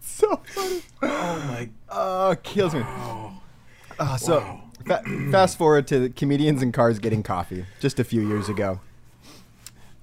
so 0.02 0.36
funny. 0.46 0.82
Oh 1.02 1.46
my. 1.48 1.70
Oh, 1.90 2.36
kills 2.42 2.74
me. 2.74 2.84
Uh, 4.00 4.18
so, 4.18 4.67
fa- 4.88 5.04
fast 5.32 5.58
forward 5.58 5.88
to 5.88 6.10
comedians 6.10 6.62
in 6.62 6.72
cars 6.72 7.00
getting 7.00 7.24
coffee 7.24 7.66
just 7.80 8.00
a 8.00 8.04
few 8.04 8.28
years 8.28 8.50
ago. 8.50 8.80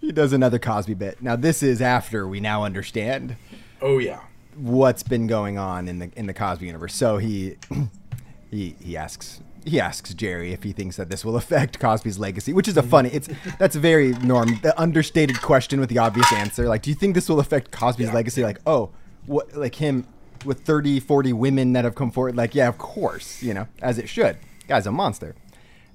He 0.01 0.13
does 0.13 0.33
another 0.33 0.59
Cosby 0.59 0.95
bit. 0.95 1.23
Now, 1.23 1.35
this 1.37 1.63
is 1.63 1.81
after 1.81 2.29
we 2.29 2.39
now 2.41 2.63
understand 2.65 3.37
Oh 3.81 3.99
yeah. 3.99 4.21
what's 4.57 5.03
been 5.03 5.27
going 5.27 5.57
on 5.59 5.89
in 5.89 5.99
the 5.99 6.11
in 6.17 6.27
the 6.27 6.35
Cosby 6.35 6.67
universe. 6.67 6.95
So 6.95 7.17
he 7.19 7.57
he 8.51 8.77
he 8.83 8.97
asks 8.97 9.41
he 9.65 9.81
asks 9.81 10.13
Jerry 10.13 10.53
if 10.53 10.63
he 10.63 10.73
thinks 10.73 10.97
that 10.97 11.09
this 11.09 11.25
will 11.25 11.37
affect 11.37 11.81
Cosby's 11.81 12.19
legacy, 12.19 12.53
which 12.53 12.69
is 12.69 12.77
a 12.77 12.83
funny. 12.83 13.09
It's 13.11 13.29
that's 13.59 13.77
a 13.77 13.81
very 13.81 14.11
norm 14.19 14.59
the 14.63 14.79
understated 14.79 15.41
question 15.41 15.81
with 15.81 15.89
the 15.89 15.99
obvious 15.99 16.31
answer. 16.35 16.69
Like, 16.69 16.83
do 16.83 16.91
you 16.91 16.97
think 16.97 17.15
this 17.15 17.29
will 17.31 17.41
affect 17.41 17.71
Cosby's 17.71 18.13
legacy? 18.13 18.43
Like, 18.43 18.59
oh, 18.67 18.91
what 19.25 19.57
like 19.57 19.77
him 19.77 20.07
with 20.45 20.61
30, 20.61 21.01
40 21.01 21.33
women 21.33 21.73
that 21.73 21.85
have 21.87 21.95
come 21.95 22.11
forward? 22.11 22.37
Like, 22.37 22.55
yeah, 22.55 22.69
of 22.69 22.77
course, 22.77 23.43
you 23.43 23.55
know, 23.55 23.67
as 23.81 23.97
it 23.99 24.07
should. 24.11 24.37
Guy's 24.69 24.87
a 24.87 24.93
monster. 24.93 25.35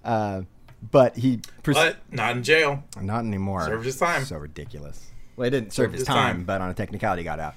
Uh, 0.04 0.44
but 0.92 1.18
he 1.18 1.42
pres- 1.64 1.76
But 1.76 1.98
not 2.12 2.38
in 2.38 2.44
jail. 2.44 2.84
not 3.02 3.20
anymore. 3.20 3.66
Served 3.66 3.86
his 3.86 3.98
time. 4.00 4.24
So 4.26 4.38
ridiculous. 4.38 5.08
Well, 5.36 5.46
he 5.46 5.52
didn't 5.52 5.74
serve 5.74 5.92
his 5.92 6.02
his 6.02 6.08
time, 6.08 6.38
time. 6.38 6.44
but 6.46 6.62
on 6.62 6.70
a 6.70 6.74
technicality 6.74 7.24
got 7.24 7.40
out. 7.40 7.56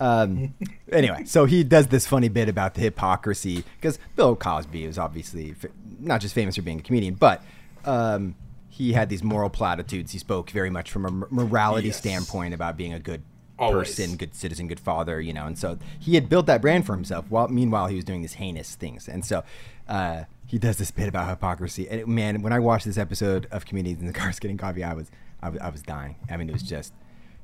Um, 0.00 0.54
anyway, 0.92 1.24
so 1.24 1.44
he 1.44 1.62
does 1.64 1.86
this 1.88 2.06
funny 2.06 2.28
bit 2.28 2.48
about 2.48 2.74
the 2.74 2.80
hypocrisy 2.80 3.64
because 3.80 3.98
Bill 4.16 4.34
Cosby 4.34 4.84
is 4.84 4.98
obviously 4.98 5.50
f- 5.52 5.70
not 6.00 6.20
just 6.20 6.34
famous 6.34 6.56
for 6.56 6.62
being 6.62 6.80
a 6.80 6.82
comedian, 6.82 7.14
but 7.14 7.42
um, 7.84 8.34
he 8.68 8.92
had 8.92 9.08
these 9.08 9.22
moral 9.22 9.50
platitudes. 9.50 10.10
He 10.12 10.18
spoke 10.18 10.50
very 10.50 10.70
much 10.70 10.90
from 10.90 11.04
a 11.04 11.08
m- 11.08 11.24
morality 11.30 11.88
Yes. 11.88 11.98
standpoint 11.98 12.54
about 12.54 12.76
being 12.76 12.92
a 12.92 12.98
good 12.98 13.22
Always. 13.56 13.88
person, 13.94 14.16
good 14.16 14.34
citizen, 14.34 14.66
good 14.66 14.80
father, 14.80 15.20
you 15.20 15.32
know. 15.32 15.46
And 15.46 15.56
so 15.56 15.78
he 16.00 16.16
had 16.16 16.28
built 16.28 16.46
that 16.46 16.60
brand 16.60 16.86
for 16.86 16.94
himself. 16.94 17.26
While 17.28 17.46
meanwhile 17.48 17.86
he 17.86 17.94
was 17.94 18.04
doing 18.04 18.20
these 18.22 18.34
heinous 18.34 18.74
things, 18.74 19.08
and 19.08 19.24
so 19.24 19.44
uh, 19.88 20.24
he 20.54 20.58
does 20.58 20.76
this 20.76 20.92
bit 20.92 21.08
about 21.08 21.28
hypocrisy. 21.28 21.88
And 21.88 22.00
it, 22.02 22.06
man, 22.06 22.40
when 22.40 22.52
I 22.52 22.60
watched 22.60 22.84
this 22.84 22.96
episode 22.96 23.48
of 23.50 23.66
Comedians 23.66 24.00
in 24.00 24.06
the 24.06 24.12
Cars 24.12 24.38
Getting 24.38 24.56
Coffee, 24.56 24.84
I 24.84 24.94
was, 24.94 25.10
I 25.42 25.48
was, 25.48 25.60
I 25.60 25.68
was 25.68 25.82
dying. 25.82 26.14
I 26.30 26.36
mean, 26.36 26.48
it 26.48 26.52
was 26.52 26.62
just, 26.62 26.92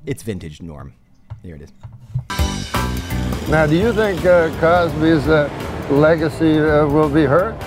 it's 0.05 0.23
vintage 0.23 0.61
Norm. 0.61 0.93
Here 1.43 1.57
it 1.57 1.61
is. 1.61 1.73
Now, 3.49 3.67
do 3.67 3.75
you 3.75 3.91
think 3.91 4.23
uh, 4.23 4.57
Cosby's 4.61 5.27
uh, 5.27 5.49
legacy 5.91 6.57
uh, 6.57 6.87
will 6.87 7.09
be 7.09 7.23
hurt? 7.23 7.59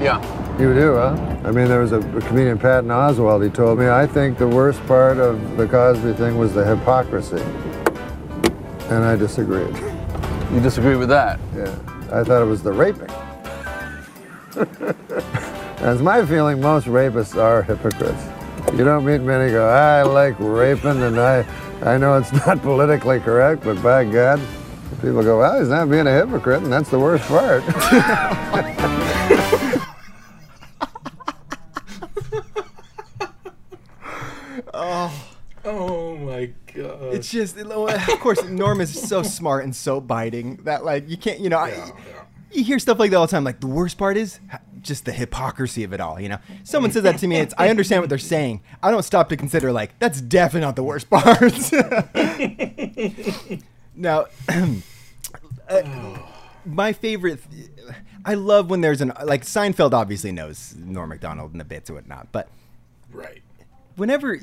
Yeah. 0.00 0.22
You 0.58 0.72
do, 0.72 0.94
huh? 0.94 1.42
I 1.44 1.50
mean, 1.50 1.68
there 1.68 1.80
was 1.80 1.92
a, 1.92 1.98
a 1.98 2.20
comedian, 2.22 2.58
Patton 2.58 2.88
Oswalt, 2.88 3.44
he 3.44 3.50
told 3.50 3.78
me, 3.78 3.90
I 3.90 4.06
think 4.06 4.38
the 4.38 4.48
worst 4.48 4.82
part 4.86 5.18
of 5.18 5.58
the 5.58 5.68
Cosby 5.68 6.14
thing 6.14 6.38
was 6.38 6.54
the 6.54 6.64
hypocrisy. 6.64 7.42
And 8.88 9.04
I 9.04 9.16
disagreed. 9.16 9.76
You 10.50 10.60
disagree 10.60 10.96
with 10.96 11.10
that? 11.10 11.38
Yeah. 11.54 11.64
I 12.10 12.24
thought 12.24 12.40
it 12.40 12.46
was 12.46 12.62
the 12.62 12.72
raping. 12.72 13.10
That's 14.58 16.00
my 16.00 16.24
feeling, 16.26 16.60
most 16.60 16.86
rapists 16.86 17.40
are 17.40 17.62
hypocrites. 17.62 18.22
You 18.76 18.84
don't 18.84 19.04
meet 19.04 19.20
many 19.20 19.52
go, 19.52 19.68
I 19.68 20.02
like 20.02 20.34
raping 20.38 21.02
and 21.02 21.18
I, 21.18 21.46
I 21.82 21.96
know 21.96 22.18
it's 22.18 22.32
not 22.46 22.60
politically 22.62 23.20
correct, 23.20 23.64
but 23.64 23.80
by 23.82 24.04
God, 24.04 24.40
people 25.00 25.22
go, 25.22 25.38
well, 25.38 25.58
he's 25.58 25.68
not 25.68 25.88
being 25.88 26.06
a 26.06 26.12
hypocrite, 26.12 26.62
and 26.62 26.72
that's 26.72 26.90
the 26.90 26.98
worst 26.98 27.26
part. 27.28 27.62
Oh. 34.74 35.24
Oh 35.64 36.16
my 36.16 36.50
god. 36.72 37.14
It's 37.14 37.30
just, 37.30 37.58
of 37.58 38.20
course, 38.20 38.42
Norm 38.44 38.80
is 38.80 39.08
so 39.08 39.22
smart 39.22 39.64
and 39.64 39.74
so 39.74 40.00
biting 40.00 40.56
that, 40.64 40.84
like, 40.84 41.08
you 41.08 41.16
can't, 41.16 41.40
you 41.40 41.48
know, 41.48 41.58
I, 41.58 41.92
you 42.52 42.64
hear 42.64 42.78
stuff 42.78 42.98
like 42.98 43.10
that 43.10 43.16
all 43.16 43.26
the 43.26 43.30
time. 43.30 43.44
Like, 43.44 43.60
the 43.60 43.66
worst 43.66 43.98
part 43.98 44.16
is 44.16 44.40
just 44.80 45.04
the 45.04 45.12
hypocrisy 45.12 45.84
of 45.84 45.92
it 45.92 46.00
all, 46.00 46.20
you 46.20 46.28
know? 46.28 46.38
Someone 46.64 46.90
says 46.92 47.02
that 47.02 47.18
to 47.18 47.26
me, 47.26 47.36
it's, 47.36 47.54
I 47.58 47.68
understand 47.68 48.00
what 48.02 48.08
they're 48.08 48.18
saying. 48.18 48.62
I 48.82 48.90
don't 48.90 49.02
stop 49.02 49.28
to 49.30 49.36
consider, 49.36 49.72
like, 49.72 49.98
that's 49.98 50.20
definitely 50.20 50.66
not 50.66 50.76
the 50.76 50.82
worst 50.84 51.10
part. 51.10 51.42
now, 53.94 54.26
uh, 55.68 55.82
my 56.64 56.92
favorite, 56.92 57.40
I 58.24 58.34
love 58.34 58.70
when 58.70 58.80
there's 58.80 59.00
an, 59.00 59.12
like, 59.24 59.42
Seinfeld 59.42 59.92
obviously 59.92 60.32
knows 60.32 60.74
Norm 60.76 61.08
Macdonald 61.10 61.52
and 61.52 61.60
the 61.60 61.64
bits 61.64 61.88
and 61.90 61.96
whatnot, 61.96 62.28
but 62.32 62.48
Right. 63.12 63.42
whenever 63.96 64.38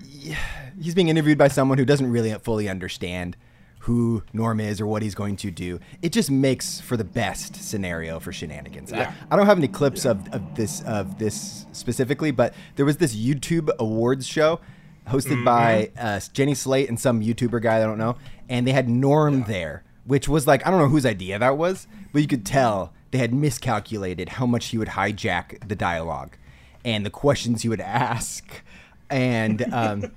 he's 0.81 0.95
being 0.95 1.07
interviewed 1.09 1.37
by 1.37 1.47
someone 1.47 1.77
who 1.77 1.85
doesn't 1.85 2.11
really 2.11 2.33
fully 2.35 2.67
understand 2.67 3.37
who 3.85 4.23
Norm 4.33 4.59
is 4.59 4.81
or 4.81 4.87
what 4.87 5.03
he's 5.03 5.13
going 5.13 5.35
to 5.37 5.51
do, 5.51 5.79
it 6.01 6.11
just 6.11 6.31
makes 6.31 6.79
for 6.81 6.97
the 6.97 7.03
best 7.03 7.55
scenario 7.55 8.19
for 8.19 8.31
shenanigans. 8.31 8.91
I- 8.91 8.97
Yeah. 8.97 9.13
I, 9.29 9.35
don't 9.35 9.45
have 9.45 9.59
any 9.59 9.67
clips 9.67 10.05
of, 10.05 10.27
of 10.33 10.55
this 10.55 10.81
of 10.83 11.19
this 11.19 11.67
specifically, 11.71 12.31
but 12.31 12.53
there 12.77 12.85
was 12.85 12.97
this 12.97 13.15
YouTube 13.15 13.69
awards 13.77 14.25
show 14.25 14.59
hosted 15.07 15.45
by 15.45 15.91
uh, 15.99 16.19
Jenny 16.33 16.55
Slate 16.55 16.89
and 16.89 16.99
some 16.99 17.21
YouTuber 17.21 17.61
guy 17.61 17.77
I 17.77 17.81
don't 17.81 17.99
know, 17.99 18.15
and 18.49 18.65
they 18.65 18.71
had 18.71 18.89
Norm 18.89 19.43
there, 19.43 19.83
which 20.05 20.27
was 20.27 20.47
like 20.47 20.65
I 20.65 20.71
don't 20.71 20.79
know 20.79 20.89
whose 20.89 21.05
idea 21.05 21.37
that 21.37 21.55
was, 21.57 21.85
but 22.11 22.23
you 22.23 22.27
could 22.27 22.43
tell 22.45 22.91
they 23.11 23.19
had 23.19 23.33
miscalculated 23.35 24.29
how 24.29 24.47
much 24.47 24.67
he 24.67 24.79
would 24.79 24.89
hijack 24.89 25.67
the 25.67 25.75
dialogue 25.75 26.37
and 26.83 27.05
the 27.05 27.11
questions 27.11 27.61
he 27.61 27.69
would 27.69 27.81
ask 27.81 28.63
and 29.11 29.61
um, 29.71 30.11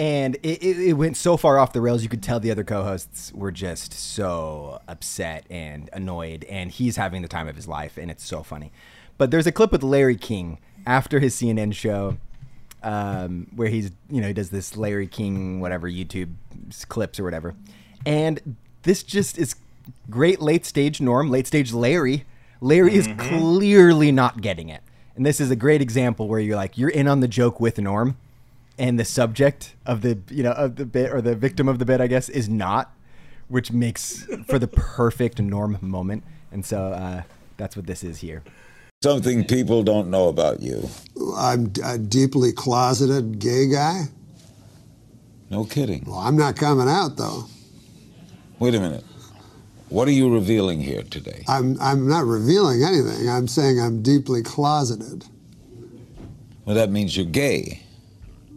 and 0.00 0.36
it, 0.36 0.62
it, 0.62 0.78
it 0.78 0.92
went 0.94 1.18
so 1.18 1.36
far 1.36 1.58
off 1.58 1.74
the 1.74 1.80
rails 1.82 2.02
you 2.02 2.08
could 2.08 2.22
tell 2.22 2.40
the 2.40 2.50
other 2.50 2.64
co-hosts 2.64 3.34
were 3.34 3.52
just 3.52 3.92
so 3.92 4.80
upset 4.88 5.44
and 5.50 5.90
annoyed. 5.92 6.44
And 6.44 6.70
he's 6.70 6.96
having 6.96 7.20
the 7.20 7.28
time 7.28 7.46
of 7.46 7.54
his 7.54 7.68
life 7.68 7.98
and 7.98 8.10
it's 8.10 8.24
so 8.24 8.42
funny. 8.42 8.72
But 9.18 9.30
there's 9.30 9.46
a 9.46 9.52
clip 9.52 9.72
with 9.72 9.82
larry 9.82 10.16
king 10.16 10.58
after 10.86 11.20
his 11.20 11.36
cnn 11.36 11.74
show 11.74 12.16
um, 12.82 13.48
where 13.54 13.68
he's 13.68 13.92
you 14.08 14.22
know 14.22 14.28
he 14.28 14.32
does 14.32 14.48
this 14.48 14.74
larry 14.74 15.06
king 15.06 15.60
whatever 15.60 15.86
youtube 15.86 16.32
clips 16.88 17.20
or 17.20 17.24
whatever. 17.24 17.54
And 18.06 18.56
this 18.84 19.02
just 19.02 19.36
is 19.36 19.54
great 20.08 20.40
late 20.40 20.64
stage 20.64 21.02
norm 21.02 21.30
late 21.30 21.46
stage 21.46 21.74
larry. 21.74 22.24
Larry 22.62 22.94
is 22.94 23.06
clearly 23.18 24.12
not 24.12 24.40
getting 24.40 24.70
it. 24.70 24.80
And 25.14 25.26
this 25.26 25.42
is 25.42 25.50
a 25.50 25.56
great 25.56 25.82
example 25.82 26.26
where 26.26 26.40
you're 26.40 26.56
like 26.56 26.78
you're 26.78 26.88
in 26.88 27.06
on 27.06 27.20
the 27.20 27.28
joke 27.28 27.60
with 27.60 27.76
norm 27.76 28.16
and 28.80 28.98
the 28.98 29.04
subject 29.04 29.76
of 29.86 30.00
the 30.00 30.18
you 30.30 30.42
know 30.42 30.52
of 30.52 30.74
the 30.76 30.86
bit 30.86 31.12
or 31.12 31.20
the 31.20 31.36
victim 31.36 31.68
of 31.68 31.78
the 31.78 31.84
bit 31.84 32.00
i 32.00 32.08
guess 32.08 32.28
is 32.28 32.48
not 32.48 32.96
which 33.48 33.70
makes 33.70 34.26
for 34.46 34.58
the 34.58 34.66
perfect 34.66 35.40
norm 35.40 35.78
moment 35.80 36.24
and 36.50 36.64
so 36.64 36.86
uh, 36.86 37.22
that's 37.56 37.76
what 37.76 37.86
this 37.86 38.02
is 38.02 38.18
here 38.18 38.42
Something 39.02 39.46
people 39.46 39.82
don't 39.82 40.10
know 40.10 40.28
about 40.28 40.60
you. 40.60 40.86
I'm 41.34 41.72
a 41.82 41.96
deeply 41.96 42.52
closeted 42.52 43.38
gay 43.38 43.66
guy. 43.66 44.08
No 45.48 45.64
kidding. 45.64 46.04
Well, 46.06 46.18
I'm 46.18 46.36
not 46.36 46.54
coming 46.56 46.86
out 46.86 47.16
though. 47.16 47.44
Wait 48.58 48.74
a 48.74 48.78
minute. 48.78 49.02
What 49.88 50.06
are 50.06 50.10
you 50.10 50.30
revealing 50.30 50.82
here 50.82 51.02
today? 51.02 51.44
I'm 51.48 51.80
I'm 51.80 52.06
not 52.06 52.26
revealing 52.26 52.84
anything. 52.84 53.26
I'm 53.26 53.48
saying 53.48 53.80
I'm 53.80 54.02
deeply 54.02 54.42
closeted. 54.42 55.24
Well, 56.66 56.76
that 56.76 56.90
means 56.90 57.16
you're 57.16 57.24
gay. 57.24 57.82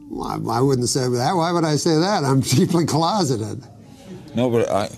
Well, 0.09 0.27
I, 0.27 0.57
I 0.57 0.61
wouldn't 0.61 0.89
say 0.89 1.07
that. 1.07 1.33
Why 1.33 1.51
would 1.51 1.65
I 1.65 1.75
say 1.75 1.95
that? 1.97 2.23
I'm 2.23 2.39
deeply 2.55 2.85
closeted. 2.85 3.63
No, 4.35 4.49
but 4.49 4.69
I. 4.69 4.89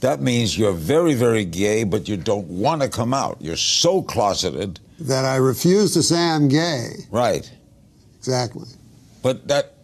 That 0.00 0.20
means 0.20 0.58
you're 0.58 0.72
very, 0.72 1.14
very 1.14 1.44
gay, 1.44 1.84
but 1.84 2.08
you 2.08 2.16
don't 2.16 2.48
want 2.48 2.82
to 2.82 2.88
come 2.88 3.14
out. 3.14 3.36
You're 3.40 3.56
so 3.56 4.02
closeted. 4.02 4.80
That 4.98 5.24
I 5.24 5.36
refuse 5.36 5.94
to 5.94 6.02
say 6.02 6.18
I'm 6.18 6.48
gay. 6.48 7.06
Right. 7.12 7.48
Exactly. 8.18 8.66
But 9.22 9.46
that 9.46 9.74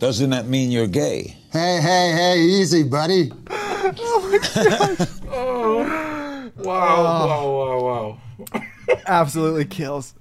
doesn't 0.00 0.30
that 0.30 0.46
mean 0.46 0.72
you're 0.72 0.88
gay? 0.88 1.36
Hey, 1.52 1.80
hey, 1.80 2.12
hey, 2.12 2.40
easy, 2.40 2.82
buddy. 2.82 3.32
Oh, 3.88 5.06
oh. 5.30 6.50
Wow, 6.56 7.04
wow, 7.04 7.78
wow, 7.78 8.20
wow. 8.52 8.62
absolutely 9.06 9.64
kills 9.64 10.14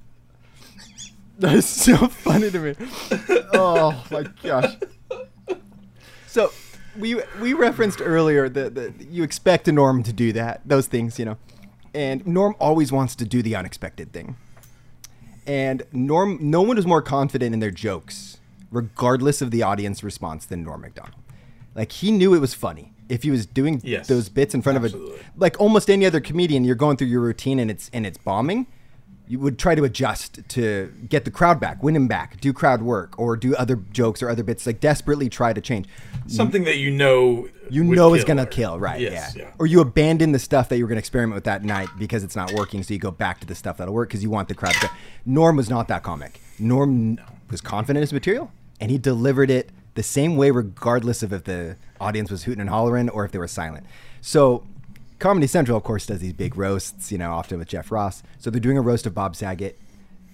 that's 1.40 1.68
so 1.68 1.96
funny 2.08 2.50
to 2.50 2.60
me 2.60 2.76
oh 3.54 4.04
my 4.12 4.24
gosh 4.44 4.76
so 6.28 6.52
we 6.98 7.22
we 7.42 7.54
referenced 7.54 8.02
earlier 8.02 8.48
that, 8.48 8.76
that 8.76 8.94
you 9.10 9.24
expect 9.24 9.68
a 9.68 9.72
norm 9.72 10.04
to 10.04 10.14
do 10.14 10.32
that 10.32 10.62
those 10.66 10.88
things 10.88 11.20
you 11.20 11.26
know 11.26 11.38
and 11.94 12.26
norm 12.26 12.56
always 12.60 12.92
wants 12.92 13.16
to 13.16 13.26
do 13.26 13.42
the 13.42 13.56
unexpected 13.56 14.12
thing 14.14 14.38
and 15.46 15.84
norm 15.92 16.38
no 16.42 16.62
one 16.62 16.78
is 16.78 16.86
more 16.86 17.02
confident 17.02 17.54
in 17.54 17.60
their 17.60 17.72
jokes 17.72 18.36
regardless 18.76 19.42
of 19.42 19.52
the 19.52 19.64
audience 19.64 20.04
response, 20.04 20.46
than 20.46 20.64
Norm 20.64 20.82
Macdonald. 20.82 21.22
Like 21.74 21.92
he 21.92 22.12
knew 22.12 22.34
it 22.34 22.40
was 22.40 22.54
funny. 22.54 22.92
If 23.08 23.24
he 23.24 23.32
was 23.32 23.46
doing 23.46 23.82
Yes, 23.84 24.08
those 24.08 24.30
bits 24.30 24.54
in 24.56 24.62
front 24.62 24.84
of 24.84 24.94
a 24.94 25.20
like 25.38 25.60
almost 25.60 25.90
any 25.90 26.06
other 26.06 26.20
comedian, 26.20 26.64
you're 26.64 26.76
going 26.76 26.98
through 26.98 27.08
your 27.08 27.22
routine 27.22 27.60
and 27.60 27.70
it's 27.70 27.90
and 27.94 28.06
it's 28.06 28.18
bombing. 28.18 28.68
You 29.28 29.40
would 29.40 29.58
try 29.58 29.74
to 29.74 29.84
adjust 29.84 30.48
to 30.50 30.94
get 31.10 31.26
the 31.26 31.32
crowd 31.32 31.60
back, 31.60 31.82
win 31.82 31.96
him 31.96 32.08
back, 32.08 32.40
do 32.40 32.54
crowd 32.54 32.84
work, 32.84 33.18
or 33.18 33.36
do 33.36 33.56
other 33.56 33.78
jokes 33.92 34.22
or 34.22 34.30
other 34.30 34.44
bits. 34.44 34.68
Like 34.68 34.80
desperately 34.80 35.30
try 35.30 35.52
to 35.52 35.62
change. 35.62 35.88
Something 36.28 36.64
that 36.66 36.78
you 36.78 36.92
know 36.92 37.48
you 37.70 37.84
know 37.84 38.14
is 38.14 38.24
gonna 38.24 38.44
or- 38.44 38.48
kill, 38.48 38.80
right? 38.80 39.02
Yes, 39.02 39.36
yeah. 39.36 39.44
yeah. 39.44 39.52
Or 39.58 39.66
you 39.66 39.82
abandon 39.82 40.32
the 40.32 40.40
stuff 40.40 40.70
that 40.70 40.78
you 40.78 40.84
were 40.84 40.88
gonna 40.90 41.00
experiment 41.00 41.36
with 41.36 41.44
that 41.46 41.64
night 41.64 41.90
because 41.98 42.24
it's 42.24 42.36
not 42.36 42.52
working, 42.54 42.84
so 42.84 42.94
you 42.94 43.00
go 43.00 43.12
back 43.12 43.40
to 43.40 43.48
the 43.48 43.56
stuff 43.56 43.78
that'll 43.78 43.94
work 43.94 44.10
because 44.10 44.22
you 44.22 44.30
want 44.30 44.48
the 44.48 44.56
crowd. 44.56 44.74
to 44.76 44.92
Norm 45.26 45.56
was 45.56 45.70
not 45.70 45.88
that 45.88 46.04
comic. 46.04 46.40
Norm 46.60 47.20
was 47.50 47.62
confident 47.62 47.98
in 47.98 48.02
his 48.02 48.14
material, 48.14 48.52
and 48.80 48.92
he 48.92 48.98
delivered 48.98 49.50
it 49.50 49.72
the 49.96 50.04
same 50.04 50.36
way, 50.38 50.52
regardless 50.52 51.24
of 51.24 51.34
if 51.34 51.46
the 51.46 51.78
audience 52.00 52.30
was 52.30 52.44
hooting 52.44 52.62
and 52.62 52.70
hollering 52.70 53.10
or 53.10 53.26
if 53.26 53.32
they 53.32 53.40
were 53.40 53.48
silent. 53.48 53.86
So. 54.22 54.66
Comedy 55.20 55.48
Central, 55.48 55.78
of 55.78 55.84
course, 55.84 56.06
does 56.06 56.20
these 56.20 56.34
big 56.34 56.58
roasts, 56.58 57.12
you 57.12 57.18
know, 57.18 57.32
often 57.32 57.60
with 57.60 57.68
Jeff 57.68 57.92
Ross. 57.92 58.24
So 58.38 58.50
they're 58.50 58.60
doing 58.60 58.78
a 58.78 58.82
roast 58.82 59.06
of 59.06 59.14
Bob 59.14 59.36
Saget. 59.36 59.80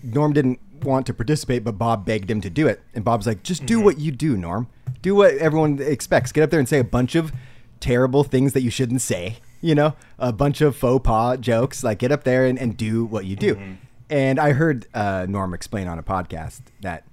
Norm 0.04 0.34
didn't 0.34 0.60
want 0.82 1.06
to 1.06 1.14
participate, 1.14 1.64
but 1.64 1.78
Bob 1.78 2.06
begged 2.06 2.30
him 2.32 2.42
to 2.42 2.50
do 2.50 2.68
it. 2.68 2.82
And 2.96 3.04
Bob's 3.04 3.28
like, 3.28 3.44
just 3.44 3.66
do 3.66 3.80
what 3.80 4.00
you 4.00 4.12
do, 4.12 4.36
Norm. 4.36 4.68
Do 5.02 5.16
what 5.16 5.36
everyone 5.36 5.80
expects. 5.80 6.32
Get 6.32 6.44
up 6.44 6.50
there 6.50 6.60
and 6.60 6.68
say 6.68 6.80
a 6.80 6.84
bunch 6.84 7.16
of 7.16 7.32
terrible 7.80 8.24
things 8.24 8.54
that 8.54 8.62
you 8.62 8.72
shouldn't 8.72 9.02
say, 9.02 9.38
you 9.62 9.76
know, 9.76 9.96
a 10.18 10.32
bunch 10.32 10.62
of 10.62 10.76
faux 10.76 11.06
pas 11.06 11.38
jokes. 11.38 11.84
Like, 11.84 12.00
get 12.00 12.12
up 12.12 12.24
there 12.24 12.46
and, 12.46 12.58
and 12.58 12.76
do 12.76 13.06
what 13.06 13.26
you 13.26 13.36
do. 13.36 13.78
And 14.10 14.40
I 14.40 14.54
heard 14.54 14.88
uh, 14.94 15.28
Norm 15.30 15.54
explain 15.54 15.88
on 15.88 16.00
a 16.00 16.04
podcast 16.04 16.62
that 16.82 17.04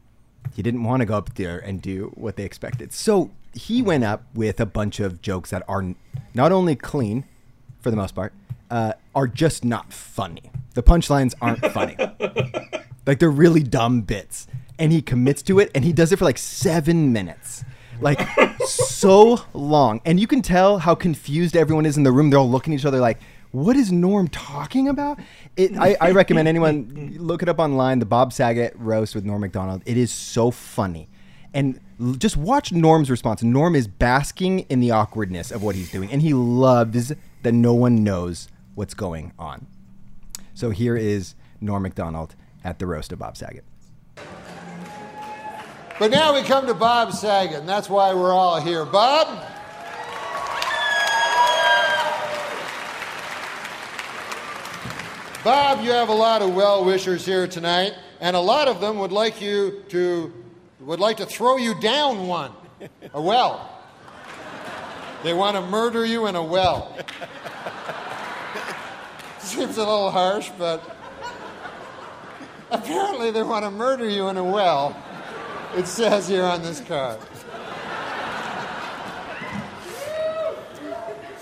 he 0.54 0.62
didn't 0.62 0.82
want 0.82 1.00
to 1.00 1.06
go 1.06 1.16
up 1.16 1.34
there 1.34 1.58
and 1.58 1.82
do 1.82 2.10
what 2.14 2.36
they 2.36 2.44
expected. 2.44 2.92
So 2.92 3.30
he 3.54 3.82
went 3.82 4.04
up 4.04 4.24
with 4.34 4.60
a 4.60 4.66
bunch 4.66 4.98
of 4.98 5.20
jokes 5.20 5.50
that 5.50 5.62
are 5.68 5.94
not 6.34 6.52
only 6.52 6.74
clean, 6.74 7.24
for 7.80 7.90
the 7.90 7.96
most 7.96 8.14
part, 8.14 8.32
uh, 8.70 8.92
are 9.14 9.26
just 9.26 9.64
not 9.64 9.92
funny. 9.92 10.50
The 10.74 10.82
punchlines 10.82 11.34
aren't 11.40 11.64
funny. 11.72 11.96
like 13.06 13.18
they're 13.18 13.30
really 13.30 13.62
dumb 13.62 14.02
bits. 14.02 14.46
And 14.78 14.92
he 14.92 15.02
commits 15.02 15.42
to 15.42 15.58
it 15.58 15.70
and 15.74 15.84
he 15.84 15.92
does 15.92 16.12
it 16.12 16.18
for 16.18 16.24
like 16.24 16.38
seven 16.38 17.12
minutes. 17.12 17.64
Like 18.00 18.20
so 18.64 19.40
long. 19.54 20.00
And 20.04 20.20
you 20.20 20.28
can 20.28 20.40
tell 20.40 20.78
how 20.78 20.94
confused 20.94 21.56
everyone 21.56 21.84
is 21.84 21.96
in 21.96 22.04
the 22.04 22.12
room. 22.12 22.30
They're 22.30 22.38
all 22.38 22.48
looking 22.48 22.72
at 22.74 22.80
each 22.80 22.86
other 22.86 23.00
like, 23.00 23.18
what 23.50 23.76
is 23.76 23.90
Norm 23.90 24.28
talking 24.28 24.88
about? 24.88 25.18
It, 25.56 25.76
I, 25.76 25.96
I 26.00 26.10
recommend 26.12 26.46
anyone 26.46 27.16
look 27.18 27.42
it 27.42 27.48
up 27.48 27.58
online, 27.58 27.98
the 27.98 28.06
Bob 28.06 28.32
Saget 28.32 28.74
roast 28.76 29.14
with 29.14 29.24
Norm 29.24 29.40
Macdonald. 29.40 29.82
It 29.86 29.96
is 29.96 30.12
so 30.12 30.50
funny. 30.50 31.08
And 31.54 31.80
just 32.18 32.36
watch 32.36 32.72
Norm's 32.72 33.10
response. 33.10 33.42
Norm 33.42 33.74
is 33.74 33.88
basking 33.88 34.60
in 34.68 34.80
the 34.80 34.90
awkwardness 34.90 35.50
of 35.50 35.62
what 35.62 35.74
he's 35.74 35.90
doing, 35.90 36.12
and 36.12 36.20
he 36.20 36.34
loves 36.34 37.12
that 37.42 37.52
no 37.52 37.74
one 37.74 38.02
knows 38.02 38.48
what's 38.74 38.94
going 38.94 39.32
on. 39.38 39.66
So 40.54 40.70
here 40.70 40.96
is 40.96 41.34
Norm 41.60 41.82
Macdonald 41.82 42.34
at 42.64 42.78
the 42.78 42.86
roast 42.86 43.12
of 43.12 43.18
Bob 43.18 43.36
Saget. 43.36 43.64
But 45.98 46.10
now 46.10 46.34
we 46.34 46.42
come 46.42 46.66
to 46.66 46.74
Bob 46.74 47.12
Saget, 47.12 47.60
and 47.60 47.68
that's 47.68 47.90
why 47.90 48.14
we're 48.14 48.32
all 48.32 48.60
here. 48.60 48.84
Bob? 48.84 49.44
Bob, 55.44 55.82
you 55.84 55.90
have 55.90 56.08
a 56.08 56.14
lot 56.14 56.42
of 56.42 56.54
well 56.54 56.84
wishers 56.84 57.24
here 57.24 57.46
tonight, 57.46 57.94
and 58.20 58.36
a 58.36 58.40
lot 58.40 58.68
of 58.68 58.80
them 58.80 58.98
would 58.98 59.12
like 59.12 59.40
you 59.40 59.82
to 59.88 60.32
would 60.80 61.00
like 61.00 61.16
to 61.18 61.26
throw 61.26 61.56
you 61.56 61.78
down 61.80 62.26
one, 62.26 62.52
a 63.14 63.20
well. 63.20 63.77
They 65.22 65.32
want 65.32 65.56
to 65.56 65.62
murder 65.62 66.04
you 66.04 66.26
in 66.26 66.36
a 66.36 66.42
well. 66.42 66.96
Seems 69.40 69.76
a 69.76 69.80
little 69.80 70.10
harsh, 70.10 70.50
but 70.56 70.82
apparently 72.70 73.30
they 73.30 73.42
want 73.42 73.64
to 73.64 73.70
murder 73.70 74.08
you 74.08 74.28
in 74.28 74.36
a 74.36 74.44
well. 74.44 74.96
It 75.76 75.86
says 75.86 76.28
here 76.28 76.44
on 76.44 76.62
this 76.62 76.80
card. 76.80 77.18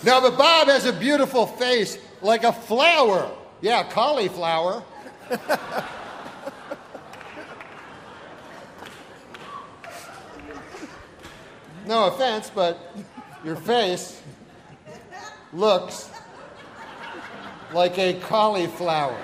Now, 0.03 0.21
but 0.21 0.39
Bob 0.39 0.69
has 0.69 0.87
a 0.87 0.93
beautiful 0.93 1.47
face 1.47 1.99
like 2.23 2.45
a 2.45 2.53
flower. 2.53 3.29
Yeah, 3.61 3.83
cauliflower. 3.91 4.85
no 11.87 12.07
offense, 12.07 12.51
but 12.55 12.79
your 13.47 13.55
face 13.55 14.21
looks 15.53 16.11
like 17.73 17.97
a 17.97 18.15
cauliflower. 18.15 19.17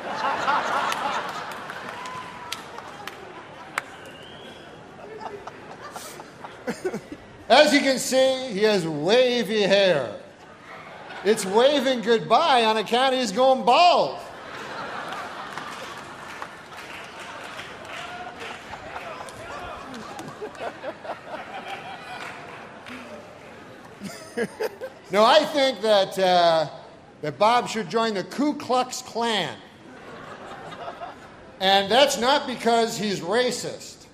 As 7.48 7.74
you 7.74 7.80
can 7.80 7.98
see, 7.98 8.52
he 8.52 8.60
has 8.60 8.86
wavy 8.86 9.62
hair. 9.62 10.14
It's 11.24 11.44
waving 11.44 12.02
goodbye 12.02 12.64
on 12.64 12.76
account 12.76 13.16
he's 13.16 13.32
going 13.32 13.64
bald. 13.64 14.18
No, 25.10 25.24
I 25.24 25.44
think 25.44 25.80
that, 25.82 26.18
uh, 26.18 26.68
that 27.20 27.38
Bob 27.38 27.68
should 27.68 27.88
join 27.90 28.14
the 28.14 28.24
Ku 28.24 28.54
Klux 28.54 29.02
Klan. 29.02 29.56
And 31.60 31.90
that's 31.90 32.18
not 32.18 32.46
because 32.46 32.98
he's 32.98 33.20
racist. 33.20 34.06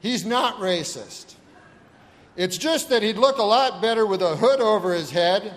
He's 0.00 0.24
not 0.24 0.56
racist. 0.56 1.34
It's 2.36 2.56
just 2.56 2.88
that 2.90 3.02
he'd 3.02 3.18
look 3.18 3.38
a 3.38 3.42
lot 3.42 3.82
better 3.82 4.06
with 4.06 4.22
a 4.22 4.36
hood 4.36 4.60
over 4.60 4.94
his 4.94 5.10
head 5.10 5.52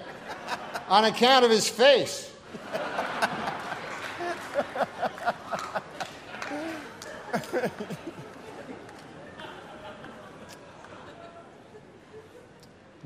on 0.89 1.05
account 1.05 1.45
of 1.45 1.51
his 1.51 1.69
face. 1.69 2.30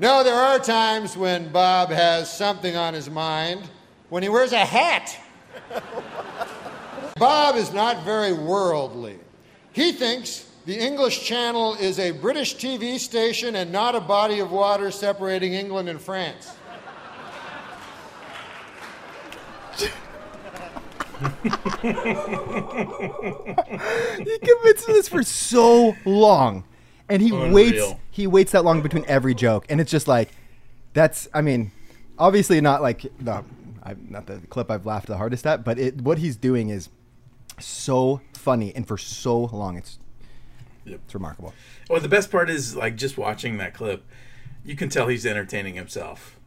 No, 0.06 0.22
there 0.22 0.36
are 0.36 0.60
times 0.60 1.16
when 1.16 1.48
Bob 1.48 1.90
has 1.90 2.32
something 2.32 2.76
on 2.76 2.94
his 2.94 3.10
mind 3.10 3.68
when 4.08 4.22
he 4.22 4.28
wears 4.28 4.52
a 4.52 4.64
hat. 4.64 5.18
Bob 7.16 7.56
is 7.56 7.72
not 7.72 8.04
very 8.04 8.32
worldly. 8.32 9.18
He 9.72 9.90
thinks 9.90 10.48
the 10.64 10.78
English 10.78 11.24
Channel 11.24 11.74
is 11.80 11.98
a 11.98 12.12
British 12.12 12.54
TV 12.54 13.00
station 13.00 13.56
and 13.56 13.72
not 13.72 13.96
a 13.96 14.00
body 14.00 14.38
of 14.38 14.52
water 14.52 14.92
separating 14.92 15.54
England 15.54 15.88
and 15.88 16.00
France. 16.00 16.52
he 24.22 24.38
commits 24.38 24.86
to 24.86 24.92
this 24.92 25.08
for 25.08 25.24
so 25.24 25.96
long, 26.04 26.62
and 27.08 27.22
he 27.22 27.32
waits. 27.32 27.94
He 28.10 28.26
waits 28.26 28.52
that 28.52 28.64
long 28.64 28.82
between 28.82 29.04
every 29.06 29.34
joke, 29.34 29.66
and 29.68 29.80
it's 29.80 29.90
just 29.90 30.08
like, 30.08 30.30
that's. 30.92 31.28
I 31.34 31.42
mean, 31.42 31.72
obviously 32.18 32.60
not 32.60 32.82
like 32.82 33.02
the, 33.18 33.44
not 34.08 34.26
the 34.26 34.40
clip 34.48 34.70
I've 34.70 34.86
laughed 34.86 35.06
the 35.06 35.16
hardest 35.16 35.46
at, 35.46 35.64
but 35.64 35.78
it 35.78 36.00
what 36.00 36.18
he's 36.18 36.36
doing 36.36 36.68
is 36.68 36.88
so 37.58 38.20
funny, 38.32 38.74
and 38.74 38.86
for 38.86 38.98
so 38.98 39.44
long, 39.44 39.76
it's 39.76 39.98
it's 40.84 41.14
remarkable. 41.14 41.52
Well, 41.88 42.00
the 42.00 42.08
best 42.08 42.30
part 42.30 42.50
is 42.50 42.76
like 42.76 42.96
just 42.96 43.18
watching 43.18 43.58
that 43.58 43.74
clip. 43.74 44.04
You 44.64 44.76
can 44.76 44.88
tell 44.88 45.08
he's 45.08 45.26
entertaining 45.26 45.74
himself. 45.74 46.38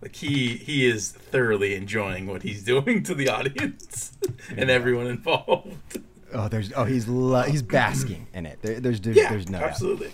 Like 0.00 0.16
he 0.16 0.56
he 0.56 0.86
is 0.86 1.10
thoroughly 1.10 1.74
enjoying 1.74 2.26
what 2.26 2.42
he's 2.42 2.62
doing 2.72 3.02
to 3.04 3.14
the 3.14 3.28
audience 3.28 4.16
and 4.56 4.70
everyone 4.70 5.06
involved. 5.06 6.00
Oh, 6.32 6.48
there's 6.48 6.72
oh 6.74 6.84
he's 6.84 7.08
lo- 7.08 7.42
he's 7.42 7.62
basking 7.62 8.26
in 8.34 8.46
it. 8.46 8.58
There, 8.62 8.80
there's 8.80 9.00
there's, 9.00 9.16
Yeah, 9.16 9.30
there's 9.30 9.48
no 9.48 9.58
absolutely. 9.58 10.10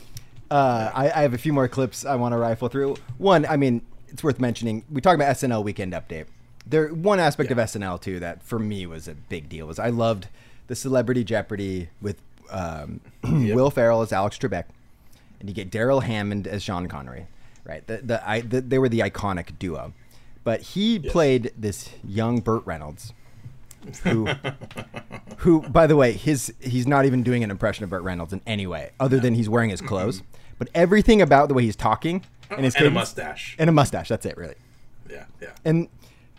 Uh, 0.51 0.91
I, 0.95 1.05
I 1.07 1.23
have 1.23 1.35
a 1.35 1.39
few 1.39 1.53
more 1.53 1.67
clips 1.69 2.05
I 2.05 2.15
want 2.17 2.33
to 2.33 2.37
rifle 2.37 2.69
through. 2.69 2.97
One, 3.19 3.47
I 3.47 3.57
mean, 3.57 3.83
it's 4.09 4.23
worth 4.23 4.39
mentioning. 4.39 4.85
We 4.91 5.01
talked 5.01 5.17
about 5.17 5.35
SNL 5.37 5.65
Weekend 5.65 5.93
Update. 5.93 6.27
There, 6.67 6.89
one 6.95 7.19
aspect 7.19 7.51
of 7.51 7.59
SNL 7.59 8.01
too 8.01 8.21
that 8.21 8.43
for 8.43 8.59
me 8.59 8.87
was 8.87 9.09
a 9.09 9.15
big 9.15 9.49
deal 9.49 9.67
was 9.67 9.79
I 9.79 9.89
loved 9.89 10.29
the 10.67 10.75
Celebrity 10.75 11.25
Jeopardy 11.25 11.89
with 12.01 12.17
um, 12.51 13.01
Will 13.23 13.71
Ferrell 13.71 14.03
as 14.03 14.13
Alex 14.13 14.39
Trebek, 14.39 14.65
and 15.41 15.49
you 15.49 15.55
get 15.55 15.71
Darrell 15.71 16.01
Hammond 16.01 16.47
as 16.47 16.63
Sean 16.63 16.89
Connery. 16.89 17.27
Right, 17.65 17.87
the, 17.87 17.97
the, 17.97 18.29
I, 18.29 18.43
the, 18.43 18.61
they 18.61 18.79
were 18.79 18.91
the 18.91 19.01
iconic 19.01 19.59
duo, 19.59 19.95
but 20.45 20.61
he 20.61 20.99
played 20.99 21.51
this 21.57 21.89
young 22.07 22.41
Burt 22.41 22.65
Reynolds 22.67 23.15
who, 24.03 24.29
who, 25.39 25.63
by 25.69 25.87
the 25.87 25.97
way, 25.97 26.13
his 26.13 26.53
he's 26.61 26.87
not 26.87 27.05
even 27.07 27.23
doing 27.23 27.43
an 27.45 27.51
impression 27.51 27.85
of 27.85 27.91
Burt 27.91 28.03
Reynolds 28.03 28.33
in 28.33 28.41
any 28.47 28.67
way, 28.67 28.91
other 28.99 29.19
than 29.21 29.35
he's 29.35 29.49
wearing 29.49 29.71
his 29.71 29.81
clothes. 29.81 30.23
But 30.59 30.69
everything 30.75 31.21
about 31.21 31.49
the 31.49 31.55
way 31.55 31.63
he's 31.65 31.77
talking 31.77 32.23
and 32.51 32.65
his 32.65 32.75
And 32.75 32.83
a 32.85 32.89
cadence- 32.89 32.95
mustache. 32.95 33.57
and 33.59 33.69
a 33.69 33.73
mustache. 33.73 34.09
That's 34.09 34.25
it, 34.27 34.37
really. 34.37 34.55
Yeah, 35.11 35.25
yeah. 35.43 35.51
And 35.65 35.89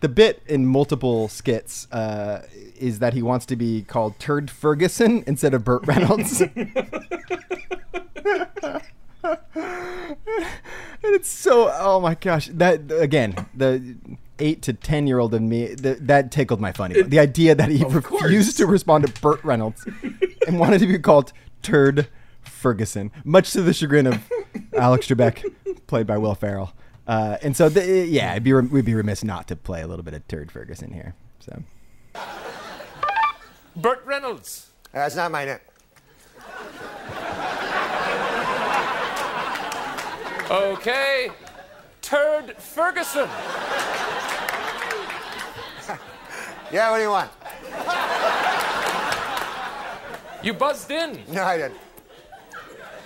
the 0.02 0.10
bit 0.10 0.41
in 0.48 0.66
multiple 0.66 1.28
skits 1.28 1.91
uh, 1.91 2.46
is 2.80 3.00
that 3.00 3.14
he 3.14 3.22
wants 3.22 3.46
to 3.48 3.56
be 3.56 3.82
called 3.84 4.18
Turd 4.20 4.50
Ferguson 4.52 5.24
instead 5.28 5.54
of 5.54 5.64
Burt 5.64 5.86
Reynolds. 5.88 6.41
and 9.56 11.14
it's 11.16 11.30
so 11.30 11.72
oh 11.80 12.00
my 12.00 12.16
gosh 12.16 12.48
that 12.54 12.91
again 12.91 13.34
the 13.56 13.96
eight 14.40 14.62
to 14.64 14.74
ten 14.74 15.08
year 15.08 15.20
old 15.20 15.34
in 15.34 15.48
me 15.50 15.74
the, 15.76 15.96
that 16.02 16.32
tickled 16.32 16.60
my 16.62 16.72
funny 16.72 16.96
bone. 16.96 17.10
the 17.10 17.20
idea 17.20 17.56
that 17.56 17.70
he 17.70 17.84
Of 17.84 17.94
refused 17.96 18.58
to 18.58 18.66
respond 18.68 19.06
to 19.08 19.22
Burt 19.22 19.44
Reynolds 19.44 19.86
and 20.48 20.60
wanted 20.60 20.80
to 20.80 20.88
be 20.88 21.00
called 21.00 21.32
Turd 21.62 22.08
Ferguson 22.44 23.12
much 23.24 23.52
to 23.52 23.62
the 23.62 23.74
chagrin 23.74 24.08
of 24.08 24.22
Alex 24.78 25.08
Trebek 25.08 25.44
played 25.88 26.08
by 26.08 26.18
Will 26.18 26.36
Ferrell 26.36 26.74
uh, 27.08 27.38
and 27.42 27.56
so 27.56 27.70
the, 27.70 28.06
yeah 28.06 28.32
it'd 28.32 28.44
be, 28.44 28.54
rem- 28.54 28.70
we'd 28.70 28.86
be 28.86 28.94
remiss 28.96 29.24
not 29.24 29.48
to 29.48 29.56
play 29.56 29.82
a 29.82 29.88
little 29.88 30.04
bit 30.04 30.14
of 30.14 30.28
Turd 30.28 30.52
Ferguson 30.52 30.92
here 30.94 31.16
so 31.40 31.64
Burt 33.76 34.02
Reynolds. 34.06 34.70
That's 34.94 35.18
not 35.18 35.32
my 35.32 35.44
name. 35.44 35.60
Okay. 40.50 41.30
Turd 42.02 42.56
Ferguson. 42.58 43.28
Yeah, 46.72 46.89
what 46.91 46.97
do 46.97 47.03
you 47.03 47.09
want? 47.09 47.32
You 50.43 50.53
buzzed 50.53 50.91
in. 50.91 51.20
No, 51.32 51.43
I 51.43 51.57
didn't. 51.57 51.78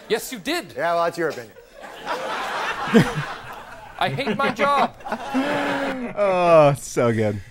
Yes, 0.10 0.32
you 0.32 0.40
did. 0.40 0.74
Yeah, 0.76 0.94
well, 0.96 1.04
that's 1.06 1.18
your 1.18 1.30
opinion. 1.30 1.54
I 4.02 4.10
hate 4.10 4.36
my 4.38 4.52
job. 4.52 4.96
oh 6.18 6.74
so 6.78 7.12
good 7.14 7.42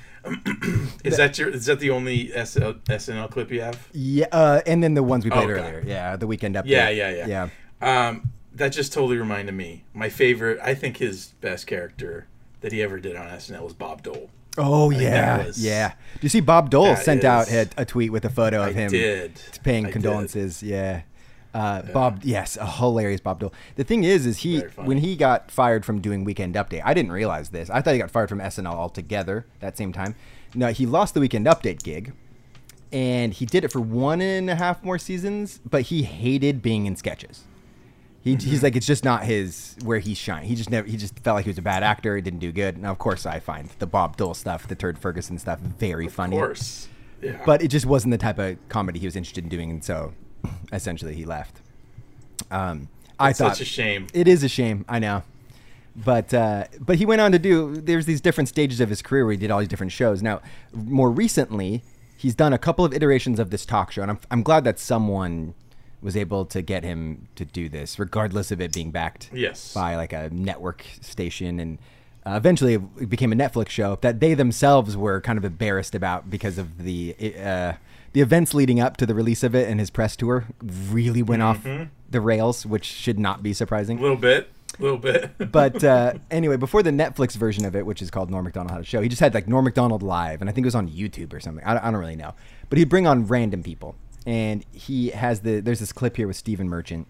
Is 1.04 1.16
that 1.18 1.38
your? 1.38 1.50
Is 1.50 1.66
that 1.66 1.78
the 1.78 1.90
only 1.90 2.28
SL, 2.32 2.72
SNL 2.88 3.30
clip 3.30 3.50
you 3.52 3.60
have? 3.60 3.88
yeah 3.92 4.26
uh, 4.32 4.60
and 4.66 4.82
then 4.82 4.94
the 4.94 5.02
ones 5.02 5.24
we 5.24 5.30
played 5.30 5.48
Okay. 5.50 5.60
earlier 5.60 5.84
yeah 5.86 6.16
the 6.16 6.26
weekend 6.26 6.54
update 6.56 6.66
Yeah, 6.68 6.88
yeah, 6.88 7.26
yeah. 7.26 7.48
yeah 7.80 8.08
Um, 8.08 8.30
that 8.54 8.68
just 8.70 8.92
totally 8.92 9.18
reminded 9.18 9.54
me. 9.54 9.84
My 9.94 10.08
favorite. 10.08 10.58
I 10.62 10.74
think 10.74 10.96
his 10.96 11.34
best 11.40 11.66
character 11.66 12.26
that 12.62 12.72
he 12.72 12.82
ever 12.82 12.98
did 12.98 13.14
on 13.14 13.26
SNL 13.28 13.62
was 13.62 13.74
Bob 13.74 14.02
Dole. 14.02 14.30
Oh 14.58 14.90
yeah, 14.90 15.46
was- 15.46 15.62
yeah. 15.64 15.92
Do 16.14 16.18
you 16.22 16.28
see 16.28 16.40
Bob 16.40 16.68
Dole 16.70 16.96
sent 16.96 17.24
out 17.24 17.48
a, 17.50 17.68
a 17.76 17.84
tweet 17.84 18.10
with 18.12 18.24
a 18.24 18.28
photo 18.30 18.62
of 18.62 18.68
I 18.68 18.72
him 18.72 18.90
did. 18.90 19.40
paying 19.62 19.84
I 19.84 19.88
did. 19.88 19.92
condolences? 19.92 20.62
Yeah. 20.62 21.02
Uh, 21.54 21.82
Bob, 21.92 22.20
yes, 22.24 22.56
a 22.58 22.66
hilarious 22.66 23.20
Bob 23.20 23.40
Dole. 23.40 23.54
The 23.76 23.84
thing 23.84 24.04
is, 24.04 24.26
is 24.26 24.38
he 24.38 24.60
when 24.76 24.98
he 24.98 25.16
got 25.16 25.50
fired 25.50 25.84
from 25.86 26.00
doing 26.00 26.22
Weekend 26.24 26.54
Update, 26.56 26.82
I 26.84 26.92
didn't 26.92 27.12
realize 27.12 27.48
this. 27.48 27.70
I 27.70 27.80
thought 27.80 27.92
he 27.94 27.98
got 27.98 28.10
fired 28.10 28.28
from 28.28 28.38
SNL 28.40 28.66
altogether 28.74 29.46
that 29.60 29.76
same 29.76 29.92
time. 29.92 30.14
No, 30.54 30.68
he 30.68 30.84
lost 30.86 31.14
the 31.14 31.20
Weekend 31.20 31.46
Update 31.46 31.82
gig, 31.82 32.12
and 32.92 33.32
he 33.32 33.46
did 33.46 33.64
it 33.64 33.72
for 33.72 33.80
one 33.80 34.20
and 34.20 34.50
a 34.50 34.56
half 34.56 34.82
more 34.84 34.98
seasons. 34.98 35.60
But 35.68 35.82
he 35.82 36.02
hated 36.02 36.62
being 36.62 36.86
in 36.86 36.96
sketches. 36.96 37.44
He, 38.28 38.36
Mm-hmm. 38.36 38.50
He's 38.50 38.62
like 38.62 38.76
it's 38.76 38.86
just 38.86 39.04
not 39.04 39.24
his 39.24 39.76
where 39.84 39.98
he's 39.98 40.18
shine. 40.18 40.44
He 40.44 40.54
just 40.54 40.70
never 40.70 40.86
he 40.86 40.96
just 40.96 41.18
felt 41.20 41.36
like 41.36 41.44
he 41.44 41.50
was 41.50 41.58
a 41.58 41.62
bad 41.62 41.82
actor. 41.82 42.16
He 42.16 42.22
didn't 42.22 42.40
do 42.40 42.52
good. 42.52 42.78
Now 42.78 42.92
of 42.92 42.98
course 42.98 43.26
I 43.26 43.40
find 43.40 43.68
the 43.78 43.86
Bob 43.86 44.16
Dole 44.16 44.34
stuff, 44.34 44.66
the 44.68 44.74
Turd 44.74 44.98
Ferguson 44.98 45.38
stuff, 45.38 45.60
very 45.60 46.08
funny. 46.08 46.36
Of 46.36 46.40
course. 46.40 46.88
Yeah. 47.22 47.42
But 47.44 47.62
it 47.62 47.68
just 47.68 47.86
wasn't 47.86 48.12
the 48.12 48.18
type 48.18 48.38
of 48.38 48.56
comedy 48.68 48.98
he 49.00 49.06
was 49.06 49.16
interested 49.16 49.42
in 49.44 49.50
doing, 49.50 49.70
and 49.70 49.84
so 49.84 50.14
essentially 50.72 51.14
he 51.14 51.24
left. 51.24 51.60
Um, 52.50 52.88
I 53.18 53.30
It's 53.30 53.38
thought 53.40 53.56
such 53.56 53.62
a 53.62 53.64
shame. 53.64 54.06
It 54.14 54.28
is 54.28 54.44
a 54.44 54.48
shame. 54.48 54.84
I 54.88 54.98
know. 54.98 55.22
But 55.96 56.32
uh, 56.32 56.66
but 56.78 56.96
he 56.96 57.06
went 57.06 57.20
on 57.20 57.32
to 57.32 57.38
do. 57.40 57.76
There's 57.80 58.06
these 58.06 58.20
different 58.20 58.48
stages 58.48 58.80
of 58.80 58.88
his 58.88 59.02
career 59.02 59.24
where 59.24 59.32
he 59.32 59.38
did 59.38 59.50
all 59.50 59.58
these 59.58 59.66
different 59.68 59.90
shows. 59.90 60.22
Now, 60.22 60.40
more 60.72 61.10
recently, 61.10 61.82
he's 62.16 62.36
done 62.36 62.52
a 62.52 62.58
couple 62.58 62.84
of 62.84 62.94
iterations 62.94 63.40
of 63.40 63.50
this 63.50 63.66
talk 63.66 63.90
show, 63.90 64.02
and 64.02 64.12
I'm 64.12 64.20
I'm 64.30 64.42
glad 64.44 64.62
that 64.62 64.78
someone 64.78 65.54
was 66.00 66.16
able 66.16 66.44
to 66.46 66.62
get 66.62 66.84
him 66.84 67.28
to 67.34 67.44
do 67.44 67.68
this, 67.68 67.98
regardless 67.98 68.50
of 68.50 68.60
it 68.60 68.72
being 68.72 68.90
backed 68.90 69.30
Yes. 69.32 69.72
by 69.74 69.96
like 69.96 70.12
a 70.12 70.30
network 70.32 70.84
station, 71.00 71.58
and 71.58 71.78
uh, 72.26 72.34
eventually 72.36 72.74
it 72.74 73.08
became 73.08 73.32
a 73.32 73.36
Netflix 73.36 73.70
show 73.70 73.96
that 74.02 74.20
they 74.20 74.34
themselves 74.34 74.96
were 74.96 75.20
kind 75.20 75.38
of 75.38 75.44
embarrassed 75.44 75.94
about 75.94 76.30
because 76.30 76.58
of 76.58 76.78
the 76.84 77.14
uh, 77.42 77.72
the 78.12 78.20
events 78.22 78.54
leading 78.54 78.80
up 78.80 78.96
to 78.96 79.06
the 79.06 79.14
release 79.14 79.42
of 79.42 79.54
it, 79.54 79.68
and 79.68 79.78
his 79.80 79.90
press 79.90 80.16
tour 80.16 80.46
really 80.90 81.22
went 81.22 81.42
off 81.42 81.64
Mhm. 81.64 81.88
the 82.10 82.20
rails, 82.20 82.64
which 82.64 82.84
should 82.84 83.18
not 83.18 83.42
be 83.42 83.52
surprising 83.52 83.98
A 83.98 84.02
little 84.02 84.16
bit. 84.16 84.50
A 84.78 84.82
little 84.82 84.98
bit. 84.98 85.30
but 85.52 85.82
uh, 85.84 86.14
anyway, 86.30 86.56
before 86.56 86.82
the 86.82 86.90
Netflix 86.90 87.36
version 87.36 87.64
of 87.64 87.74
it, 87.74 87.84
which 87.84 88.00
is 88.00 88.10
called 88.10 88.30
Norm 88.30 88.44
Macdonald 88.44 88.70
Had 88.70 88.80
a 88.80 88.84
Show, 88.84 89.00
he 89.02 89.08
just 89.08 89.20
had 89.20 89.34
like 89.34 89.48
Norm 89.48 89.64
Macdonald 89.64 90.02
Live, 90.02 90.40
and 90.40 90.48
I 90.48 90.52
think 90.52 90.64
it 90.64 90.68
was 90.68 90.74
on 90.74 90.88
YouTube 90.88 91.32
or 91.34 91.40
something. 91.40 91.64
I, 91.64 91.76
I 91.88 91.90
don't 91.90 92.00
really 92.00 92.16
know, 92.16 92.34
but 92.70 92.78
he'd 92.78 92.88
bring 92.88 93.06
on 93.06 93.26
random 93.26 93.62
people, 93.62 93.94
and 94.28 94.62
he 94.72 95.08
has 95.08 95.40
the 95.40 95.60
there's 95.60 95.80
this 95.80 95.90
clip 95.90 96.18
here 96.18 96.26
with 96.26 96.36
Stephen 96.36 96.68
Merchant, 96.68 97.08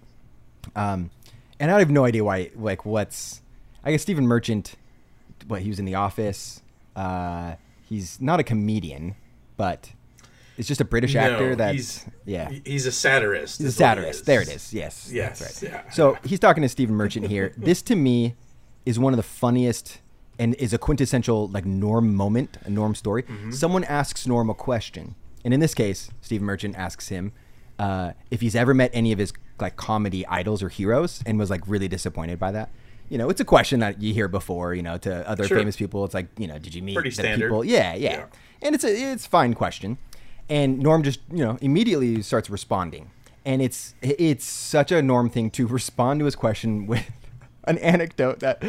um, 0.76 1.10
and 1.58 1.68
I 1.72 1.80
have 1.80 1.90
no 1.90 2.04
idea 2.04 2.22
why 2.22 2.50
like 2.54 2.84
what's 2.86 3.42
I 3.82 3.90
guess 3.90 4.02
Stephen 4.02 4.24
Merchant, 4.24 4.76
what 5.48 5.62
he 5.62 5.68
was 5.68 5.80
in 5.80 5.84
The 5.84 5.96
Office, 5.96 6.62
uh, 6.94 7.56
he's 7.88 8.20
not 8.20 8.38
a 8.38 8.44
comedian, 8.44 9.16
but 9.56 9.90
it's 10.56 10.68
just 10.68 10.80
a 10.80 10.84
British 10.84 11.14
No, 11.14 11.20
actor 11.20 11.56
that's 11.56 11.72
he's- 11.74 12.06
yeah 12.24 12.50
He's 12.64 12.86
a 12.86 12.92
satirist. 12.92 13.58
He's 13.58 13.66
a 13.66 13.68
is 13.68 13.80
what 13.80 13.98
he 13.98 14.02
satirist. 14.04 14.24
There 14.24 14.40
it 14.40 14.48
is. 14.48 14.72
Yes. 14.72 15.10
Yes. 15.12 15.40
That's 15.40 15.62
right. 15.62 15.72
Yeah. 15.72 15.90
So 15.90 16.16
he's 16.24 16.38
talking 16.38 16.62
to 16.62 16.68
Stephen 16.68 16.94
Merchant 16.94 17.26
here. 17.26 17.52
this 17.58 17.82
to 17.82 17.96
me 17.96 18.36
is 18.86 18.96
one 18.96 19.12
of 19.12 19.16
the 19.16 19.22
funniest 19.24 20.00
and 20.38 20.54
is 20.54 20.72
a 20.72 20.78
quintessential 20.78 21.48
like 21.48 21.64
Norm 21.64 22.14
moment, 22.14 22.58
a 22.64 22.70
Norm 22.70 22.94
story. 22.94 23.24
Mm-hmm. 23.24 23.50
Someone 23.50 23.82
asks 23.84 24.24
Norm 24.26 24.48
a 24.50 24.54
question, 24.54 25.16
and 25.48 25.54
in 25.54 25.60
this 25.60 25.72
case, 25.72 26.10
Steve 26.20 26.42
Merchant 26.42 26.76
asks 26.76 27.08
him 27.08 27.32
uh, 27.78 28.12
if 28.30 28.42
he's 28.42 28.54
ever 28.54 28.74
met 28.74 28.90
any 28.92 29.12
of 29.12 29.18
his 29.18 29.32
like 29.58 29.76
comedy 29.76 30.26
idols 30.26 30.62
or 30.62 30.68
heroes, 30.68 31.22
and 31.24 31.38
was 31.38 31.48
like 31.48 31.62
really 31.66 31.88
disappointed 31.88 32.38
by 32.38 32.52
that. 32.52 32.68
You 33.08 33.16
know, 33.16 33.30
it's 33.30 33.40
a 33.40 33.46
question 33.46 33.80
that 33.80 34.02
you 34.02 34.12
hear 34.12 34.28
before. 34.28 34.74
You 34.74 34.82
know, 34.82 34.98
to 34.98 35.26
other 35.26 35.46
Sure. 35.46 35.56
famous 35.56 35.74
people, 35.74 36.04
it's 36.04 36.12
like, 36.12 36.26
you 36.36 36.46
know, 36.46 36.58
did 36.58 36.74
you 36.74 36.82
meet 36.82 36.96
Pretty 36.96 37.08
the 37.08 37.14
standard. 37.14 37.46
people? 37.46 37.64
Yeah, 37.64 37.94
yeah, 37.94 38.10
Yeah. 38.10 38.24
And 38.60 38.74
it's 38.74 38.84
a 38.84 38.90
it's 39.12 39.24
a 39.24 39.28
fine 39.30 39.54
question, 39.54 39.96
and 40.50 40.80
Norm 40.80 41.02
just 41.02 41.20
you 41.32 41.42
know 41.42 41.56
immediately 41.62 42.20
starts 42.20 42.50
responding, 42.50 43.10
and 43.46 43.62
it's 43.62 43.94
it's 44.02 44.44
such 44.44 44.92
a 44.92 45.00
Norm 45.00 45.30
thing 45.30 45.50
to 45.52 45.66
respond 45.78 46.20
to 46.20 46.26
his 46.26 46.36
question 46.36 46.86
with 46.86 47.10
an 47.64 47.78
anecdote 47.78 48.40
that 48.40 48.62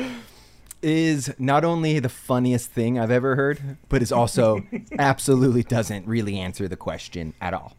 is 0.81 1.33
not 1.37 1.65
only 1.65 1.99
the 1.99 2.09
funniest 2.09 2.71
thing 2.71 2.97
I've 2.97 3.11
ever 3.11 3.35
heard, 3.35 3.77
but 3.89 4.01
is 4.01 4.11
also 4.11 4.63
absolutely 4.99 5.63
doesn't 5.63 6.07
really 6.07 6.39
answer 6.39 6.67
the 6.67 6.77
question 6.77 7.33
at 7.41 7.53
all. 7.53 7.75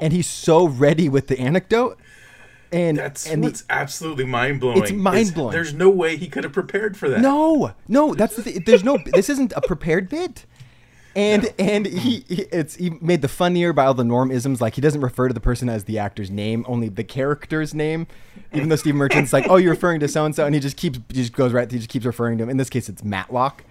And 0.00 0.12
he's 0.12 0.26
so 0.28 0.66
ready 0.66 1.08
with 1.08 1.28
the 1.28 1.38
anecdote. 1.38 1.98
And 2.70 2.98
That's 2.98 3.26
and 3.26 3.42
the- 3.42 3.48
what's 3.48 3.64
absolutely 3.70 4.24
mind 4.24 4.60
blowing. 4.60 4.82
It's 4.82 4.92
mind-blowing. 4.92 5.52
There's 5.52 5.72
no 5.72 5.88
way 5.88 6.16
he 6.16 6.28
could 6.28 6.44
have 6.44 6.52
prepared 6.52 6.96
for 6.96 7.08
that. 7.08 7.20
No, 7.20 7.72
no, 7.88 8.14
that's 8.14 8.36
the. 8.36 8.58
There's 8.58 8.84
no. 8.84 8.98
This 9.14 9.30
isn't 9.30 9.54
a 9.56 9.62
prepared 9.62 10.10
bit. 10.10 10.44
And 11.16 11.52
and 11.58 11.86
he, 11.86 12.24
he 12.28 12.42
it's 12.52 12.76
he 12.76 12.90
made 13.00 13.22
the 13.22 13.28
funnier 13.28 13.72
by 13.72 13.86
all 13.86 13.94
the 13.94 14.02
normisms. 14.04 14.60
Like 14.60 14.74
he 14.74 14.80
doesn't 14.80 15.00
refer 15.00 15.28
to 15.28 15.34
the 15.34 15.40
person 15.40 15.68
as 15.68 15.84
the 15.84 15.98
actor's 15.98 16.30
name, 16.30 16.64
only 16.68 16.88
the 16.88 17.04
character's 17.04 17.74
name. 17.74 18.06
Even 18.52 18.68
though 18.70 18.76
Steve 18.76 18.94
Merchant's 18.94 19.32
like, 19.32 19.46
oh, 19.48 19.56
you're 19.56 19.72
referring 19.72 20.00
to 20.00 20.08
so 20.08 20.24
and 20.24 20.34
so, 20.34 20.46
and 20.46 20.54
he 20.54 20.60
just 20.60 20.76
keeps 20.76 20.98
he 21.08 21.14
just 21.14 21.32
goes 21.34 21.52
right. 21.52 21.70
He 21.70 21.78
just 21.78 21.90
keeps 21.90 22.06
referring 22.06 22.38
to 22.38 22.44
him. 22.44 22.50
In 22.50 22.56
this 22.56 22.70
case, 22.70 22.88
it's 22.88 23.04
Matlock. 23.04 23.64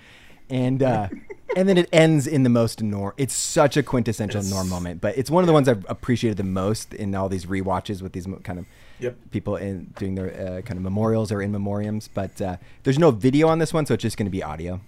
And 0.49 0.81
uh, 0.81 1.09
and 1.57 1.67
then 1.67 1.77
it 1.77 1.89
ends 1.91 2.25
in 2.27 2.43
the 2.43 2.49
most 2.49 2.81
norm. 2.81 3.13
It's 3.17 3.33
such 3.33 3.75
a 3.75 3.83
quintessential 3.83 4.39
It's- 4.39 4.53
norm 4.53 4.69
moment, 4.69 5.01
but 5.01 5.17
it's 5.17 5.29
one 5.31 5.43
of 5.43 5.47
the 5.47 5.53
ones 5.53 5.67
I've 5.67 5.85
appreciated 5.89 6.37
the 6.37 6.43
most 6.43 6.93
in 6.93 7.13
all 7.15 7.27
these 7.27 7.45
rewatches 7.45 8.01
with 8.01 8.13
these 8.13 8.27
kind 8.43 8.59
of 8.59 8.65
Yep. 8.99 9.15
people 9.29 9.57
in 9.57 9.93
doing 9.99 10.15
their 10.15 10.31
uh, 10.33 10.61
kind 10.61 10.77
of 10.77 10.81
memorials 10.81 11.31
or 11.31 11.41
in 11.41 11.51
memoriams. 11.51 12.07
But 12.13 12.41
uh, 12.41 12.57
there's 12.83 12.97
no 12.97 13.11
video 13.11 13.47
on 13.47 13.59
this 13.59 13.71
one, 13.73 13.85
so 13.85 13.93
it's 13.93 14.01
just 14.01 14.17
going 14.17 14.25
to 14.25 14.31
be 14.31 14.41
audio. 14.41 14.79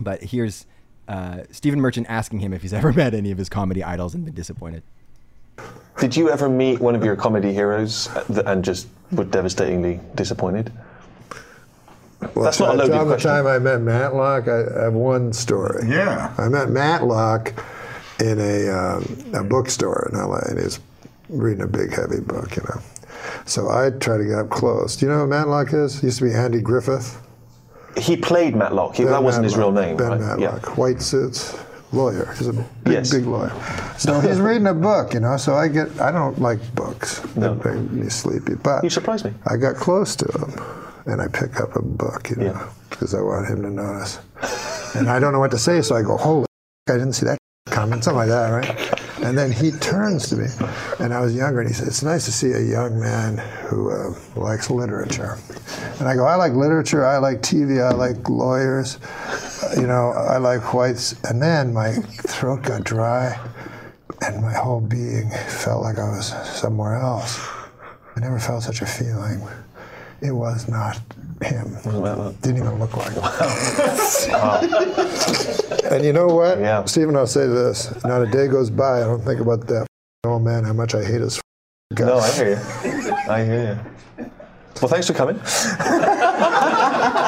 But 0.00 0.22
here's 0.22 0.66
uh, 1.08 1.44
Stephen 1.50 1.80
Merchant 1.80 2.06
asking 2.08 2.40
him 2.40 2.52
if 2.52 2.62
he's 2.62 2.72
ever 2.72 2.92
met 3.02 3.12
any 3.14 3.30
of 3.32 3.38
his 3.38 3.48
comedy 3.48 3.82
idols 3.82 4.14
and 4.14 4.24
been 4.24 4.34
disappointed. 4.34 4.82
Did 5.98 6.16
you 6.16 6.30
ever 6.30 6.48
meet 6.48 6.80
one 6.80 6.94
of 6.94 7.04
your 7.04 7.16
comedy 7.16 7.52
heroes 7.52 8.08
uh, 8.08 8.42
and 8.46 8.64
just 8.64 8.88
were 9.12 9.24
devastatingly 9.24 10.00
disappointed? 10.14 10.72
Well, 12.34 12.44
That's 12.44 12.60
not 12.60 12.74
a 12.74 12.78
loaded 12.78 12.96
on 12.96 13.08
the 13.08 13.16
time 13.16 13.46
I 13.46 13.58
met 13.58 13.80
Matlock, 13.80 14.48
I, 14.48 14.80
I 14.80 14.84
have 14.84 14.92
one 14.92 15.32
story. 15.32 15.88
Yeah. 15.88 16.34
I 16.36 16.48
met 16.48 16.68
Matlock 16.70 17.54
in 18.18 18.38
a, 18.38 18.68
um, 18.68 19.32
a 19.34 19.42
bookstore 19.42 20.10
in 20.12 20.18
LA, 20.18 20.38
and 20.48 20.58
he 20.58 20.64
was 20.64 20.80
reading 21.30 21.62
a 21.62 21.66
big, 21.66 21.94
heavy 21.94 22.20
book, 22.20 22.56
you 22.56 22.62
know. 22.62 22.80
So 23.46 23.70
I 23.70 23.90
tried 23.90 24.18
to 24.18 24.24
get 24.24 24.38
up 24.38 24.50
close. 24.50 24.96
Do 24.96 25.06
you 25.06 25.12
know 25.12 25.18
who 25.20 25.26
Matlock 25.26 25.72
is? 25.72 26.02
Used 26.02 26.18
to 26.18 26.24
be 26.24 26.32
Andy 26.32 26.60
Griffith. 26.60 27.20
He 27.96 28.16
played 28.16 28.54
Matlock. 28.54 28.96
He, 28.96 29.04
Ben 29.04 29.12
that 29.12 29.22
wasn't 29.22 29.44
his 29.44 29.56
real 29.56 29.72
name, 29.72 29.96
Ben 29.96 30.10
right? 30.10 30.20
Matlock. 30.20 30.76
White 30.76 31.02
suits, 31.02 31.58
lawyer. 31.92 32.32
He's 32.38 32.48
a 32.48 32.52
big, 32.52 32.92
Yes. 32.92 33.10
big 33.10 33.26
lawyer. 33.26 33.52
So 33.98 34.20
he's 34.20 34.40
reading 34.48 34.66
a 34.66 34.74
book, 34.74 35.14
you 35.14 35.20
know. 35.20 35.36
So 35.36 35.54
I 35.54 35.68
get, 35.68 36.00
I 36.00 36.10
don't 36.12 36.40
like 36.40 36.58
books. 36.74 37.22
No. 37.36 37.54
They 37.54 37.74
make 37.74 37.90
me 37.90 38.08
sleepy. 38.08 38.54
But 38.54 38.84
You 38.84 38.90
surprised 38.90 39.24
me. 39.24 39.32
I 39.46 39.56
got 39.56 39.76
close 39.76 40.14
to 40.16 40.26
him, 40.38 40.54
and 41.06 41.20
I 41.20 41.28
pick 41.28 41.60
up 41.60 41.76
a 41.76 41.82
book, 41.82 42.30
you 42.30 42.36
know, 42.36 42.68
because 42.90 43.14
I 43.14 43.20
want 43.20 43.48
him 43.48 43.62
to 43.62 43.70
notice. 43.70 44.18
And 44.94 45.08
I 45.08 45.18
don't 45.20 45.32
know 45.32 45.38
what 45.40 45.50
to 45.52 45.58
say, 45.58 45.82
so 45.82 45.94
I 45.96 46.02
go, 46.02 46.16
"Holy, 46.16 46.46
I 46.88 46.92
didn't 46.94 47.12
see 47.12 47.26
that 47.26 47.38
coming," 47.66 48.02
something 48.02 48.16
like 48.18 48.28
that, 48.28 48.48
right? 48.50 48.99
And 49.22 49.36
then 49.36 49.52
he 49.52 49.70
turns 49.70 50.28
to 50.30 50.36
me, 50.36 50.46
and 50.98 51.12
I 51.12 51.20
was 51.20 51.34
younger, 51.34 51.60
and 51.60 51.68
he 51.68 51.74
said, 51.74 51.88
"It's 51.88 52.02
nice 52.02 52.24
to 52.24 52.32
see 52.32 52.52
a 52.52 52.60
young 52.60 52.98
man 52.98 53.38
who 53.68 53.90
uh, 53.90 54.14
likes 54.34 54.70
literature." 54.70 55.38
And 55.98 56.08
I 56.08 56.16
go, 56.16 56.24
"I 56.24 56.36
like 56.36 56.52
literature. 56.54 57.04
I 57.04 57.18
like 57.18 57.42
TV. 57.42 57.82
I 57.82 57.90
like 57.90 58.28
lawyers. 58.28 58.98
Uh, 59.62 59.74
you 59.76 59.86
know, 59.86 60.12
I 60.12 60.38
like 60.38 60.72
whites." 60.72 61.14
And 61.24 61.40
then 61.40 61.74
my 61.74 61.92
throat 62.28 62.62
got 62.62 62.84
dry, 62.84 63.38
and 64.22 64.40
my 64.42 64.54
whole 64.54 64.80
being 64.80 65.30
felt 65.30 65.82
like 65.82 65.98
I 65.98 66.08
was 66.08 66.28
somewhere 66.48 66.94
else. 66.94 67.38
I 68.16 68.20
never 68.20 68.38
felt 68.38 68.62
such 68.62 68.80
a 68.80 68.86
feeling. 68.86 69.46
It 70.22 70.32
was 70.32 70.68
not 70.68 71.00
him. 71.42 71.74
Didn't 72.42 72.58
even 72.58 72.78
look 72.78 72.94
like 72.96 73.12
him. 73.12 73.22
and 75.92 76.04
you 76.04 76.12
know 76.12 76.26
what? 76.26 76.58
Yeah. 76.58 76.84
Stephen, 76.84 77.16
I'll 77.16 77.26
say 77.26 77.46
this. 77.46 77.90
Not 78.04 78.22
a 78.22 78.26
day 78.26 78.46
goes 78.48 78.68
by, 78.70 78.98
I 79.00 79.04
don't 79.04 79.22
think 79.22 79.40
about 79.40 79.66
that 79.68 79.86
old 80.24 80.42
man, 80.42 80.64
how 80.64 80.74
much 80.74 80.94
I 80.94 81.02
hate 81.02 81.22
his 81.22 81.40
guts. 81.94 82.08
No, 82.10 82.18
I 82.18 82.30
hear 82.32 82.50
you. 82.50 83.12
I 83.30 83.44
hear 83.44 83.80
you. 84.18 84.30
Well, 84.82 84.88
thanks 84.88 85.06
for 85.06 85.12
coming. 85.14 85.36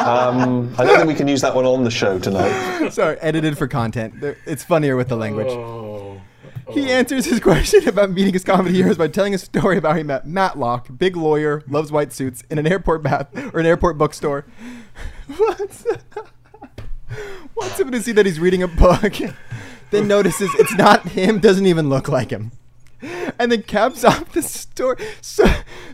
um, 0.06 0.74
I 0.78 0.84
don't 0.84 0.96
think 0.96 1.06
we 1.08 1.14
can 1.14 1.28
use 1.28 1.40
that 1.42 1.54
one 1.54 1.64
on 1.66 1.84
the 1.84 1.90
show 1.90 2.18
tonight. 2.18 2.88
Sorry, 2.90 3.18
edited 3.20 3.56
for 3.58 3.66
content. 3.68 4.14
It's 4.46 4.64
funnier 4.64 4.96
with 4.96 5.08
the 5.08 5.16
language. 5.16 5.48
He 6.70 6.90
answers 6.90 7.26
his 7.26 7.40
question 7.40 7.88
about 7.88 8.10
meeting 8.10 8.32
his 8.32 8.44
comedy 8.44 8.76
heroes 8.76 8.96
by 8.96 9.08
telling 9.08 9.34
a 9.34 9.38
story 9.38 9.78
about 9.78 9.92
how 9.92 9.98
he 9.98 10.02
met 10.04 10.26
Matlock, 10.26 10.88
big 10.96 11.16
lawyer, 11.16 11.62
loves 11.68 11.90
white 11.90 12.12
suits, 12.12 12.44
in 12.50 12.58
an 12.58 12.66
airport 12.66 13.02
bath 13.02 13.28
or 13.54 13.60
an 13.60 13.66
airport 13.66 13.98
bookstore. 13.98 14.46
What's 15.36 15.84
wants 17.56 17.78
him 17.78 17.90
to 17.90 18.02
see 18.02 18.12
that 18.12 18.26
he's 18.26 18.40
reading 18.40 18.62
a 18.62 18.68
book, 18.68 19.14
then 19.90 20.08
notices 20.08 20.50
it's 20.58 20.74
not 20.74 21.08
him, 21.08 21.38
doesn't 21.38 21.66
even 21.66 21.88
look 21.88 22.08
like 22.08 22.30
him. 22.30 22.52
And 23.38 23.50
then 23.50 23.62
caps 23.62 24.04
off 24.04 24.32
the 24.32 24.42
story. 24.42 25.04
So, 25.20 25.44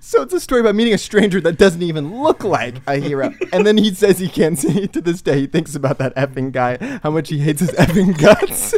so 0.01 0.23
it's 0.23 0.35
a 0.35 0.41
story 0.41 0.61
about 0.61 0.75
meeting 0.75 0.93
a 0.93 0.99
stranger 0.99 1.41
that 1.41 1.57
doesn't 1.57 1.81
even 1.81 2.23
look 2.23 2.45
like 2.45 2.83
a 2.87 2.97
hero. 2.97 3.33
And 3.51 3.67
then 3.67 3.79
he 3.79 3.95
says 3.95 4.19
he 4.19 4.29
can't 4.29 4.59
see 4.59 4.87
to 4.89 5.01
this 5.01 5.23
day. 5.23 5.41
He 5.41 5.47
thinks 5.47 5.75
about 5.75 5.97
that 5.99 6.15
effing 6.17 6.53
guy, 6.53 6.99
how 7.03 7.11
much 7.11 7.31
he 7.31 7.39
hates 7.39 7.61
his 7.61 7.71
effing 7.71 8.19
guts. 8.19 8.75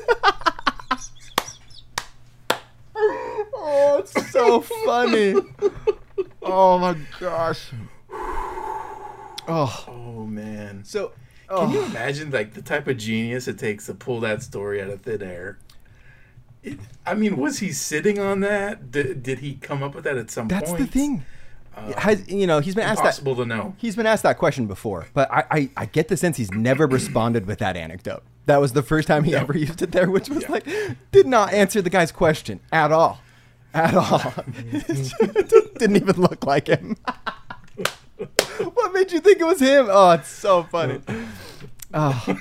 Oh, 4.01 4.21
it's 4.21 4.31
so 4.31 4.61
funny. 4.61 5.35
Oh 6.43 6.79
my 6.79 6.97
gosh. 7.19 7.71
Oh. 9.49 9.85
Oh 9.89 10.27
man. 10.27 10.85
So 10.85 11.13
Can 11.49 11.71
you 11.73 11.81
oh. 11.81 11.87
imagine 11.87 12.31
like 12.31 12.55
the 12.55 12.63
type 12.63 12.87
of 12.87 12.97
genius 12.97 13.49
it 13.49 13.59
takes 13.59 13.87
to 13.87 13.95
pull 13.95 14.21
that 14.21 14.43
story 14.43 14.81
out 14.81 14.91
of 14.91 15.03
thin 15.03 15.23
air? 15.23 15.59
It, 16.63 16.79
I 17.07 17.15
mean, 17.15 17.37
was 17.37 17.59
he 17.59 17.73
sitting 17.73 18.19
on 18.19 18.41
that? 18.41 18.91
Did, 18.91 19.23
did 19.23 19.41
he 19.41 19.55
come 19.55 19.83
up 19.83 19.95
with 19.95 20.05
that 20.05 20.17
at 20.17 20.31
some 20.31 20.47
That's 20.47 20.71
point? 20.71 20.81
That's 20.81 20.93
the 20.93 20.99
thing. 20.99 21.25
Uh, 21.75 21.99
Has, 21.99 22.29
you 22.29 22.47
know, 22.47 22.61
he's 22.61 22.75
been 22.75 22.85
asked 22.85 22.99
that. 22.99 23.19
Impossible 23.19 23.37
to 23.37 23.47
know. 23.47 23.75
He's 23.79 23.97
been 23.97 24.07
asked 24.07 24.23
that 24.25 24.39
question 24.39 24.67
before, 24.67 25.09
but 25.15 25.31
I, 25.33 25.45
I, 25.51 25.71
I 25.77 25.87
get 25.87 26.09
the 26.09 26.17
sense 26.17 26.37
he's 26.37 26.51
never 26.53 26.87
responded 26.87 27.47
with 27.47 27.61
that 27.61 27.77
anecdote. 27.77 28.23
That 28.47 28.61
was 28.61 28.73
the 28.73 28.83
first 28.83 29.09
time 29.09 29.25
he 29.25 29.35
ever 29.35 29.57
used 29.57 29.81
it 29.81 29.93
there, 29.93 30.11
which 30.11 30.29
was 30.29 30.49
like, 30.49 30.67
did 31.13 31.27
not 31.27 31.53
answer 31.53 31.81
the 31.81 31.91
guy's 31.91 32.13
question 32.13 32.61
at 32.73 32.93
all. 32.93 33.21
At 33.75 33.95
all. 33.95 34.33
Didn't 35.79 35.97
even 35.97 36.17
look 36.21 36.45
like 36.45 36.67
him. 36.69 36.97
what 38.75 38.93
made 38.93 39.13
you 39.13 39.21
think 39.21 39.41
it 39.41 39.45
was 39.45 39.61
him? 39.61 39.87
Oh, 39.91 40.11
it's 40.13 40.29
so 40.29 40.65
funny. 40.65 41.01
Oh. 41.95 42.39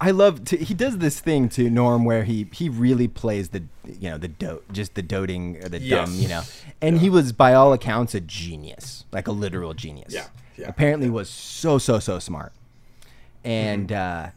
I 0.00 0.10
love 0.10 0.44
to, 0.46 0.56
he 0.56 0.74
does 0.74 0.98
this 0.98 1.20
thing 1.20 1.48
to 1.50 1.70
Norm 1.70 2.04
where 2.04 2.24
he 2.24 2.48
he 2.52 2.68
really 2.68 3.06
plays 3.06 3.50
the 3.50 3.62
you 3.86 4.10
know 4.10 4.18
the 4.18 4.26
dote 4.26 4.64
just 4.72 4.94
the 4.94 5.02
doting 5.02 5.62
or 5.64 5.68
the 5.68 5.78
Yes. 5.80 6.08
dumb 6.08 6.16
you 6.18 6.26
know 6.28 6.42
and 6.80 6.98
he 6.98 7.08
was 7.08 7.30
by 7.32 7.54
all 7.54 7.72
accounts 7.72 8.12
a 8.12 8.20
genius 8.20 9.04
like 9.12 9.28
a 9.28 9.32
literal 9.32 9.74
genius 9.74 10.12
Yeah, 10.12 10.26
yeah, 10.56 10.66
apparently 10.68 11.08
was 11.08 11.30
so 11.30 11.78
so 11.78 12.00
so 12.00 12.18
smart 12.18 12.52
and 13.44 13.90
Mm-hmm. 13.90 14.26
uh 14.26 14.30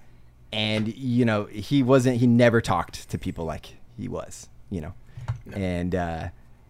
and 0.53 0.95
you 0.95 1.25
know 1.25 1.45
he 1.45 1.81
wasn't 1.81 2.17
he 2.17 2.27
never 2.27 2.61
talked 2.61 3.09
to 3.09 3.17
people 3.17 3.45
like 3.45 3.77
he 3.97 4.07
was 4.07 4.47
you 4.69 4.81
know 4.81 4.93
and 5.53 5.93
uh 5.95 6.27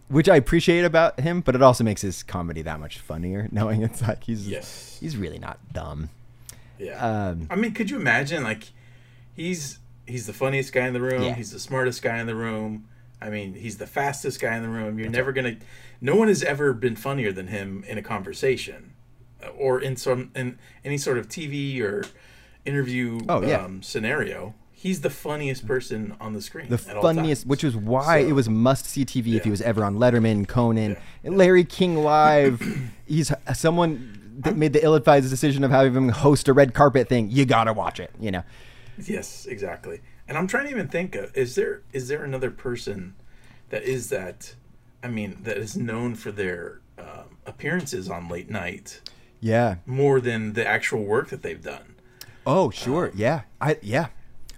which 0.08 0.28
I 0.28 0.36
appreciate 0.36 0.84
about 0.84 1.18
him 1.20 1.40
but 1.40 1.54
it 1.54 1.62
also 1.62 1.82
makes 1.82 2.02
his 2.02 2.22
comedy 2.22 2.62
that 2.62 2.78
much 2.78 2.98
funnier 2.98 3.48
knowing 3.52 3.82
it's 3.82 4.02
like 4.02 4.24
he's 4.24 4.46
Yes. 4.48 4.98
he's 5.00 5.16
really 5.16 5.38
not 5.38 5.58
dumb 5.72 6.10
Yeah. 6.78 7.28
um 7.28 7.46
I 7.50 7.56
mean, 7.56 7.72
could 7.72 7.90
you 7.90 7.96
imagine 7.96 8.42
like 8.42 8.64
he's 9.34 9.78
he's 10.06 10.26
the 10.26 10.32
funniest 10.32 10.72
guy 10.72 10.86
in 10.86 10.92
the 10.94 11.00
room, 11.00 11.22
Yeah. 11.22 11.34
he's 11.34 11.50
the 11.50 11.58
smartest 11.58 12.02
guy 12.02 12.18
in 12.18 12.26
the 12.26 12.34
room. 12.36 12.86
I 13.20 13.30
mean, 13.30 13.54
he's 13.54 13.78
the 13.78 13.86
fastest 13.86 14.40
guy 14.40 14.54
in 14.56 14.62
the 14.62 14.68
room. 14.68 14.98
You're 14.98 15.08
never 15.08 15.32
going 15.32 15.56
to 15.58 15.66
no 16.00 16.14
one 16.16 16.28
has 16.28 16.42
ever 16.42 16.72
been 16.74 16.94
funnier 16.96 17.32
than 17.32 17.46
him 17.48 17.82
in 17.88 17.96
a 17.98 18.02
conversation 18.02 18.92
uh, 19.42 19.48
or 19.48 19.80
in 19.80 19.96
some 19.96 20.30
in 20.36 20.58
any 20.84 20.98
sort 20.98 21.16
of 21.18 21.26
TV 21.28 21.80
or 21.80 22.04
interview 22.66 23.20
Oh, 23.28 23.42
yeah. 23.42 23.62
um, 23.64 23.82
scenario. 23.82 24.54
He's 24.78 25.00
the 25.00 25.08
funniest 25.10 25.66
person 25.66 26.14
on 26.20 26.34
the 26.34 26.42
screen. 26.42 26.68
the 26.68 26.76
funniest, 26.76 27.46
which 27.46 27.64
was 27.64 27.74
why 27.74 28.18
it 28.18 28.32
was 28.32 28.46
must 28.46 28.84
see 28.84 29.06
TV 29.06 29.34
if 29.34 29.44
he 29.44 29.50
was 29.50 29.62
ever 29.62 29.82
on 29.82 29.96
Letterman, 29.96 30.46
Conan, 30.46 30.98
Larry 31.24 31.64
King 31.64 31.96
Live. 31.96 32.60
He's 33.06 33.32
someone 33.54 34.36
that 34.40 34.54
made 34.58 34.74
the 34.74 34.84
ill-advised 34.84 35.30
decision 35.30 35.64
of 35.64 35.70
having 35.70 35.94
him 35.94 36.08
host 36.10 36.46
a 36.48 36.52
red 36.52 36.74
carpet 36.74 37.08
thing. 37.08 37.30
You 37.30 37.46
gotta 37.46 37.72
watch 37.72 37.98
it, 37.98 38.10
you 38.20 38.30
know. 38.30 38.42
Yes, 39.02 39.46
exactly. 39.46 40.02
And 40.28 40.36
I'm 40.36 40.46
trying 40.46 40.64
to 40.66 40.70
even 40.72 40.88
think 40.88 41.14
of 41.14 41.34
is 41.34 41.54
there 41.54 41.80
is 41.94 42.08
there 42.08 42.22
another 42.22 42.50
person 42.50 43.14
that 43.70 43.82
is 43.82 44.10
that 44.10 44.54
I 45.02 45.08
mean 45.08 45.38
that 45.44 45.56
is 45.56 45.74
known 45.74 46.16
for 46.16 46.30
their 46.30 46.80
um, 46.98 47.38
appearances 47.46 48.10
on 48.10 48.28
late 48.28 48.50
night 48.50 49.00
Yeah. 49.40 49.76
more 49.86 50.20
than 50.20 50.52
the 50.52 50.66
actual 50.66 51.02
work 51.02 51.30
that 51.30 51.40
they've 51.40 51.62
done. 51.62 51.94
Oh, 52.46 52.68
sure. 52.70 53.10
yeah. 53.14 53.42
I 53.58 53.78
yeah. 53.80 54.08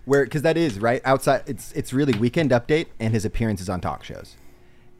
Where 0.08 0.24
because 0.24 0.42
that 0.42 0.56
is 0.56 0.78
right 0.80 1.02
outside. 1.04 1.42
It's 1.46 1.70
it's 1.72 1.92
really 1.92 2.18
Weekend 2.18 2.50
Update 2.50 2.86
and 2.98 3.12
his 3.12 3.24
appearances 3.24 3.68
on 3.68 3.80
talk 3.80 4.02
shows. 4.04 4.36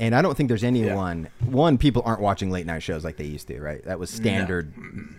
And 0.00 0.14
I 0.14 0.22
don't 0.22 0.36
think 0.36 0.48
there's 0.48 0.62
anyone. 0.62 1.28
One, 1.44 1.76
people 1.78 2.02
aren't 2.04 2.20
watching 2.20 2.50
late 2.50 2.66
night 2.66 2.82
shows 2.82 3.04
like 3.04 3.16
they 3.16 3.24
used 3.24 3.48
to, 3.48 3.60
right? 3.60 3.82
That 3.84 3.98
was 3.98 4.12
No. 4.12 4.22
standard 4.22 4.72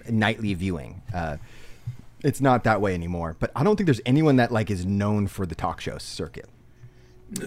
nightly 0.10 0.54
viewing. 0.54 1.02
Uh, 1.14 1.38
it's 2.24 2.40
not 2.40 2.64
that 2.66 2.80
way 2.82 2.94
anymore. 2.94 3.36
But 3.40 3.52
I 3.56 3.64
don't 3.64 3.76
think 3.76 3.88
there's 3.88 4.00
anyone 4.06 4.36
that 4.38 4.52
like 4.52 4.70
is 4.70 4.86
known 4.86 5.28
for 5.28 5.46
the 5.46 5.56
talk 5.56 5.82
show 5.82 5.98
circuit. 5.98 6.48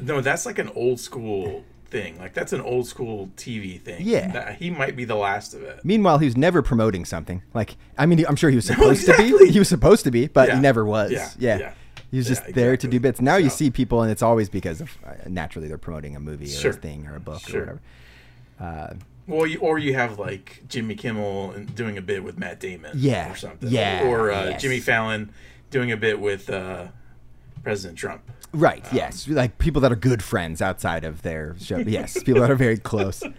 No, 0.03 0.21
that's 0.21 0.45
like 0.47 0.59
an 0.59 0.69
old 0.75 1.01
school 1.01 1.65
thing. 1.87 2.19
Like 2.19 2.35
that's 2.35 2.53
an 2.53 2.61
old 2.61 2.87
school 2.87 3.31
TV 3.37 3.81
thing. 3.81 4.03
Yeah. 4.05 4.31
That- 4.33 4.57
he 4.57 4.71
might 4.71 4.97
be 4.97 5.05
the 5.05 5.15
last 5.17 5.55
of 5.55 5.63
it. 5.63 5.81
Meanwhile, 5.85 6.19
he 6.19 6.27
was 6.27 6.37
never 6.37 6.61
promoting 6.63 7.05
something. 7.05 7.43
Like, 7.55 7.77
I 7.97 8.07
mean, 8.07 8.25
I'm 8.29 8.37
sure 8.37 8.51
he 8.51 8.57
was 8.57 8.67
supposed 8.67 9.05
to 9.07 9.13
exactly. 9.13 9.47
be. 9.47 9.53
He 9.53 9.59
was 9.59 9.69
supposed 9.69 10.05
to 10.05 10.11
be, 10.11 10.27
but 10.29 10.49
Yeah. 10.49 10.57
he 10.57 10.61
never 10.61 10.85
was. 10.85 11.11
Yeah, 11.13 11.31
Yeah. 11.39 11.59
yeah. 11.59 11.73
He 12.13 12.19
was 12.19 12.29
Yeah, 12.29 12.37
just 12.37 12.55
there 12.55 12.77
to 12.77 12.87
do 12.87 13.01
bits. 13.01 13.21
Now 13.21 13.37
you 13.37 13.51
see 13.51 13.71
people, 13.71 14.03
and 14.03 14.13
it's 14.13 14.23
always 14.23 14.49
because 14.49 14.81
of 14.81 14.97
uh, 15.05 15.15
naturally 15.29 15.67
they're 15.67 15.79
promoting 15.79 16.15
a 16.15 16.21
movie 16.21 16.45
or 16.45 16.49
Sure. 16.49 16.71
a 16.71 16.75
thing 16.75 17.09
or 17.09 17.17
a 17.17 17.21
book 17.21 17.41
Sure. 17.41 17.61
or 17.63 17.65
whatever. 17.65 17.81
Uh, 18.61 18.95
Well, 19.27 19.47
you, 19.47 19.59
or 19.59 19.79
you 19.79 19.95
have 19.95 20.19
like 20.19 20.63
Jimmy 20.69 20.95
Kimmel 20.95 21.55
doing 21.75 21.97
a 21.99 22.03
bit 22.03 22.23
with 22.23 22.39
Matt 22.39 22.61
Damon, 22.61 22.93
Yeah, 22.95 23.33
or 23.33 23.37
something, 23.37 23.69
yeah, 23.71 24.05
or 24.07 24.31
uh, 24.31 24.51
yes. 24.51 24.63
Jimmy 24.63 24.79
Fallon 24.81 25.33
doing 25.71 25.91
a 25.91 25.97
bit 25.97 26.21
with 26.21 26.51
uh, 26.51 26.89
President 27.63 27.99
Trump. 27.99 28.23
right. 28.53 28.85
Um, 28.85 28.97
yes. 28.97 29.27
Like 29.27 29.57
people 29.59 29.81
that 29.81 29.91
are 29.91 29.97
good 29.97 30.23
friends 30.23 30.61
outside 30.61 31.05
of 31.05 31.23
their 31.23 31.57
show. 31.59 31.79
Yes. 31.79 32.23
people 32.23 32.43
that 32.43 32.51
are 32.51 32.57
very 32.57 32.77
close. 32.79 33.23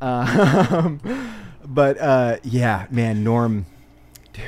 Um, 0.00 1.00
but 1.64 1.98
uh, 1.98 2.36
yeah, 2.42 2.86
man, 2.90 3.24
Norm, 3.24 3.64
dude, 4.32 4.44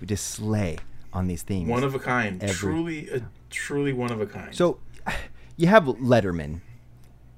we 0.00 0.06
just 0.06 0.26
slay 0.26 0.78
on 1.14 1.26
these 1.26 1.42
themes. 1.42 1.70
One 1.70 1.84
of 1.84 1.94
a 1.94 1.98
kind, 1.98 2.42
Every- 2.42 2.54
truly, 2.54 3.08
a, 3.08 3.22
truly 3.50 3.92
one 3.92 4.10
of 4.10 4.20
a 4.20 4.26
kind. 4.26 4.54
So 4.54 4.78
you 5.56 5.68
have 5.68 5.84
Letterman. 5.84 6.60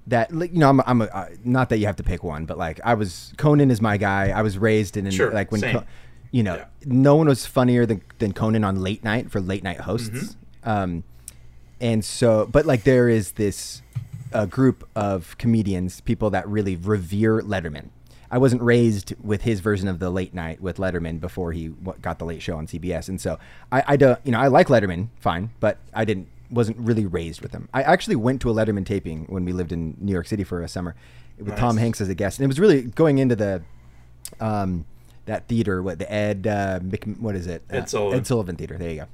That 0.09 0.31
you 0.31 0.49
know, 0.53 0.69
I'm, 0.69 0.81
I'm 0.87 1.03
a, 1.03 1.07
uh, 1.07 1.29
not 1.45 1.69
that 1.71 1.79
you 1.79 1.87
have 1.87 1.97
to 1.97 2.05
pick 2.05 2.23
one, 2.23 2.47
but 2.47 2.57
like 2.57 2.81
I 2.85 2.95
was 2.95 3.33
Conan 3.39 3.73
is 3.73 3.81
my 3.81 3.97
guy. 3.97 4.29
I 4.31 4.43
was 4.43 4.57
raised 4.57 4.97
in, 4.97 5.11
Sure, 5.11 5.33
like 5.33 5.51
when, 5.51 5.61
same. 5.61 5.85
You 6.31 6.45
know, 6.45 6.65
no 6.85 7.17
one 7.17 7.27
was 7.27 7.45
funnier 7.45 7.87
than, 7.87 8.03
than 8.19 8.33
Conan 8.33 8.63
on 8.63 8.81
late 8.81 9.03
night 9.03 9.33
for 9.33 9.41
late 9.41 9.65
night 9.65 9.81
hosts. 9.81 10.37
Um, 10.63 11.03
and 11.81 12.05
so, 12.05 12.47
but 12.47 12.67
like 12.67 12.85
there 12.85 13.09
is 13.09 13.33
this 13.33 13.83
a 14.33 14.47
group 14.47 14.89
of 14.95 15.37
comedians, 15.39 16.01
people 16.03 16.31
that 16.31 16.47
really 16.49 16.77
revere 16.77 17.41
Letterman. 17.41 17.91
I 18.31 18.39
wasn't 18.39 18.63
raised 18.63 19.15
with 19.23 19.43
his 19.43 19.61
version 19.61 19.89
of 19.89 19.99
the 19.99 20.11
late 20.11 20.35
night 20.35 20.61
with 20.61 20.79
Letterman 20.79 21.21
before 21.21 21.53
he 21.53 21.69
got 22.03 22.19
the 22.19 22.25
late 22.25 22.43
show 22.43 22.57
on 22.57 22.67
CBS, 22.67 23.09
and 23.09 23.21
so 23.21 23.39
I, 23.71 23.83
I 23.89 23.97
don't, 23.97 24.19
you 24.25 24.33
know, 24.33 24.41
I 24.41 24.49
like 24.49 24.69
Letterman, 24.69 25.09
fine, 25.21 25.51
but 25.61 25.79
I 25.95 26.05
didn't 26.05 26.29
wasn't 26.51 26.79
really 26.79 27.07
raised 27.07 27.41
with 27.41 27.53
him. 27.53 27.69
I 27.75 27.83
actually 27.83 28.17
went 28.17 28.41
to 28.43 28.51
a 28.51 28.55
Letterman 28.55 28.87
taping 28.87 29.25
when 29.27 29.45
we 29.45 29.53
lived 29.53 29.73
in 29.73 29.97
New 30.01 30.13
York 30.13 30.27
City 30.29 30.45
for 30.45 30.63
a 30.63 30.69
summer 30.69 30.95
with 31.39 31.57
Tom 31.57 31.77
Hanks 31.77 32.01
as 32.01 32.09
a 32.09 32.15
guest, 32.15 32.39
and 32.39 32.45
it 32.45 32.49
was 32.49 32.61
really 32.61 32.83
going 32.83 33.19
into 33.19 33.37
the 33.37 33.63
um, 34.41 34.85
that 35.27 35.49
theater, 35.49 35.83
what 35.83 35.99
the 35.99 36.11
Ed 36.13 36.47
uh, 36.47 36.79
Mc, 36.83 37.05
what 37.19 37.35
is 37.35 37.47
it? 37.47 37.63
Ed 37.71 37.83
Uh, 37.83 37.87
Sullivan. 37.87 38.19
Ed 38.21 38.27
Sullivan 38.27 38.57
Theater. 38.57 38.79
There 38.79 38.91
you 38.91 39.07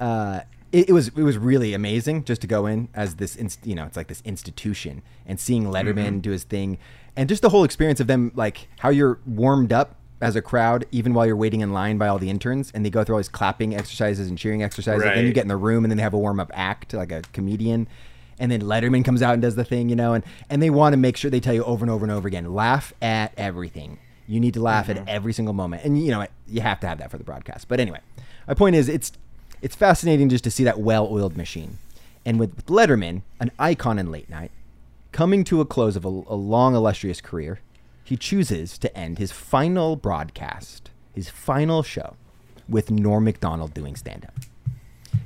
go. 0.00 0.04
Uh, 0.04 0.40
it, 0.74 0.88
it 0.90 0.92
was 0.92 1.08
it 1.08 1.22
was 1.22 1.38
really 1.38 1.72
amazing 1.72 2.24
just 2.24 2.40
to 2.42 2.46
go 2.46 2.66
in 2.66 2.88
as 2.94 3.16
this 3.16 3.36
inst- 3.36 3.64
you 3.66 3.74
know 3.74 3.84
it's 3.84 3.96
like 3.96 4.08
this 4.08 4.22
institution 4.24 5.02
and 5.26 5.38
seeing 5.38 5.64
Letterman 5.64 6.16
Mhm. 6.18 6.22
do 6.22 6.30
his 6.32 6.44
thing 6.44 6.78
and 7.16 7.28
just 7.28 7.42
the 7.42 7.48
whole 7.50 7.64
experience 7.64 8.00
of 8.00 8.06
them 8.08 8.32
like 8.34 8.68
how 8.80 8.88
you're 8.90 9.18
warmed 9.24 9.72
up 9.72 9.96
as 10.20 10.36
a 10.36 10.42
crowd 10.42 10.84
even 10.90 11.12
while 11.14 11.26
you're 11.26 11.36
waiting 11.36 11.60
in 11.60 11.72
line 11.72 11.96
by 11.98 12.08
all 12.08 12.18
the 12.18 12.30
interns 12.30 12.70
and 12.74 12.84
they 12.84 12.90
go 12.90 13.04
through 13.04 13.14
all 13.14 13.18
these 13.20 13.28
clapping 13.28 13.74
exercises 13.74 14.28
and 14.28 14.38
cheering 14.38 14.62
exercises. 14.62 15.02
Then 15.02 15.26
you 15.26 15.32
get 15.32 15.42
in 15.42 15.48
the 15.48 15.56
room 15.56 15.84
and 15.84 15.90
then 15.90 15.96
they 15.98 16.02
have 16.02 16.14
a 16.14 16.18
warm 16.18 16.40
up 16.40 16.50
act 16.54 16.92
like 16.94 17.12
a 17.12 17.22
comedian. 17.32 17.86
And 18.38 18.50
then 18.50 18.62
Letterman 18.62 19.04
comes 19.04 19.22
out 19.22 19.34
and 19.34 19.42
does 19.42 19.54
the 19.54 19.64
thing 19.64 19.88
you 19.88 19.96
know 19.96 20.14
and 20.14 20.24
and 20.50 20.62
they 20.62 20.70
want 20.70 20.92
to 20.94 20.96
make 20.96 21.16
sure 21.16 21.30
they 21.30 21.40
tell 21.40 21.54
you 21.54 21.62
over 21.64 21.84
and 21.84 21.90
over 21.90 22.04
and 22.04 22.10
over 22.12 22.26
again 22.26 22.52
laugh 22.52 22.92
at 23.02 23.32
everything. 23.36 23.98
You 24.26 24.40
need 24.40 24.54
to 24.54 24.60
laugh 24.62 24.88
at 24.88 25.06
every 25.06 25.32
single 25.34 25.52
moment. 25.54 25.84
And 25.84 26.02
you 26.02 26.10
know 26.10 26.26
you 26.48 26.62
have 26.62 26.80
to 26.80 26.86
have 26.88 26.98
that 26.98 27.10
for 27.10 27.18
the 27.18 27.24
broadcast. 27.24 27.68
But 27.68 27.78
anyway 27.80 28.00
my 28.48 28.54
point 28.54 28.76
is 28.76 28.88
it's 28.88 29.12
it's 29.64 29.74
fascinating 29.74 30.28
just 30.28 30.44
to 30.44 30.50
see 30.50 30.62
that 30.62 30.78
well-oiled 30.78 31.38
machine. 31.38 31.78
And 32.26 32.38
with, 32.38 32.66
Letterman, 32.66 33.22
an 33.40 33.50
icon 33.58 33.98
in 33.98 34.12
late 34.12 34.28
night, 34.28 34.50
coming 35.10 35.42
to 35.44 35.62
a 35.62 35.64
close 35.64 35.96
of 35.96 36.04
a, 36.04 36.08
a 36.08 36.36
long, 36.36 36.74
illustrious 36.74 37.22
career, 37.22 37.60
he 38.04 38.14
chooses 38.14 38.76
to 38.76 38.94
end 38.94 39.18
his 39.18 39.32
final 39.32 39.96
broadcast, 39.96 40.90
his 41.14 41.30
final 41.30 41.82
show, 41.82 42.16
with 42.68 42.90
Norm 42.90 43.24
Macdonald 43.24 43.72
doing 43.72 43.96
stand-up. 43.96 44.34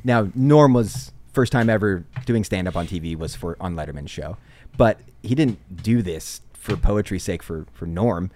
Now, 0.05 0.28
Norm 0.36 0.72
was 0.72 1.11
first 1.32 1.51
time 1.51 1.68
ever 1.68 2.05
doing 2.24 2.45
stand-up 2.45 2.76
on 2.76 2.86
TV 2.86 3.16
was 3.16 3.34
for 3.34 3.57
on 3.61 3.74
Letterman's 3.74 4.12
show, 4.12 4.36
but 4.76 5.01
he 5.20 5.34
didn't 5.34 5.82
do 5.82 6.01
this 6.01 6.43
for 6.53 6.76
poetry's 6.76 7.24
sake 7.24 7.43
for 7.43 7.66
for 7.72 7.86
Norm. 7.86 8.30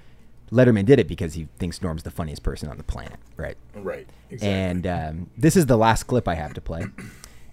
Letterman 0.52 0.84
did 0.84 1.00
it 1.00 1.08
because 1.08 1.34
he 1.34 1.48
thinks 1.58 1.80
Norm's 1.80 2.02
the 2.02 2.10
funniest 2.10 2.42
person 2.42 2.68
on 2.68 2.76
the 2.76 2.84
planet, 2.84 3.18
right? 3.36 3.56
Right, 3.74 4.06
exactly. 4.30 4.48
And 4.48 4.86
um, 4.86 5.30
this 5.36 5.56
is 5.56 5.66
the 5.66 5.78
last 5.78 6.04
clip 6.04 6.28
I 6.28 6.34
have 6.34 6.52
to 6.54 6.60
play. 6.60 6.84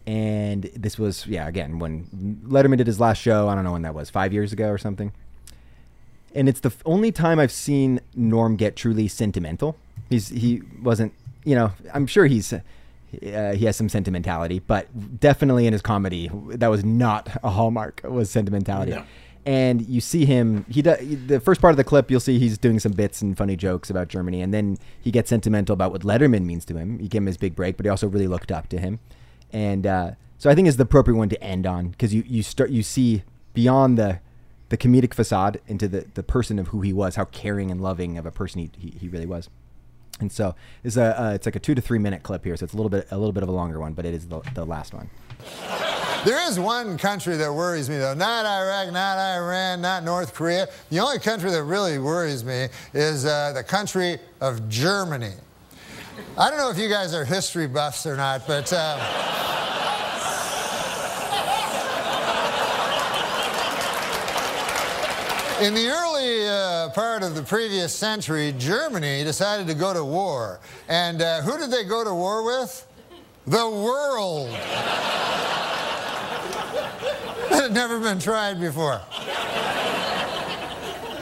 And 0.06 0.64
this 0.76 1.00
was, 1.00 1.26
yeah, 1.26 1.48
again, 1.48 1.80
when 1.80 2.06
Letterman 2.46 2.78
did 2.78 2.88
his 2.88 3.00
last 3.00 3.20
show, 3.20 3.48
I 3.48 3.56
don't 3.56 3.64
know 3.64 3.72
when 3.72 3.84
that 3.84 3.94
was, 3.94 4.10
five 4.10 4.34
years 4.34 4.52
ago 4.52 4.70
or 4.70 4.78
something. 4.78 5.14
And 6.36 6.50
it's 6.50 6.60
the 6.60 6.74
only 6.86 7.12
time 7.12 7.40
I've 7.40 7.52
seen 7.52 8.02
Norm 8.16 8.56
get 8.56 8.76
truly 8.76 9.08
sentimental. 9.08 9.78
He's 10.10 10.30
he 10.30 10.62
wasn't, 10.82 11.14
you 11.44 11.56
know, 11.56 11.72
I'm 11.94 12.06
sure 12.06 12.26
he's 12.26 12.54
uh, 12.54 12.62
he 13.12 13.66
has 13.66 13.76
some 13.76 13.90
sentimentality, 13.90 14.60
but 14.60 15.20
definitely 15.20 15.66
in 15.66 15.74
his 15.74 15.82
comedy, 15.82 16.30
that 16.50 16.68
was 16.68 16.84
not 16.86 17.30
a 17.44 17.50
hallmark. 17.50 18.02
Was 18.04 18.30
sentimentality. 18.30 18.92
No. 18.92 19.04
And 19.46 19.82
you 19.88 20.02
see 20.02 20.26
him. 20.26 20.66
He 20.70 20.82
does 20.82 21.00
the 21.28 21.40
first 21.40 21.62
part 21.62 21.72
of 21.72 21.78
the 21.78 21.84
clip. 21.84 22.12
You'll 22.12 22.20
see 22.20 22.38
he's 22.38 22.58
doing 22.58 22.80
some 22.80 22.92
bits 22.92 23.22
and 23.22 23.38
funny 23.38 23.56
jokes 23.56 23.90
about 23.90 24.08
Germany, 24.08 24.42
and 24.42 24.54
then 24.54 24.78
he 25.02 25.12
gets 25.12 25.30
sentimental 25.30 25.74
about 25.74 25.92
what 25.92 26.02
Letterman 26.02 26.44
means 26.44 26.66
to 26.66 26.78
him. 26.78 27.00
He 27.00 27.08
gave 27.08 27.22
him 27.22 27.28
his 27.28 27.38
big 27.38 27.56
break, 27.56 27.78
but 27.78 27.86
he 27.86 27.90
also 27.90 28.08
really 28.08 28.28
looked 28.28 28.52
up 28.52 28.68
to 28.70 28.80
him, 28.80 29.00
and 29.52 29.88
uh, 29.88 30.12
so 30.38 30.50
I 30.50 30.56
think 30.56 30.68
it's 30.68 30.78
the 30.78 30.84
appropriate 30.84 31.18
one 31.18 31.30
to 31.30 31.44
end 31.44 31.66
on 31.66 31.90
because 31.90 32.14
you 32.14 32.24
you 32.28 32.44
start 32.44 32.70
you 32.70 32.84
see 32.84 33.24
beyond 33.54 33.98
the 33.98 34.20
the 34.70 34.78
comedic 34.78 35.14
facade 35.14 35.60
into 35.68 35.88
the 35.88 36.06
the 36.14 36.24
person 36.24 36.60
of 36.60 36.70
who 36.70 36.82
he 36.82 36.94
was, 36.94 37.16
how 37.16 37.26
caring 37.26 37.72
and 37.72 37.82
loving 37.82 38.18
of 38.18 38.26
a 38.26 38.32
person 38.32 38.62
he 38.62 38.72
he, 38.78 38.90
he 38.92 39.08
really 39.08 39.26
was. 39.26 39.50
And 40.20 40.32
so 40.32 40.56
it's 40.84 40.98
a 40.98 41.22
uh, 41.22 41.34
it's 41.34 41.46
like 41.46 41.56
a 41.56 41.60
two 41.60 41.76
to 41.76 41.82
three 41.82 42.00
minute 42.00 42.24
clip 42.24 42.44
here, 42.46 42.56
so 42.56 42.64
it's 42.64 42.74
a 42.74 42.78
little 42.78 42.90
bit 42.90 43.08
a 43.12 43.18
little 43.18 43.34
bit 43.34 43.44
of 43.44 43.50
a 43.50 43.54
longer 43.54 43.80
one, 43.80 43.94
but 43.94 44.06
it 44.06 44.14
is 44.14 44.28
the, 44.28 44.42
the 44.54 44.66
last 44.66 44.94
one. 44.94 45.10
There 46.26 46.50
is 46.50 46.60
one 46.60 46.98
country 46.98 47.38
that 47.38 47.54
worries 47.54 47.90
me, 47.90 47.98
though. 47.98 48.14
Not 48.14 48.46
Iraq, 48.46 48.92
not 48.92 49.18
Iran, 49.18 49.82
not 49.82 50.04
North 50.04 50.34
Korea. 50.34 50.68
The 50.90 51.00
only 51.00 51.18
country 51.20 51.50
that 51.50 51.64
really 51.64 51.98
worries 51.98 52.44
me 52.44 52.68
is 52.94 53.26
uh, 53.26 53.54
the 53.54 53.64
country 53.64 54.20
of 54.42 54.68
Germany. 54.68 55.32
I 56.38 56.50
don't 56.50 56.60
know 56.60 56.70
if 56.70 56.78
you 56.78 56.90
guys 56.90 57.14
are 57.14 57.24
history 57.24 57.68
buffs 57.68 58.06
or 58.06 58.18
not, 58.18 58.46
but. 58.48 58.72
Uh, 58.74 59.26
In 65.62 65.74
the 65.74 65.90
early 65.90 66.48
uh, 66.48 66.90
part 66.92 67.22
of 67.22 67.36
the 67.36 67.44
previous 67.44 67.94
century, 67.94 68.54
Germany 68.58 69.26
decided 69.26 69.68
to 69.68 69.74
go 69.74 69.94
to 69.94 70.06
war. 70.06 70.62
And 70.88 71.22
uh, 71.22 71.42
who 71.42 71.58
did 71.58 71.70
they 71.70 71.84
go 71.84 72.02
to 72.06 72.14
war 72.14 72.46
with? 72.46 72.88
The 73.50 73.68
world. 73.68 74.52
That 77.50 77.64
had 77.64 77.74
never 77.74 78.00
been 78.00 78.20
tried 78.20 78.60
before. 78.60 79.02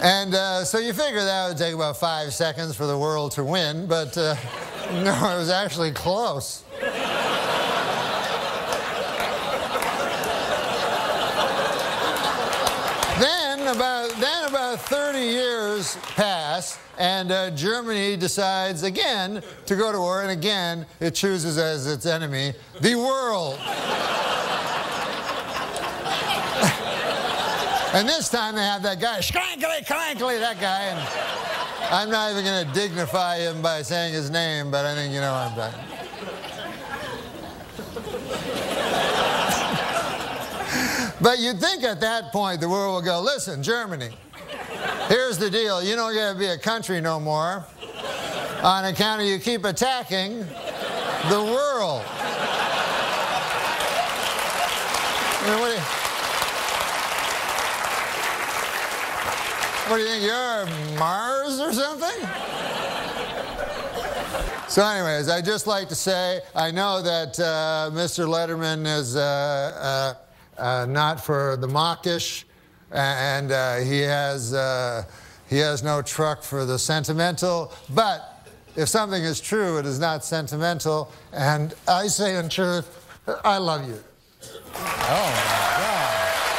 And 0.01 0.35
uh, 0.35 0.65
so 0.65 0.77
you 0.77 0.91
figure 0.91 1.23
that 1.23 1.47
would 1.47 1.57
take 1.57 1.73
about 1.73 1.95
five 1.95 2.33
seconds 2.33 2.75
for 2.75 2.85
the 2.85 2.97
world 2.97 3.31
to 3.33 3.45
win, 3.45 3.87
but 3.87 4.17
uh, 4.17 4.35
no, 4.91 5.13
it 5.13 5.37
was 5.37 5.49
actually 5.49 5.93
close. 5.93 6.65
Then 13.67 13.75
about 13.75 14.09
then 14.11 14.47
about 14.47 14.79
30 14.79 15.19
years 15.19 15.97
pass, 16.15 16.79
and 16.97 17.33
uh, 17.33 17.51
Germany 17.51 18.15
decides 18.15 18.83
again 18.83 19.43
to 19.65 19.75
go 19.75 19.91
to 19.91 19.99
war, 19.99 20.21
and 20.21 20.31
again 20.31 20.85
it 21.01 21.13
chooses 21.13 21.57
as 21.57 21.85
its 21.85 22.05
enemy 22.05 22.53
the 22.79 22.95
world. 22.95 23.55
and 27.93 28.07
this 28.07 28.29
time 28.29 28.55
they 28.55 28.61
have 28.61 28.83
that 28.83 29.01
guy, 29.01 29.19
Schrankly, 29.19 29.85
Crankly, 29.85 30.39
that 30.39 30.61
guy, 30.61 30.83
and 30.83 31.93
I'm 31.93 32.09
not 32.09 32.31
even 32.31 32.45
going 32.45 32.65
to 32.65 32.73
dignify 32.73 33.39
him 33.39 33.61
by 33.61 33.81
saying 33.81 34.13
his 34.13 34.29
name, 34.29 34.71
but 34.71 34.85
I 34.85 34.95
think 34.95 35.13
you 35.13 35.19
know 35.19 35.33
what 35.33 35.51
I'm 35.51 35.73
talking. 35.73 36.06
But 41.19 41.39
you'd 41.39 41.59
think 41.59 41.83
at 41.83 41.99
that 42.01 42.31
point 42.31 42.61
the 42.61 42.69
world 42.69 42.93
will 42.95 43.01
go, 43.01 43.19
listen, 43.21 43.63
Germany, 43.63 44.11
here's 45.07 45.37
the 45.39 45.49
deal. 45.49 45.83
You 45.83 45.95
don't 45.95 46.13
get 46.13 46.33
to 46.33 46.39
be 46.39 46.45
a 46.45 46.57
country 46.57 47.01
no 47.01 47.19
more 47.19 47.65
on 48.61 48.85
account 48.85 49.21
of 49.21 49.27
you 49.27 49.39
keep 49.39 49.65
attacking 49.65 50.39
the 50.39 51.43
world. 51.43 52.03
I 55.39 55.49
mean, 55.49 55.59
what, 55.59 55.69
do 55.69 55.75
you, 55.75 55.81
what 59.89 59.97
do 59.97 60.03
you 60.03 60.09
think? 60.09 60.23
You're 60.23 60.65
Mars 60.99 61.59
or 61.59 61.73
something? 61.73 62.29
So, 64.67 64.85
anyways, 64.85 65.29
I'd 65.29 65.45
just 65.45 65.65
like 65.65 65.89
to 65.89 65.95
say 65.95 66.41
I 66.53 66.69
know 66.69 67.01
that 67.01 67.39
uh, 67.39 67.89
Mr. 67.93 68.27
Letterman 68.27 68.85
is 68.85 69.15
uh, 69.15 70.13
uh, 70.19 70.26
not 70.59 71.23
for 71.23 71.57
the 71.57 71.67
mawkish, 71.67 72.45
and 72.91 73.51
uh, 73.51 73.77
he 73.77 73.99
has 74.01 74.53
uh, 74.53 75.03
he 75.49 75.57
has 75.57 75.83
no 75.83 76.01
truck 76.01 76.43
for 76.43 76.65
the 76.65 76.77
sentimental. 76.77 77.71
But 77.93 78.47
if 78.75 78.89
something 78.89 79.23
is 79.23 79.41
true, 79.41 79.77
it 79.77 79.85
is 79.85 79.99
not 79.99 80.23
sentimental. 80.23 81.11
And 81.33 81.73
I 81.87 82.07
say 82.07 82.37
in 82.37 82.49
truth, 82.49 82.87
I 83.43 83.57
love 83.57 83.87
you. 83.87 83.99
Oh 84.43 85.31
my 85.35 85.73
God. 85.77 86.56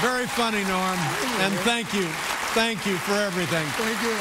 Very 0.00 0.26
funny, 0.26 0.64
Norm. 0.64 0.98
And 1.44 1.52
thank 1.60 1.92
you. 1.92 2.06
Thank 2.54 2.86
you 2.86 2.96
for 2.96 3.12
everything. 3.12 3.66
Thank 3.76 4.02
you. 4.02 4.16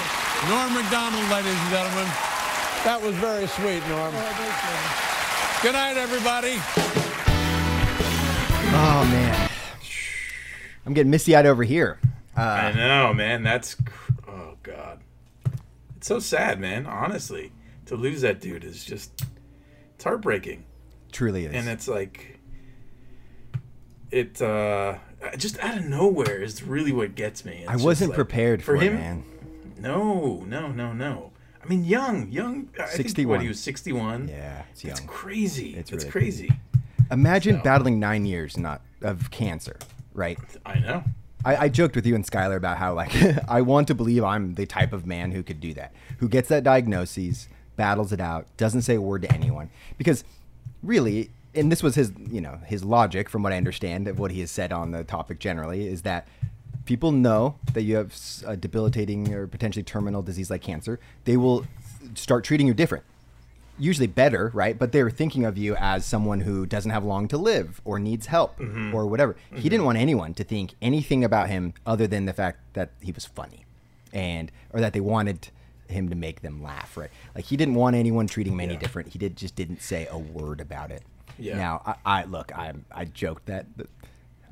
Norm 0.50 0.74
Macdonald, 0.74 1.24
ladies 1.32 1.60
and 1.60 1.70
gentlemen. 1.70 2.08
That 2.84 3.02
was 3.02 3.16
very 3.16 3.48
sweet, 3.48 3.82
Norm. 3.88 4.14
Good 5.62 5.74
night, 5.74 5.98
everybody. 5.98 6.56
Oh 8.72 9.08
man, 9.12 9.50
I'm 10.86 10.94
getting 10.94 11.10
misty 11.12 11.36
eyed 11.36 11.46
over 11.46 11.64
here. 11.64 12.00
Uh, 12.38 12.42
I 12.42 12.72
know, 12.74 13.14
man. 13.14 13.44
That's 13.44 13.76
oh 14.28 14.56
god. 14.64 15.00
It's 15.98 16.08
so 16.08 16.20
sad, 16.20 16.60
man. 16.60 16.86
Honestly, 16.86 17.52
to 17.88 17.96
lose 17.96 18.22
that 18.22 18.40
dude 18.40 18.64
is 18.64 18.86
just 18.86 19.26
it's 19.96 20.04
heartbreaking. 20.04 20.64
Truly 21.12 21.46
is. 21.46 21.54
And 21.54 21.68
it's 21.68 21.88
like 21.88 22.40
it 24.12 24.42
uh 24.42 24.96
Uh, 25.22 25.36
just 25.36 25.60
out 25.60 25.78
of 25.78 25.86
nowhere 25.86 26.42
is 26.42 26.64
really 26.64 26.92
what 26.92 27.16
gets 27.16 27.44
me. 27.44 27.60
It's 27.64 27.70
I 27.70 27.76
wasn't 27.76 28.12
like- 28.12 28.16
prepared 28.16 28.64
for 28.64 28.76
it, 28.76 28.94
man. 28.94 29.24
No, 29.80 30.44
no, 30.48 30.72
no, 30.72 30.94
no. 30.94 31.32
I 31.64 31.68
mean, 31.68 31.84
young, 31.84 32.30
young. 32.32 32.70
I 32.80 32.84
think, 32.86 33.08
61. 33.10 33.30
what 33.38 33.42
he 33.42 33.48
was 33.48 33.60
sixty-one. 33.60 34.28
Yeah, 34.30 34.64
it's 34.72 34.84
It's 34.84 35.00
young. 35.00 35.08
crazy. 35.08 35.76
It's 35.76 35.92
It's, 35.92 36.04
really 36.06 36.12
crazy. 36.12 36.52
Imagine 37.12 37.60
battling 37.64 38.00
nine 38.00 38.26
years 38.26 38.58
not 38.58 38.82
of 39.02 39.30
cancer, 39.32 39.78
right? 40.14 40.38
I 40.66 40.80
know. 40.80 41.04
I, 41.46 41.56
I 41.56 41.70
joked 41.70 41.96
with 41.96 42.06
you 42.06 42.16
and 42.16 42.26
Skylar 42.26 42.56
about 42.58 42.78
how 42.78 42.94
like 42.94 43.12
I 43.50 43.62
want 43.62 43.88
to 43.88 43.96
believe 43.96 44.24
I'm 44.24 44.56
the 44.56 44.66
type 44.66 44.94
of 44.94 45.06
man 45.06 45.32
who 45.32 45.44
could 45.44 45.60
do 45.60 45.74
that, 45.76 45.94
who 46.20 46.28
gets 46.30 46.50
that 46.50 46.64
diagnosis, 46.64 47.48
battles 47.76 48.12
it 48.14 48.20
out, 48.22 48.46
doesn't 48.58 48.82
say 48.84 48.96
a 48.96 49.02
word 49.02 49.22
to 49.24 49.34
anyone, 49.34 49.70
because 49.98 50.24
really, 50.84 51.30
and 51.56 51.72
this 51.72 51.82
was 51.84 51.96
his 51.96 52.12
you 52.30 52.42
know 52.42 52.60
his 52.66 52.84
logic 52.84 53.30
from 53.30 53.44
what 53.44 53.54
I 53.54 53.58
understand 53.58 54.08
of 54.08 54.20
what 54.20 54.32
he 54.32 54.40
has 54.42 54.52
said 54.52 54.72
on 54.72 54.92
the 54.92 55.04
topic 55.04 55.40
generally 55.40 55.88
is 55.88 56.04
that 56.04 56.28
people 56.86 57.12
know 57.12 57.56
that 57.74 57.84
you 57.84 57.96
have 57.96 58.16
a 58.46 58.58
debilitating 58.58 59.34
or 59.34 59.46
potentially 59.48 59.84
terminal 59.84 60.22
disease 60.24 60.50
like 60.50 60.62
cancer, 60.62 61.00
they 61.26 61.38
will 61.38 61.66
start 62.16 62.44
treating 62.44 62.66
you 62.68 62.74
different 62.74 63.04
usually 63.82 64.08
better, 64.08 64.52
right? 64.54 64.78
But 64.78 64.92
they're 64.92 65.10
thinking 65.10 65.46
of 65.46 65.58
you 65.58 65.74
as 65.78 66.06
someone 66.06 66.42
who 66.42 66.66
doesn't 66.66 66.92
have 66.92 67.06
long 67.06 67.30
to 67.30 67.38
live 67.38 67.80
or 67.86 67.98
needs 67.98 68.26
help 68.26 68.58
Mhm. 68.60 68.94
or 68.94 69.08
whatever. 69.08 69.38
He 69.54 69.60
Mhm. 69.60 69.64
didn't 69.64 69.86
want 69.86 69.98
anyone 69.98 70.34
to 70.34 70.44
think 70.44 70.74
anything 70.82 71.24
about 71.24 71.48
him 71.50 71.74
other 71.86 72.06
than 72.06 72.26
the 72.26 72.34
fact 72.34 72.60
that 72.74 72.90
he 73.00 73.14
was 73.14 73.24
funny 73.26 73.64
and 74.12 74.52
or 74.74 74.82
that 74.82 74.92
they 74.92 75.00
wanted 75.00 75.48
him 75.88 76.10
to 76.10 76.16
make 76.16 76.42
them 76.42 76.62
laugh, 76.62 76.98
right? 76.98 77.10
Like 77.34 77.46
he 77.46 77.56
didn't 77.56 77.76
want 77.76 77.96
anyone 77.96 78.28
treating 78.28 78.52
him 78.54 78.60
any 78.60 78.76
different. 78.76 79.14
He 79.14 79.18
did 79.20 79.38
just 79.38 79.56
didn't 79.56 79.82
say 79.82 80.08
a 80.12 80.18
word 80.18 80.60
about 80.60 80.92
it. 80.92 81.04
Yeah. 81.40 81.58
Now, 81.58 81.82
I, 82.06 82.22
I 82.22 82.24
look, 82.26 82.52
I 82.56 82.74
I 82.92 83.06
joked 83.06 83.46
that, 83.48 83.66
that 83.78 83.88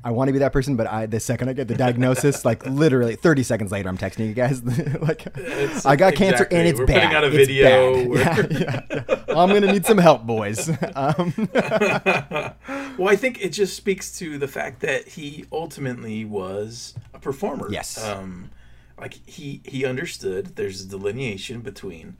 I 0.04 0.10
want 0.12 0.28
to 0.28 0.32
be 0.32 0.38
that 0.38 0.52
person, 0.52 0.76
but 0.76 0.86
I 0.86 1.06
the 1.06 1.20
second 1.20 1.48
I 1.48 1.52
get 1.52 1.68
the 1.68 1.74
diagnosis, 1.74 2.44
like 2.50 2.64
literally 2.66 3.16
30 3.16 3.42
seconds 3.42 3.72
later, 3.72 3.88
I'm 3.88 3.98
texting 3.98 4.26
you 4.28 4.34
guys 4.34 4.62
like 5.02 5.26
It's- 5.36 5.84
I 5.84 5.96
got 5.96 6.14
cancer 6.14 6.46
and 6.50 6.66
it's 6.68 6.78
We're 6.78 6.86
bad. 6.86 7.02
putting 7.02 7.16
out 7.16 7.24
a 7.24 7.30
video. 7.30 8.12
Yeah, 8.18 8.46
yeah, 8.50 8.80
yeah. 8.90 9.24
I'm 9.28 9.48
gonna 9.50 9.70
need 9.72 9.84
some 9.86 9.98
help, 9.98 10.24
boys. 10.26 10.68
Um, 10.94 11.32
well, 11.52 13.08
I 13.08 13.16
think 13.16 13.42
it 13.44 13.50
just 13.50 13.76
speaks 13.76 14.16
to 14.18 14.38
the 14.38 14.48
fact 14.48 14.80
that 14.80 15.08
he 15.08 15.44
ultimately 15.52 16.24
was 16.24 16.94
a 17.14 17.18
performer. 17.18 17.68
Yes. 17.70 18.02
Um, 18.02 18.50
like 18.98 19.14
he 19.28 19.60
he 19.64 19.84
understood 19.84 20.56
there's 20.56 20.82
a 20.84 20.88
delineation 20.88 21.60
between 21.60 22.16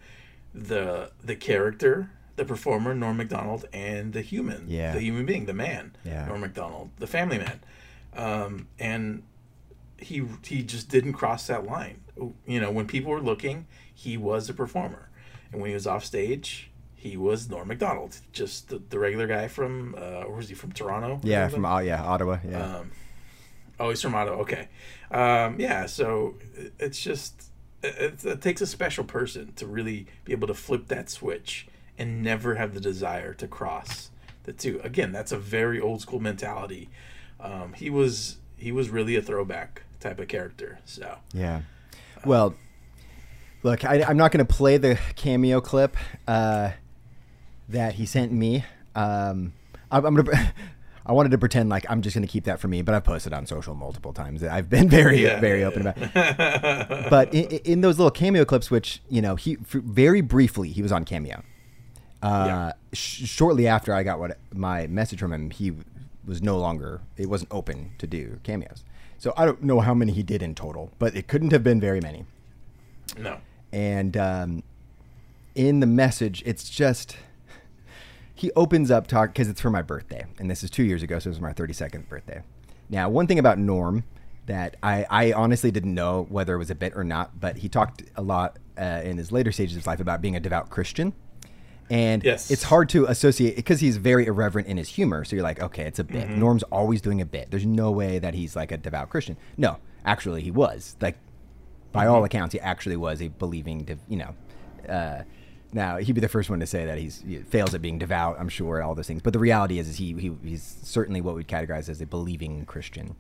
the 0.55 1.11
the 1.23 1.35
character, 1.35 2.11
the 2.39 2.45
performer 2.47 2.95
Norm 2.95 3.17
Macdonald, 3.19 3.67
and 3.73 4.13
the 4.15 4.23
human, 4.23 4.65
Yeah. 4.69 4.93
the 4.93 5.01
human 5.01 5.27
being, 5.27 5.45
the 5.47 5.53
man, 5.53 5.95
Yeah. 6.05 6.25
Norm 6.27 6.41
Macdonald, 6.41 6.91
the 6.99 7.07
family 7.07 7.37
man, 7.39 7.61
um, 8.17 8.69
and 8.79 9.23
he 9.99 10.25
he 10.45 10.63
just 10.63 10.89
didn't 10.89 11.13
cross 11.15 11.47
that 11.49 11.67
line. 11.67 12.01
You 12.47 12.61
know, 12.61 12.71
when 12.71 12.87
people 12.87 13.11
were 13.13 13.21
looking, 13.21 13.67
he 13.95 14.17
was 14.17 14.49
a 14.49 14.55
performer, 14.55 15.09
and 15.53 15.61
when 15.61 15.69
he 15.69 15.75
was 15.75 15.87
off 15.87 16.05
stage, 16.05 16.71
he 16.95 17.17
was 17.17 17.49
Norm 17.51 17.69
Macdonald, 17.69 18.19
just 18.33 18.69
the, 18.71 18.81
the 18.91 18.99
regular 18.99 19.27
guy 19.27 19.49
from 19.49 19.95
uh, 19.97 20.23
where 20.23 20.37
was 20.37 20.49
he 20.49 20.55
from 20.55 20.73
Toronto? 20.73 21.21
yeah, 21.23 21.49
from 21.49 21.65
oh 21.65 21.79
yeah, 21.79 22.03
Ottawa. 22.03 22.39
Yeah. 22.49 22.77
Um, 22.79 22.91
oh, 23.81 23.91
he's 23.91 24.01
from 24.03 24.15
Ottawa. 24.15 24.37
Okay. 24.39 24.69
Um, 25.11 25.59
yeah. 25.61 25.87
So 25.87 26.35
it- 26.57 26.73
it's 26.79 27.01
just 27.01 27.51
it, 27.83 28.25
it 28.25 28.41
takes 28.43 28.61
a 28.61 28.67
special 28.67 29.05
person 29.05 29.53
to 29.57 29.67
really 29.67 30.07
be 30.25 30.33
able 30.33 30.49
to 30.49 30.55
flip 30.55 30.89
that 30.89 31.09
switch 31.11 31.67
and 31.99 32.23
never 32.23 32.55
have 32.55 32.75
the 32.75 32.81
desire 32.81 33.35
to 33.35 33.47
cross 33.49 34.11
the 34.45 34.53
two. 34.53 34.81
Again, 34.83 35.13
that's 35.13 35.33
a 35.33 35.39
very 35.39 35.81
old 35.81 36.01
school 36.01 36.21
mentality. 36.21 36.89
Um, 37.41 37.73
he 37.75 37.91
was 37.91 38.37
he 38.57 38.73
was 38.73 38.89
really 38.91 39.17
a 39.17 39.23
throwback 39.23 39.83
type 40.01 40.19
of 40.19 40.29
character. 40.29 40.79
So 40.85 41.19
Yeah. 41.33 41.63
Well, 42.25 42.55
look, 43.63 43.85
I, 43.85 44.03
I'm 44.03 44.17
not 44.17 44.33
going 44.33 44.45
to 44.45 44.53
play 44.53 44.77
the 44.77 44.99
cameo 45.15 45.61
clip 45.61 45.97
uh, 46.27 46.73
that 47.69 47.95
he 47.95 48.07
sent 48.07 48.33
me. 48.33 48.65
Um, 48.95 49.53
I'm, 49.91 50.05
I'm 50.05 50.15
gonna. 50.15 50.53
I 51.07 51.13
wanted 51.13 51.31
to 51.31 51.39
pretend 51.39 51.71
like 51.71 51.87
I'm 51.89 52.03
just 52.03 52.15
going 52.15 52.27
to 52.27 52.31
keep 52.31 52.45
that 52.45 52.61
for 52.61 52.69
me, 52.69 52.83
but 52.83 52.95
I've 52.95 53.05
posted 53.05 53.33
on 53.33 53.47
social 53.47 53.75
multiple 53.75 54.13
times. 54.13 54.45
I've 54.45 54.69
been 54.69 54.89
very, 54.91 55.23
Yeah, 55.23 55.41
very 55.41 55.61
yeah, 55.61 55.67
open 55.67 55.85
yeah. 55.85 55.91
about. 55.91 56.91
it. 56.91 57.11
but 57.11 57.33
in, 57.33 57.47
in 57.65 57.81
those 57.81 57.97
little 57.99 58.11
cameo 58.11 58.45
clips, 58.45 58.71
which 58.71 59.01
you 59.09 59.23
know, 59.23 59.35
he 59.35 59.57
very 59.63 60.21
briefly 60.21 60.69
he 60.69 60.83
was 60.83 60.93
on 60.93 61.05
cameo. 61.05 61.43
Uh, 62.23 62.73
sh- 62.93 63.27
shortly 63.27 63.67
after 63.67 63.95
I 63.95 64.03
got 64.03 64.19
what 64.19 64.39
my 64.53 64.87
message 64.87 65.21
from 65.21 65.33
him, 65.33 65.51
he 65.51 65.73
was 66.25 66.43
no 66.43 66.59
longer. 66.59 67.01
It 67.17 67.27
wasn't 67.27 67.53
open 67.53 67.93
to 67.99 68.07
do 68.07 68.41
cameos. 68.43 68.85
So 69.19 69.33
I 69.37 69.45
don't 69.45 69.63
know 69.63 69.81
how 69.81 69.95
many 69.95 70.13
he 70.13 70.23
did 70.23 70.43
in 70.43 70.55
total, 70.55 70.93
but 70.99 71.17
it 71.17 71.27
couldn't 71.27 71.53
have 71.53 71.65
been 71.65 71.81
very 71.81 72.01
many. 72.01 72.25
no. 73.19 73.39
And 73.71 74.17
um, 74.17 74.63
in 75.55 75.81
the 75.81 75.87
message, 75.87 76.43
it's 76.47 76.71
just 76.71 77.17
he 78.35 78.53
opens 78.53 78.91
up 78.91 79.07
talk 79.07 79.31
because 79.31 79.49
it's 79.49 79.61
for 79.61 79.71
my 79.71 79.83
birthday, 79.83 80.25
and 80.39 80.51
this 80.51 80.63
is 80.63 80.71
two 80.71 80.85
years 80.85 81.03
ago, 81.03 81.19
so 81.19 81.29
it 81.29 81.33
was 81.33 81.41
my 81.41 81.53
32nd 81.53 82.09
birthday. 82.09 82.43
Now, 82.89 83.09
one 83.09 83.27
thing 83.27 83.39
about 83.39 83.59
Norm 83.59 84.05
that 84.47 84.77
I, 84.83 85.05
I 85.11 85.33
honestly 85.33 85.71
didn't 85.71 85.95
know 85.95 86.27
whether 86.31 86.55
it 86.55 86.59
was 86.59 86.71
a 86.71 86.75
bit 86.75 86.95
or 86.97 87.05
not, 87.05 87.39
but 87.39 87.59
he 87.59 87.69
talked 87.69 88.05
a 88.17 88.23
lot 88.23 88.59
uh, 88.79 89.03
in 89.05 89.19
his 89.19 89.31
later 89.31 89.53
stages 89.53 89.75
of 89.77 89.81
his 89.81 89.87
life 89.87 90.01
about 90.01 90.23
being 90.23 90.37
a 90.37 90.41
devout 90.41 90.71
Christian. 90.71 91.13
And 91.91 92.23
Yes. 92.23 92.51
it's 92.51 92.65
hard 92.65 92.89
to 92.91 93.07
associate 93.07 93.57
because 93.57 93.81
he's 93.81 93.97
very 93.97 94.27
irreverent 94.27 94.69
in 94.69 94.77
his 94.77 94.91
humor. 94.91 95.25
So 95.25 95.37
you're 95.37 95.43
like, 95.43 95.61
okay, 95.63 95.85
it's 95.85 95.99
a 95.99 96.05
bit. 96.05 96.29
Mhm. 96.29 96.37
Norm's 96.39 96.63
always 96.65 97.01
doing 97.01 97.21
a 97.21 97.27
bit. 97.27 97.51
There's 97.51 97.65
no 97.67 97.91
way 97.91 98.19
that 98.19 98.35
he's 98.35 98.55
like 98.55 98.71
a 98.73 98.77
devout 98.77 99.09
Christian. 99.11 99.37
No, 99.57 99.79
actually, 100.05 100.43
he 100.43 100.51
was. 100.51 100.97
Like, 101.01 101.17
by 101.93 102.07
all 102.07 102.21
Mhm. 102.23 102.27
accounts, 102.27 102.53
he 102.53 102.61
actually 102.61 102.97
was 102.97 103.23
a 103.23 103.29
believing, 103.29 103.87
you 104.09 104.17
know. 104.19 104.35
Uh, 104.89 105.23
now 105.73 105.97
he'd 105.99 106.13
be 106.13 106.21
the 106.21 106.29
first 106.29 106.49
one 106.51 106.61
to 106.61 106.67
say 106.67 106.85
that 106.87 106.99
he's 106.99 107.23
he 107.27 107.39
fails 107.39 107.75
at 107.75 107.83
being 107.83 107.99
devout. 107.99 108.37
I'm 108.39 108.49
sure 108.49 108.83
all 108.83 108.95
those 108.95 109.07
things, 109.07 109.21
but 109.23 109.33
the 109.33 109.39
reality 109.39 109.79
is, 109.79 109.89
is 109.89 109.97
he, 109.97 110.13
he 110.15 110.33
he's 110.43 110.77
certainly 110.83 111.21
what 111.21 111.35
we'd 111.35 111.49
categorize 111.49 111.89
as 111.89 112.01
a 112.01 112.07
believing 112.07 112.65
Christian. 112.65 113.15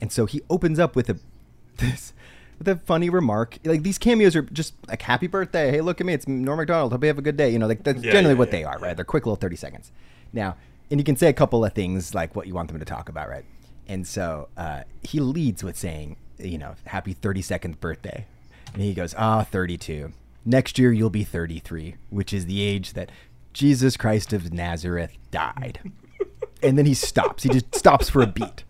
And 0.00 0.12
so 0.12 0.26
he 0.26 0.42
opens 0.50 0.78
up 0.78 0.94
with 0.96 1.08
a 1.08 1.18
this 1.78 2.12
with 2.58 2.68
a 2.68 2.76
funny 2.76 3.10
remark. 3.10 3.58
Like 3.64 3.82
these 3.82 3.98
cameos 3.98 4.34
are 4.36 4.42
just 4.42 4.74
like 4.88 5.02
"Happy 5.02 5.26
birthday! 5.26 5.70
Hey, 5.70 5.80
look 5.80 6.00
at 6.00 6.06
me! 6.06 6.12
It's 6.14 6.26
Norm 6.26 6.58
Macdonald. 6.58 6.92
Hope 6.92 7.02
you 7.02 7.08
have 7.08 7.18
a 7.18 7.22
good 7.22 7.36
day." 7.36 7.50
You 7.50 7.58
know, 7.58 7.66
like 7.66 7.84
that's 7.84 8.02
Yeah, 8.02 8.12
generally 8.12 8.34
yeah, 8.34 8.38
what 8.38 8.48
yeah, 8.48 8.52
they 8.52 8.64
are, 8.64 8.78
right? 8.78 8.96
They're 8.96 9.04
quick 9.04 9.26
little 9.26 9.36
thirty 9.36 9.56
seconds. 9.56 9.92
Now, 10.32 10.56
and 10.90 11.00
you 11.00 11.04
can 11.04 11.16
say 11.16 11.28
a 11.28 11.32
couple 11.32 11.64
of 11.64 11.72
things 11.72 12.14
like 12.14 12.34
what 12.34 12.46
you 12.46 12.54
want 12.54 12.68
them 12.68 12.78
to 12.78 12.84
talk 12.84 13.08
about, 13.08 13.28
right? 13.28 13.44
And 13.88 14.06
so 14.06 14.48
uh, 14.56 14.82
he 15.02 15.20
leads 15.20 15.62
with 15.62 15.76
saying, 15.76 16.16
you 16.38 16.58
know, 16.58 16.74
"Happy 16.86 17.12
thirty 17.12 17.42
second 17.42 17.80
birthday," 17.80 18.26
and 18.72 18.82
he 18.82 18.94
goes, 18.94 19.14
"Ah, 19.16 19.42
32. 19.44 20.12
Next 20.44 20.78
year 20.78 20.92
you'll 20.92 21.10
be 21.10 21.24
33, 21.24 21.96
which 22.10 22.32
is 22.32 22.46
the 22.46 22.62
age 22.62 22.92
that 22.92 23.10
Jesus 23.52 23.96
Christ 23.96 24.32
of 24.32 24.52
Nazareth 24.52 25.12
died." 25.30 25.80
and 26.62 26.78
then 26.78 26.86
he 26.86 26.94
stops. 26.94 27.42
He 27.42 27.48
just 27.48 27.74
stops 27.74 28.08
for 28.08 28.22
a 28.22 28.26
beat. 28.26 28.64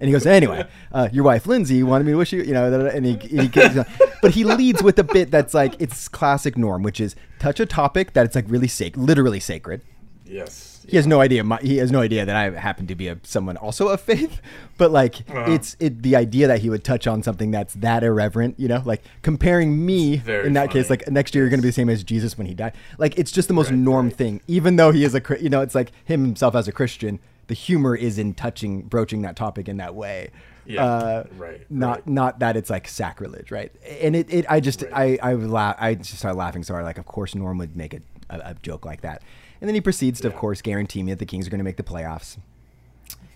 And 0.00 0.08
he 0.08 0.12
goes, 0.12 0.26
anyway, 0.26 0.66
uh, 0.92 1.08
your 1.12 1.24
wife 1.24 1.46
Lindsay 1.46 1.82
wanted 1.82 2.04
me 2.04 2.12
to 2.12 2.18
wish 2.18 2.32
you, 2.32 2.42
you 2.42 2.52
know, 2.54 2.70
da- 2.70 2.78
da- 2.78 2.84
da," 2.84 2.90
and 2.96 3.04
he, 3.04 3.16
he 3.16 3.48
gets, 3.48 3.76
but 4.22 4.32
he 4.32 4.44
leads 4.44 4.82
with 4.82 4.98
a 4.98 5.04
bit 5.04 5.30
that's 5.30 5.54
like 5.54 5.74
it's 5.80 6.06
classic 6.08 6.56
Norm, 6.56 6.82
which 6.82 7.00
is 7.00 7.16
touch 7.38 7.58
a 7.60 7.66
topic 7.66 8.12
that 8.12 8.24
it's 8.24 8.34
like 8.36 8.44
really 8.48 8.68
sacred, 8.68 9.02
literally 9.02 9.40
sacred. 9.40 9.80
Yes. 10.24 10.74
He 10.88 10.96
has 10.96 11.06
no 11.06 11.20
idea. 11.20 11.44
My, 11.44 11.58
he 11.60 11.76
has 11.78 11.90
no 11.92 12.00
idea 12.00 12.24
that 12.24 12.34
I 12.36 12.50
happen 12.58 12.86
to 12.86 12.94
be 12.94 13.08
a 13.08 13.18
someone 13.22 13.56
also 13.56 13.88
of 13.88 14.00
faith, 14.00 14.40
but 14.78 14.90
like 14.90 15.16
Uh-huh. 15.28 15.50
it's 15.52 15.76
it 15.80 16.02
the 16.02 16.16
idea 16.16 16.46
that 16.46 16.60
he 16.60 16.70
would 16.70 16.82
touch 16.84 17.06
on 17.06 17.22
something 17.22 17.50
that's 17.50 17.74
that 17.74 18.02
irreverent, 18.04 18.54
you 18.58 18.68
know, 18.68 18.82
like 18.84 19.02
comparing 19.22 19.84
me 19.84 20.22
in 20.26 20.52
that 20.54 20.70
case, 20.70 20.88
like 20.90 21.06
next 21.10 21.34
year 21.34 21.44
you're 21.44 21.50
going 21.50 21.60
to 21.60 21.62
be 21.62 21.68
the 21.68 21.72
same 21.74 21.90
as 21.90 22.04
Jesus 22.04 22.38
when 22.38 22.46
he 22.46 22.54
died. 22.54 22.72
Like 22.98 23.18
it's 23.18 23.30
just 23.32 23.48
the 23.48 23.54
most 23.54 23.70
norm 23.70 24.10
thing, 24.10 24.40
even 24.46 24.76
though 24.76 24.92
he 24.92 25.04
is 25.04 25.14
a 25.14 25.22
you 25.40 25.50
know, 25.50 25.60
it's 25.60 25.74
like 25.74 25.92
him 26.04 26.24
himself 26.24 26.54
as 26.54 26.68
a 26.68 26.72
Christian. 26.72 27.18
The 27.48 27.54
humor 27.54 27.96
is 27.96 28.18
in 28.18 28.34
touching, 28.34 28.82
broaching 28.82 29.22
that 29.22 29.34
topic 29.36 29.68
in 29.68 29.76
that 29.78 29.94
way. 29.94 30.30
Yeah, 30.66 30.84
Uh, 30.84 31.24
right, 31.38 31.60
Not 31.70 32.06
not 32.06 32.38
that 32.40 32.56
it's 32.56 32.68
like 32.70 32.86
sacrilege, 32.88 33.50
right? 33.50 33.72
And 34.02 34.14
it, 34.14 34.32
it 34.32 34.44
I 34.50 34.60
just 34.60 34.84
I 34.92 35.18
I 35.22 35.32
laugh. 35.34 35.76
I 35.78 35.94
just 35.94 36.18
started 36.18 36.36
laughing 36.36 36.62
so 36.62 36.74
hard. 36.74 36.84
Like, 36.84 36.98
of 36.98 37.06
course, 37.06 37.34
Norm 37.34 37.56
would 37.58 37.74
make 37.74 37.94
a, 37.94 38.00
a, 38.28 38.38
a 38.50 38.54
joke 38.62 38.84
like 38.84 39.00
that, 39.00 39.22
and 39.62 39.68
then 39.68 39.74
he 39.74 39.80
proceeds 39.80 40.20
to, 40.20 40.28
of 40.28 40.36
course, 40.36 40.60
guarantee 40.60 41.02
me 41.02 41.12
that 41.12 41.18
the 41.20 41.26
Kings 41.26 41.46
are 41.46 41.50
going 41.50 41.58
to 41.58 41.64
make 41.64 41.78
the 41.78 41.82
playoffs. 41.82 42.36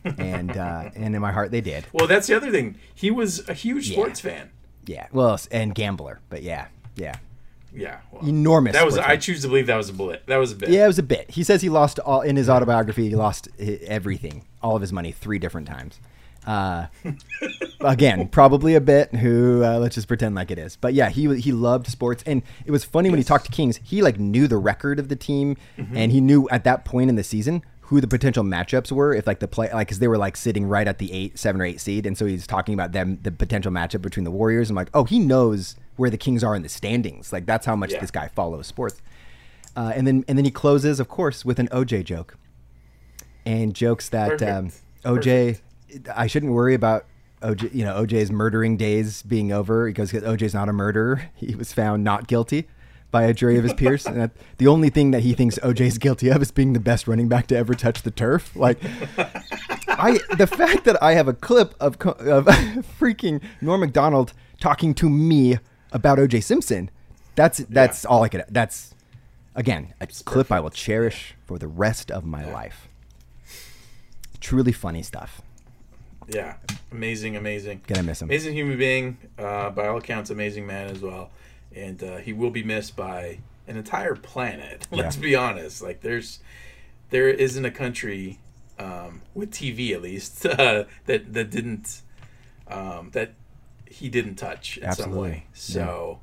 and 0.04 0.56
uh, 0.56 0.90
and 0.94 1.14
in 1.14 1.20
my 1.22 1.32
heart, 1.32 1.50
they 1.50 1.62
did. 1.62 1.86
Well, 1.92 2.06
that's 2.06 2.26
the 2.26 2.36
other 2.36 2.50
thing. 2.50 2.76
He 2.94 3.10
was 3.10 3.48
a 3.48 3.54
huge 3.54 3.88
Yeah. 3.88 3.94
sports 3.96 4.20
fan. 4.20 4.50
Yeah. 4.84 5.06
Well, 5.12 5.40
and 5.50 5.74
gambler, 5.74 6.20
but 6.28 6.42
yeah, 6.42 6.66
yeah. 6.96 7.14
Yeah. 7.74 7.98
well, 8.10 8.26
Enormous. 8.26 8.72
That 8.74 8.84
was. 8.84 8.98
I 8.98 9.16
choose 9.16 9.42
to 9.42 9.48
believe 9.48 9.66
that 9.66 9.76
was 9.76 9.88
a 9.88 9.92
bit. 9.94 10.26
That 10.26 10.36
was 10.36 10.52
a 10.52 10.56
bit. 10.56 10.68
Yeah, 10.68 10.84
it 10.84 10.88
was 10.88 10.98
a 10.98 11.02
bit. 11.02 11.30
He 11.30 11.42
says 11.42 11.62
he 11.62 11.68
lost 11.68 11.98
all 11.98 12.20
in 12.20 12.36
his 12.36 12.48
autobiography. 12.50 13.08
He 13.08 13.16
lost 13.16 13.48
everything, 13.58 14.44
all 14.62 14.76
of 14.76 14.82
his 14.82 14.92
money, 14.92 15.12
three 15.12 15.38
different 15.38 15.66
times. 15.68 15.98
Uh, 16.46 16.86
again, 17.80 18.28
probably 18.28 18.74
a 18.74 18.80
bit. 18.80 19.14
Who 19.14 19.62
uh, 19.64 19.78
let's 19.78 19.94
just 19.94 20.08
pretend 20.08 20.34
like 20.34 20.50
it 20.50 20.58
is. 20.58 20.76
But 20.76 20.94
yeah, 20.94 21.08
he 21.08 21.34
he 21.40 21.52
loved 21.52 21.86
sports, 21.86 22.22
and 22.26 22.42
it 22.66 22.70
was 22.70 22.84
funny 22.84 23.10
when 23.10 23.18
he 23.18 23.24
talked 23.24 23.46
to 23.46 23.52
Kings. 23.52 23.78
He 23.82 24.02
like 24.02 24.18
knew 24.18 24.46
the 24.46 24.56
record 24.58 24.98
of 24.98 25.08
the 25.08 25.16
team, 25.16 25.56
Mhm. 25.78 25.96
and 25.96 26.12
he 26.12 26.20
knew 26.20 26.48
at 26.50 26.64
that 26.64 26.84
point 26.84 27.10
in 27.10 27.16
the 27.16 27.24
season 27.24 27.62
who 27.86 28.00
the 28.00 28.08
potential 28.08 28.42
matchups 28.44 28.90
were. 28.90 29.14
If 29.14 29.26
like 29.26 29.40
the 29.40 29.48
play, 29.48 29.70
like 29.72 29.86
because 29.88 29.98
they 29.98 30.08
were 30.08 30.18
like 30.18 30.36
sitting 30.36 30.66
right 30.66 30.86
at 30.88 30.98
the 30.98 31.12
eight, 31.12 31.38
seven 31.38 31.60
or 31.60 31.64
eight 31.64 31.80
seed, 31.80 32.06
and 32.06 32.16
so 32.18 32.26
he's 32.26 32.46
talking 32.46 32.74
about 32.74 32.92
them 32.92 33.18
the 33.22 33.30
potential 33.30 33.70
matchup 33.72 34.02
between 34.02 34.24
the 34.24 34.30
Warriors. 34.30 34.68
I'm 34.70 34.76
like, 34.76 34.90
oh, 34.94 35.04
he 35.04 35.18
knows 35.18 35.76
where 35.96 36.10
the 36.10 36.16
Kings 36.18 36.42
are 36.44 36.54
in 36.54 36.62
the 36.62 36.68
standings. 36.68 37.32
Like 37.32 37.46
that's 37.46 37.66
how 37.66 37.76
much 37.76 37.92
Yeah. 37.92 38.00
this 38.00 38.10
guy 38.10 38.28
follows 38.28 38.66
sports. 38.66 39.00
Uh, 39.76 39.92
and 39.94 40.06
then 40.06 40.24
and 40.28 40.36
then 40.38 40.44
he 40.44 40.50
closes, 40.50 41.00
of 41.00 41.08
course, 41.08 41.44
with 41.44 41.58
an 41.58 41.68
OJ 41.68 42.04
joke. 42.04 42.36
and 43.46 43.74
jokes 43.74 44.08
that 44.10 44.40
um, 44.42 44.70
OJ, 45.04 45.60
I 46.14 46.26
shouldn't 46.26 46.52
worry 46.52 46.74
about 46.74 47.06
OJ, 47.42 47.74
you 47.74 47.84
know, 47.84 47.94
OJ's 48.04 48.30
murdering 48.30 48.76
days 48.76 49.22
being 49.22 49.50
over 49.52 49.86
because 49.86 50.12
OJ's 50.12 50.54
not 50.54 50.68
a 50.68 50.72
murderer. 50.72 51.30
He 51.34 51.54
was 51.54 51.72
found 51.72 52.04
not 52.04 52.28
guilty 52.28 52.68
by 53.10 53.24
a 53.24 53.34
jury 53.34 53.58
of 53.58 53.64
his 53.64 53.74
peers. 53.74 54.06
and 54.06 54.16
that 54.20 54.30
the 54.58 54.66
only 54.68 54.88
thing 54.90 55.10
that 55.10 55.20
he 55.22 55.34
thinks 55.34 55.58
OJ's 55.58 55.98
guilty 55.98 56.28
of 56.30 56.40
is 56.40 56.50
being 56.50 56.72
the 56.72 56.80
best 56.80 57.06
running 57.08 57.28
back 57.28 57.46
to 57.48 57.56
ever 57.56 57.74
touch 57.74 58.02
the 58.02 58.10
turf. 58.10 58.54
Like, 58.56 58.78
I 59.88 60.18
the 60.38 60.46
fact 60.46 60.84
that 60.84 61.02
I 61.02 61.12
have 61.14 61.28
a 61.28 61.34
clip 61.34 61.74
of 61.80 61.96
of 62.00 62.44
freaking 63.00 63.42
Norm 63.60 63.80
Macdonald 63.80 64.32
talking 64.60 64.94
to 64.94 65.10
me 65.10 65.58
about 65.92 66.18
OJ 66.18 66.42
Simpson, 66.42 66.90
that's 67.34 67.58
that's 67.58 68.04
all 68.04 68.22
I 68.22 68.28
could. 68.28 68.44
That's 68.48 68.94
again 69.54 69.94
a 70.00 70.06
clip 70.06 70.50
I 70.52 70.60
will 70.60 70.70
cherish 70.70 71.34
for 71.46 71.58
the 71.58 71.68
rest 71.68 72.10
of 72.10 72.24
my 72.24 72.44
life. 72.50 72.88
Truly 74.40 74.72
funny 74.72 75.02
stuff. 75.02 75.40
Yeah, 76.28 76.54
amazing, 76.90 77.36
amazing. 77.36 77.82
Gonna 77.86 78.02
miss 78.02 78.22
him. 78.22 78.28
Amazing 78.28 78.54
human 78.54 78.78
being, 78.78 79.16
uh, 79.38 79.70
by 79.70 79.86
all 79.88 79.98
accounts, 79.98 80.30
amazing 80.30 80.66
man 80.66 80.88
as 80.88 81.00
well, 81.00 81.30
and 81.74 82.02
uh, 82.02 82.16
he 82.18 82.32
will 82.32 82.50
be 82.50 82.62
missed 82.62 82.96
by 82.96 83.38
an 83.68 83.76
entire 83.76 84.14
planet. 84.14 84.86
Let's 84.90 85.16
Yeah. 85.16 85.22
be 85.22 85.34
honest. 85.36 85.82
Like, 85.82 86.00
there's 86.00 86.40
there 87.10 87.28
isn't 87.28 87.64
a 87.64 87.70
country 87.70 88.38
um, 88.78 89.22
with 89.34 89.50
TV 89.50 89.92
at 89.92 90.02
least 90.02 90.46
uh, 90.46 90.84
that 91.06 91.32
that 91.34 91.50
didn't 91.50 92.02
um, 92.68 93.10
that 93.12 93.34
he 93.92 94.08
didn't 94.08 94.36
touch 94.36 94.78
in 94.78 94.82
some 94.82 94.88
Absolutely. 94.90 95.30
way. 95.30 95.46
So, 95.52 96.20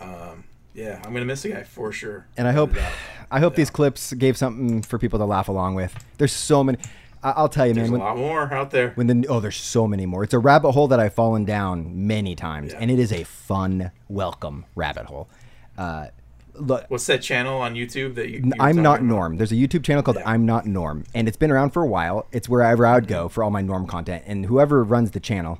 um, 0.00 0.44
yeah, 0.74 1.00
I'm 1.04 1.12
gonna 1.12 1.24
miss 1.24 1.42
the 1.42 1.50
guy 1.50 1.62
for 1.62 1.90
sure. 1.92 2.26
And 2.36 2.46
I 2.46 2.52
hope, 2.52 2.70
Without 2.70 2.82
a 2.82 2.90
doubt. 2.90 2.98
I 3.30 3.40
hope 3.40 3.54
these 3.56 3.70
clips 3.70 4.12
gave 4.12 4.36
something 4.36 4.82
for 4.82 4.98
people 4.98 5.18
to 5.18 5.24
laugh 5.24 5.48
along 5.48 5.74
with. 5.74 5.94
There's 6.18 6.32
so 6.32 6.62
many. 6.62 6.78
I'll 7.22 7.48
tell 7.48 7.66
you, 7.66 7.74
There's 7.74 7.90
man. 7.90 8.00
a 8.00 8.04
lot 8.04 8.16
more 8.18 8.52
out 8.54 8.70
there. 8.70 8.92
When 8.94 9.08
the 9.08 9.26
oh, 9.28 9.40
there's 9.40 9.56
so 9.56 9.88
many 9.88 10.06
more. 10.06 10.22
It's 10.22 10.34
a 10.34 10.38
rabbit 10.38 10.72
hole 10.72 10.86
that 10.88 11.00
I've 11.00 11.14
fallen 11.14 11.44
down 11.44 12.06
many 12.06 12.36
times, 12.36 12.72
and 12.72 12.88
it 12.90 13.00
is 13.00 13.10
a 13.12 13.24
fun, 13.24 13.90
welcome 14.08 14.64
rabbit 14.76 15.06
hole. 15.06 15.28
Uh, 15.76 16.08
look, 16.54 16.84
What's 16.88 17.06
that 17.06 17.22
channel 17.22 17.60
on 17.60 17.74
YouTube 17.74 18.14
that 18.14 18.28
you? 18.28 18.42
you 18.44 18.52
I'm 18.60 18.76
not 18.76 18.98
about? 18.98 19.06
Norm. 19.06 19.36
There's 19.38 19.50
a 19.50 19.56
YouTube 19.56 19.82
channel 19.82 20.02
called 20.04 20.18
I'm 20.24 20.46
Not 20.46 20.66
Norm, 20.66 21.04
and 21.14 21.26
it's 21.26 21.36
been 21.36 21.50
around 21.50 21.70
for 21.70 21.82
a 21.82 21.88
while. 21.88 22.26
It's 22.30 22.48
wherever 22.48 22.86
I 22.86 22.94
would 22.94 23.08
go 23.08 23.28
for 23.28 23.42
all 23.42 23.50
my 23.50 23.62
Norm 23.62 23.86
content, 23.88 24.22
and 24.26 24.46
whoever 24.46 24.84
runs 24.84 25.10
the 25.10 25.20
channel, 25.20 25.58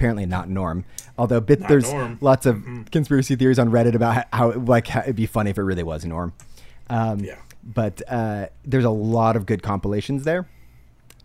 apparently 0.00 0.24
not 0.24 0.48
Norm. 0.48 0.84
Although 1.18 1.40
bit, 1.40 1.60
Not 1.60 1.68
there's 1.68 1.92
Norm. 1.92 2.16
lots 2.22 2.46
of 2.46 2.64
conspiracy 2.90 3.36
theories 3.36 3.58
on 3.58 3.68
Reddit 3.70 3.94
about 3.94 4.24
how, 4.32 4.52
like 4.52 4.86
how 4.86 5.00
it'd 5.00 5.14
be 5.14 5.26
funny 5.26 5.50
if 5.50 5.58
it 5.58 5.62
really 5.62 5.82
was 5.82 6.04
Norm. 6.06 6.32
Um, 6.88 7.20
Yeah. 7.20 7.36
But 7.62 8.00
uh, 8.08 8.46
there's 8.64 8.86
a 8.86 8.90
lot 8.90 9.36
of 9.36 9.44
good 9.44 9.62
compilations 9.62 10.24
there, 10.24 10.48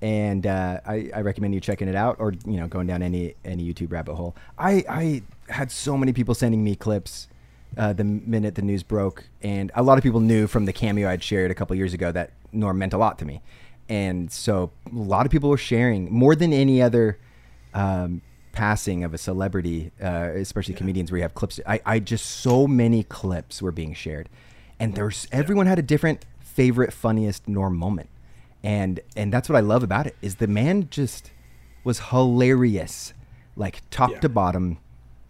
and 0.01 0.45
uh, 0.45 0.81
I, 0.85 1.09
I 1.15 1.21
recommend 1.21 1.53
you 1.53 1.61
checking 1.61 1.87
it 1.87 1.95
out, 1.95 2.17
or 2.19 2.33
you 2.45 2.57
know, 2.57 2.67
going 2.67 2.87
down 2.87 3.01
any 3.01 3.35
any 3.45 3.63
YouTube 3.73 3.93
rabbit 3.93 4.15
hole. 4.15 4.35
I 4.59 4.83
I 4.89 5.21
had 5.47 5.71
so 5.71 5.95
many 5.95 6.11
people 6.11 6.35
sending 6.35 6.61
me 6.61 6.75
clips 6.75 7.29
uh, 7.77 7.93
the 7.93 8.03
minute 8.03 8.55
the 8.55 8.61
news 8.63 8.83
broke, 8.83 9.29
and 9.41 9.71
a 9.75 9.81
lot 9.81 9.97
of 9.97 10.03
people 10.03 10.19
knew 10.19 10.45
from 10.45 10.65
the 10.65 10.73
cameo 10.73 11.09
I'd 11.09 11.23
shared 11.23 11.51
a 11.51 11.55
couple 11.55 11.73
years 11.77 11.93
ago 11.93 12.11
that 12.11 12.31
Norm 12.51 12.77
meant 12.79 12.91
a 12.91 12.97
lot 12.97 13.17
to 13.19 13.25
me, 13.25 13.41
and 13.87 14.29
so 14.29 14.71
a 14.91 14.93
lot 14.93 15.25
of 15.25 15.31
people 15.31 15.49
were 15.49 15.57
sharing 15.57 16.11
more 16.11 16.35
than 16.35 16.51
any 16.51 16.81
other 16.81 17.17
um, 17.73 18.21
passing 18.55 19.03
of 19.03 19.13
a 19.13 19.17
celebrity, 19.17 19.91
uh, 20.01 20.29
especially 20.35 20.73
comedians 20.73 21.11
where 21.11 21.17
you 21.19 21.23
have 21.23 21.33
clips. 21.35 21.59
I, 21.67 21.79
I 21.85 21.99
just 21.99 22.25
so 22.25 22.65
many 22.67 23.03
clips 23.03 23.61
were 23.61 23.71
being 23.71 23.93
shared, 23.93 24.29
and 24.79 24.95
there's 24.95 25.27
everyone 25.31 25.67
had 25.67 25.77
a 25.77 25.83
different 25.83 26.25
favorite, 26.39 26.93
funniest 26.93 27.47
Norm 27.47 27.75
moment, 27.77 28.09
and 28.63 28.99
and 29.15 29.31
that's 29.31 29.49
what 29.49 29.55
I 29.55 29.61
love 29.61 29.83
about 29.83 30.07
it 30.07 30.15
is 30.21 30.35
the 30.35 30.47
man 30.47 30.87
just 30.89 31.31
was 31.83 31.99
hilarious, 32.09 33.13
like 33.55 33.81
top 33.91 34.11
Yeah. 34.11 34.19
to 34.21 34.29
bottom, 34.29 34.77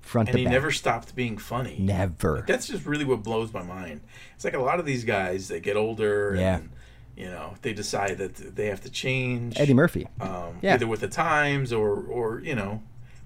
front 0.02 0.30
and 0.30 0.36
to 0.38 0.40
he 0.40 0.46
never 0.46 0.72
stopped 0.72 1.16
being 1.16 1.38
funny. 1.38 1.78
Never. 1.80 2.38
Like, 2.38 2.48
that's 2.48 2.68
just 2.68 2.86
really 2.86 3.06
what 3.06 3.24
blows 3.24 3.52
my 3.52 3.64
mind. 3.64 4.02
It's 4.36 4.46
like 4.46 4.54
a 4.54 4.60
lot 4.60 4.80
of 4.80 4.86
these 4.86 5.04
guys 5.04 5.48
that 5.50 5.64
get 5.64 5.76
older 5.76 6.36
Yeah. 6.38 6.58
and 6.58 6.70
you 7.18 7.26
know 7.26 7.54
they 7.62 7.74
decide 7.74 8.18
that 8.20 8.36
they 8.56 8.68
have 8.68 8.82
to 8.82 8.90
change. 8.90 9.60
Eddie 9.60 9.74
Murphy. 9.74 10.08
um, 10.22 10.58
Yeah. 10.62 10.76
either 10.76 10.86
with 10.88 11.00
the 11.02 11.08
times 11.08 11.74
or 11.74 11.96
or 12.04 12.40
you 12.40 12.56
know 12.56 12.82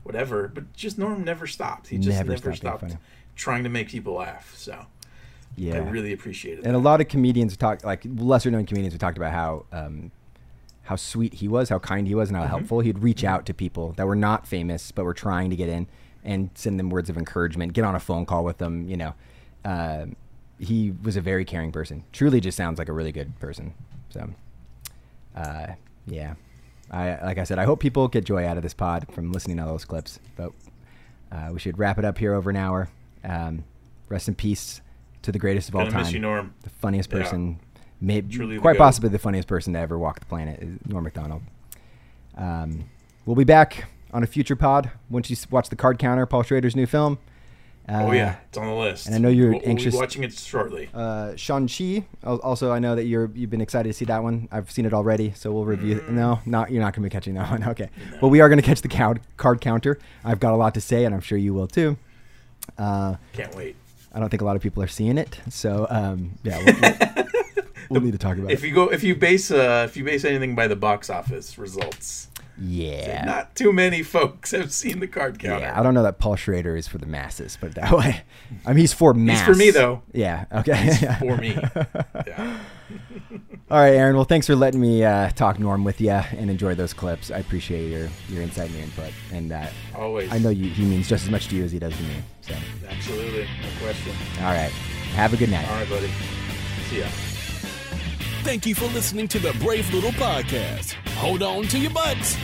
whatever. 0.10 0.47
But 0.47 0.74
just 0.74 0.97
Norm 0.97 1.24
never 1.24 1.45
stopped. 1.45 1.88
He 1.89 1.97
just 1.97 2.18
Never 2.18 2.32
never, 2.32 2.55
stopped 2.55 2.80
stopped, 2.89 2.97
trying 3.36 3.64
to 3.64 3.70
make 3.70 3.89
people 3.89 4.14
laugh. 4.16 4.53
So 4.55 4.88
Yeah, 5.55 5.76
I 5.76 5.78
really 5.78 6.14
appreciate 6.14 6.57
it. 6.60 6.66
And 6.66 6.76
a 6.76 6.80
lot 6.80 6.99
of 6.99 7.07
comedians 7.07 7.55
talk, 7.55 7.84
like 7.84 8.01
lesser 8.05 8.49
known 8.49 8.66
comedians, 8.66 8.93
have 8.93 8.99
talked 8.99 9.18
about 9.18 9.32
how 9.32 9.66
um, 9.72 10.12
how 10.84 10.95
sweet 10.95 11.36
he 11.36 11.47
was, 11.47 11.70
how 11.70 11.78
kind 11.78 12.07
he 12.07 12.16
was, 12.16 12.30
and 12.30 12.38
how 12.38 12.45
Mhm. 12.45 12.49
helpful. 12.49 12.80
He'd 12.80 12.97
reach 12.99 13.24
out 13.24 13.45
to 13.45 13.53
people 13.53 13.91
that 13.97 14.07
were 14.07 14.16
not 14.16 14.47
famous 14.47 14.91
but 14.91 15.05
were 15.05 15.14
trying 15.14 15.51
to 15.51 15.55
get 15.55 15.70
in 15.70 15.86
and 16.24 16.49
send 16.55 16.80
them 16.80 16.89
words 16.89 17.10
of 17.12 17.18
encouragement, 17.18 17.74
get 17.74 17.86
on 17.86 17.93
a 17.93 17.99
phone 17.99 18.26
call 18.26 18.43
with 18.43 18.57
them. 18.57 18.89
You 18.89 18.97
know, 18.97 19.14
uh, 19.64 20.07
he 20.57 20.91
was 21.03 21.16
a 21.16 21.22
very 21.22 21.45
caring 21.45 21.72
person. 21.72 22.03
Truly, 22.12 22.41
just 22.41 22.57
sounds 22.57 22.80
like 22.80 22.89
a 22.89 22.93
really 22.93 23.12
good 23.12 23.39
person. 23.39 23.76
So, 24.10 24.32
uh, 25.36 25.68
yeah. 26.07 26.34
I, 26.92 27.24
like 27.24 27.38
I 27.38 27.44
said, 27.44 27.60
I 27.60 27.66
hope 27.66 27.80
people 27.80 28.08
get 28.08 28.26
joy 28.26 28.46
out 28.46 28.58
of 28.58 28.64
this 28.64 28.74
pod 28.74 29.06
from 29.12 29.32
listening 29.32 29.58
to 29.58 29.64
all 29.64 29.70
those 29.70 29.86
clips. 29.86 30.20
But 30.36 30.52
uh, 31.32 31.50
we 31.54 31.60
should 31.60 31.78
wrap 31.78 31.98
it 32.00 32.06
up 32.06 32.18
here 32.18 32.34
over 32.34 32.50
an 32.50 32.56
hour. 32.56 32.90
Um, 33.24 33.64
rest 34.08 34.28
in 34.28 34.36
peace 34.36 34.82
to 35.22 35.32
the 35.32 35.40
greatest 35.40 35.70
of 35.70 35.76
all 35.76 35.86
time. 35.88 36.02
miss 36.02 36.12
you, 36.14 36.20
Norm. 36.20 36.54
The 36.64 36.70
funniest 36.70 37.12
Yeah. 37.12 37.20
person, 37.20 37.60
maybe 38.02 38.34
Truly 38.34 38.58
quite 38.58 38.74
goat. 38.74 38.80
possibly 38.84 39.10
the 39.10 39.20
funniest 39.20 39.48
person 39.48 39.74
to 39.74 39.80
ever 39.80 39.98
walk 40.00 40.20
the 40.20 40.26
planet 40.26 40.62
is 40.64 40.80
Norm 40.88 41.04
Macdonald. 41.04 41.42
Um, 42.38 42.86
we'll 43.26 43.36
be 43.36 43.44
back 43.44 43.86
on 44.14 44.24
a 44.24 44.28
future 44.28 44.56
pod 44.56 44.90
once 45.10 45.30
you 45.30 45.36
watch 45.52 45.70
the 45.70 45.76
card 45.76 46.00
counter, 46.00 46.26
Paul 46.26 46.44
Schrader's 46.44 46.76
new 46.76 46.86
film. 46.88 47.20
Oh 47.90 48.10
Uh, 48.10 48.12
yeah, 48.12 48.36
it's 48.48 48.58
on 48.58 48.68
the 48.68 48.74
list. 48.74 49.08
And 49.08 49.16
I 49.16 49.18
know 49.18 49.30
you're 49.30 49.52
We'll- 49.52 49.62
we'll 49.66 49.76
be 49.76 49.90
watching 49.92 50.24
it 50.24 50.34
shortly. 50.34 50.90
Uh, 50.94 51.36
Shang 51.36 51.68
Chi. 51.68 52.06
Also, 52.24 52.72
I 52.72 52.80
know 52.80 52.96
that 52.96 53.06
you're 53.06 53.30
you've 53.34 53.50
been 53.50 53.62
excited 53.62 53.90
to 53.90 53.94
see 53.94 54.06
that 54.06 54.22
one. 54.24 54.48
I've 54.52 54.70
seen 54.72 54.86
it 54.86 54.94
already, 54.94 55.34
so 55.36 55.52
we'll 55.52 55.66
review. 55.66 55.96
Mm. 55.96 56.10
it. 56.10 56.12
No, 56.12 56.40
not 56.46 56.72
you're 56.72 56.82
not 56.84 56.94
going 56.94 57.04
to 57.04 57.10
be 57.10 57.14
catching 57.14 57.34
that 57.36 57.50
one. 57.52 57.64
Okay, 57.64 57.90
but 58.22 58.28
we 58.30 58.40
are 58.42 58.50
going 58.50 58.60
to 58.62 58.66
catch 58.66 58.82
the 58.82 58.88
card 58.88 59.22
card 59.38 59.60
counter. 59.62 59.98
I've 60.24 60.40
got 60.40 60.54
a 60.54 60.58
lot 60.58 60.74
to 60.76 60.82
say, 60.82 61.06
and 61.06 61.14
I'm 61.16 61.22
sure 61.22 61.38
you 61.38 61.54
will 61.54 61.68
too. 61.68 61.98
Uh, 62.78 63.16
Can't 63.34 63.54
wait. 63.56 63.76
I 64.14 64.20
don't 64.20 64.30
think 64.30 64.42
a 64.42 64.46
lot 64.46 64.56
of 64.56 64.62
people 64.62 64.82
are 64.82 64.88
seeing 64.88 65.18
it, 65.18 65.40
so 65.50 65.86
um, 65.90 66.32
yeah, 66.44 66.58
we'll, 66.66 66.76
we'll, 66.82 67.66
we'll 67.90 68.02
need 68.02 68.12
to 68.14 68.18
talk 68.18 68.38
about 68.38 68.52
If 68.52 68.60
it. 68.64 68.64
If 68.64 68.70
you 68.70 68.74
go, 68.74 68.92
if 68.92 69.04
you 69.04 69.16
base, 69.16 69.52
uh, 69.52 69.86
if 69.88 69.96
you 69.98 70.04
base 70.04 70.26
anything 70.26 70.56
by 70.56 70.68
the 70.68 70.76
box 70.76 71.10
office 71.12 71.58
results, 71.60 72.29
Yeah. 72.62 73.24
not 73.26 73.55
too 73.55 73.72
many 73.72 74.03
folks 74.03 74.51
have 74.51 74.72
seen 74.72 74.99
the 74.99 75.07
card 75.07 75.39
counter. 75.39 75.66
Yeah, 75.66 75.80
I 75.80 75.84
don't 75.84 75.93
know 75.93 76.03
that 76.03 76.20
Paul 76.20 76.36
Schrader 76.36 76.76
is 76.76 76.88
for 76.88 76.97
the 76.97 77.05
masses, 77.05 77.57
put 77.57 77.70
it 77.70 77.76
that 77.76 77.91
way. 77.91 78.22
I 78.66 78.70
mean, 78.70 78.78
he's 78.80 78.93
for 78.93 79.14
mass. 79.14 79.45
for 79.45 79.55
me, 79.55 79.72
though. 79.72 80.01
Yeah. 80.14 80.45
Okay. 80.51 80.76
He's 80.84 80.99
for 81.20 81.38
me. 81.38 81.57
All 83.72 83.78
right, 83.78 83.93
Aaron. 83.93 84.16
Well, 84.16 84.26
thanks 84.26 84.47
for 84.47 84.55
letting 84.55 84.82
me 84.82 85.03
uh, 85.03 85.30
talk 85.32 85.60
Norm 85.60 85.84
with 85.84 86.01
you 86.01 86.10
and 86.12 86.49
enjoy 86.49 86.74
those 86.74 86.93
clips. 86.93 87.30
I 87.30 87.38
appreciate 87.38 87.89
your 87.91 88.10
your 88.30 88.41
insight 88.41 88.68
and 88.68 88.76
your 88.76 88.84
input, 88.86 89.12
and 89.32 89.51
uh, 89.51 89.68
Always. 89.95 90.32
I 90.32 90.39
know 90.39 90.49
you, 90.49 90.70
he 90.72 90.84
means 90.86 91.07
just 91.07 91.24
as 91.26 91.30
much 91.30 91.49
to 91.49 91.55
you 91.55 91.64
as 91.64 91.72
he 91.72 91.78
does 91.78 91.95
to 91.95 92.03
me. 92.03 92.16
So, 92.41 92.55
Absolutely, 92.89 93.43
no 93.62 93.70
question. 93.80 94.14
all 94.39 94.53
right. 94.53 94.72
Have 95.14 95.34
a 95.34 95.38
good 95.38 95.51
night. 95.51 95.68
All 95.70 95.76
right, 95.76 95.89
buddy. 95.89 96.10
See 96.89 96.99
ya. 97.01 97.07
Thank 98.44 98.66
you 98.66 98.74
for 98.74 98.86
listening 98.86 99.28
to 99.30 99.40
the 99.40 99.54
Brave 99.60 99.94
Little 99.94 100.12
Podcast. 100.12 100.94
Hold 101.16 101.44
on 101.44 101.64
to 101.66 101.78
your 101.78 101.92
butts. 101.92 102.36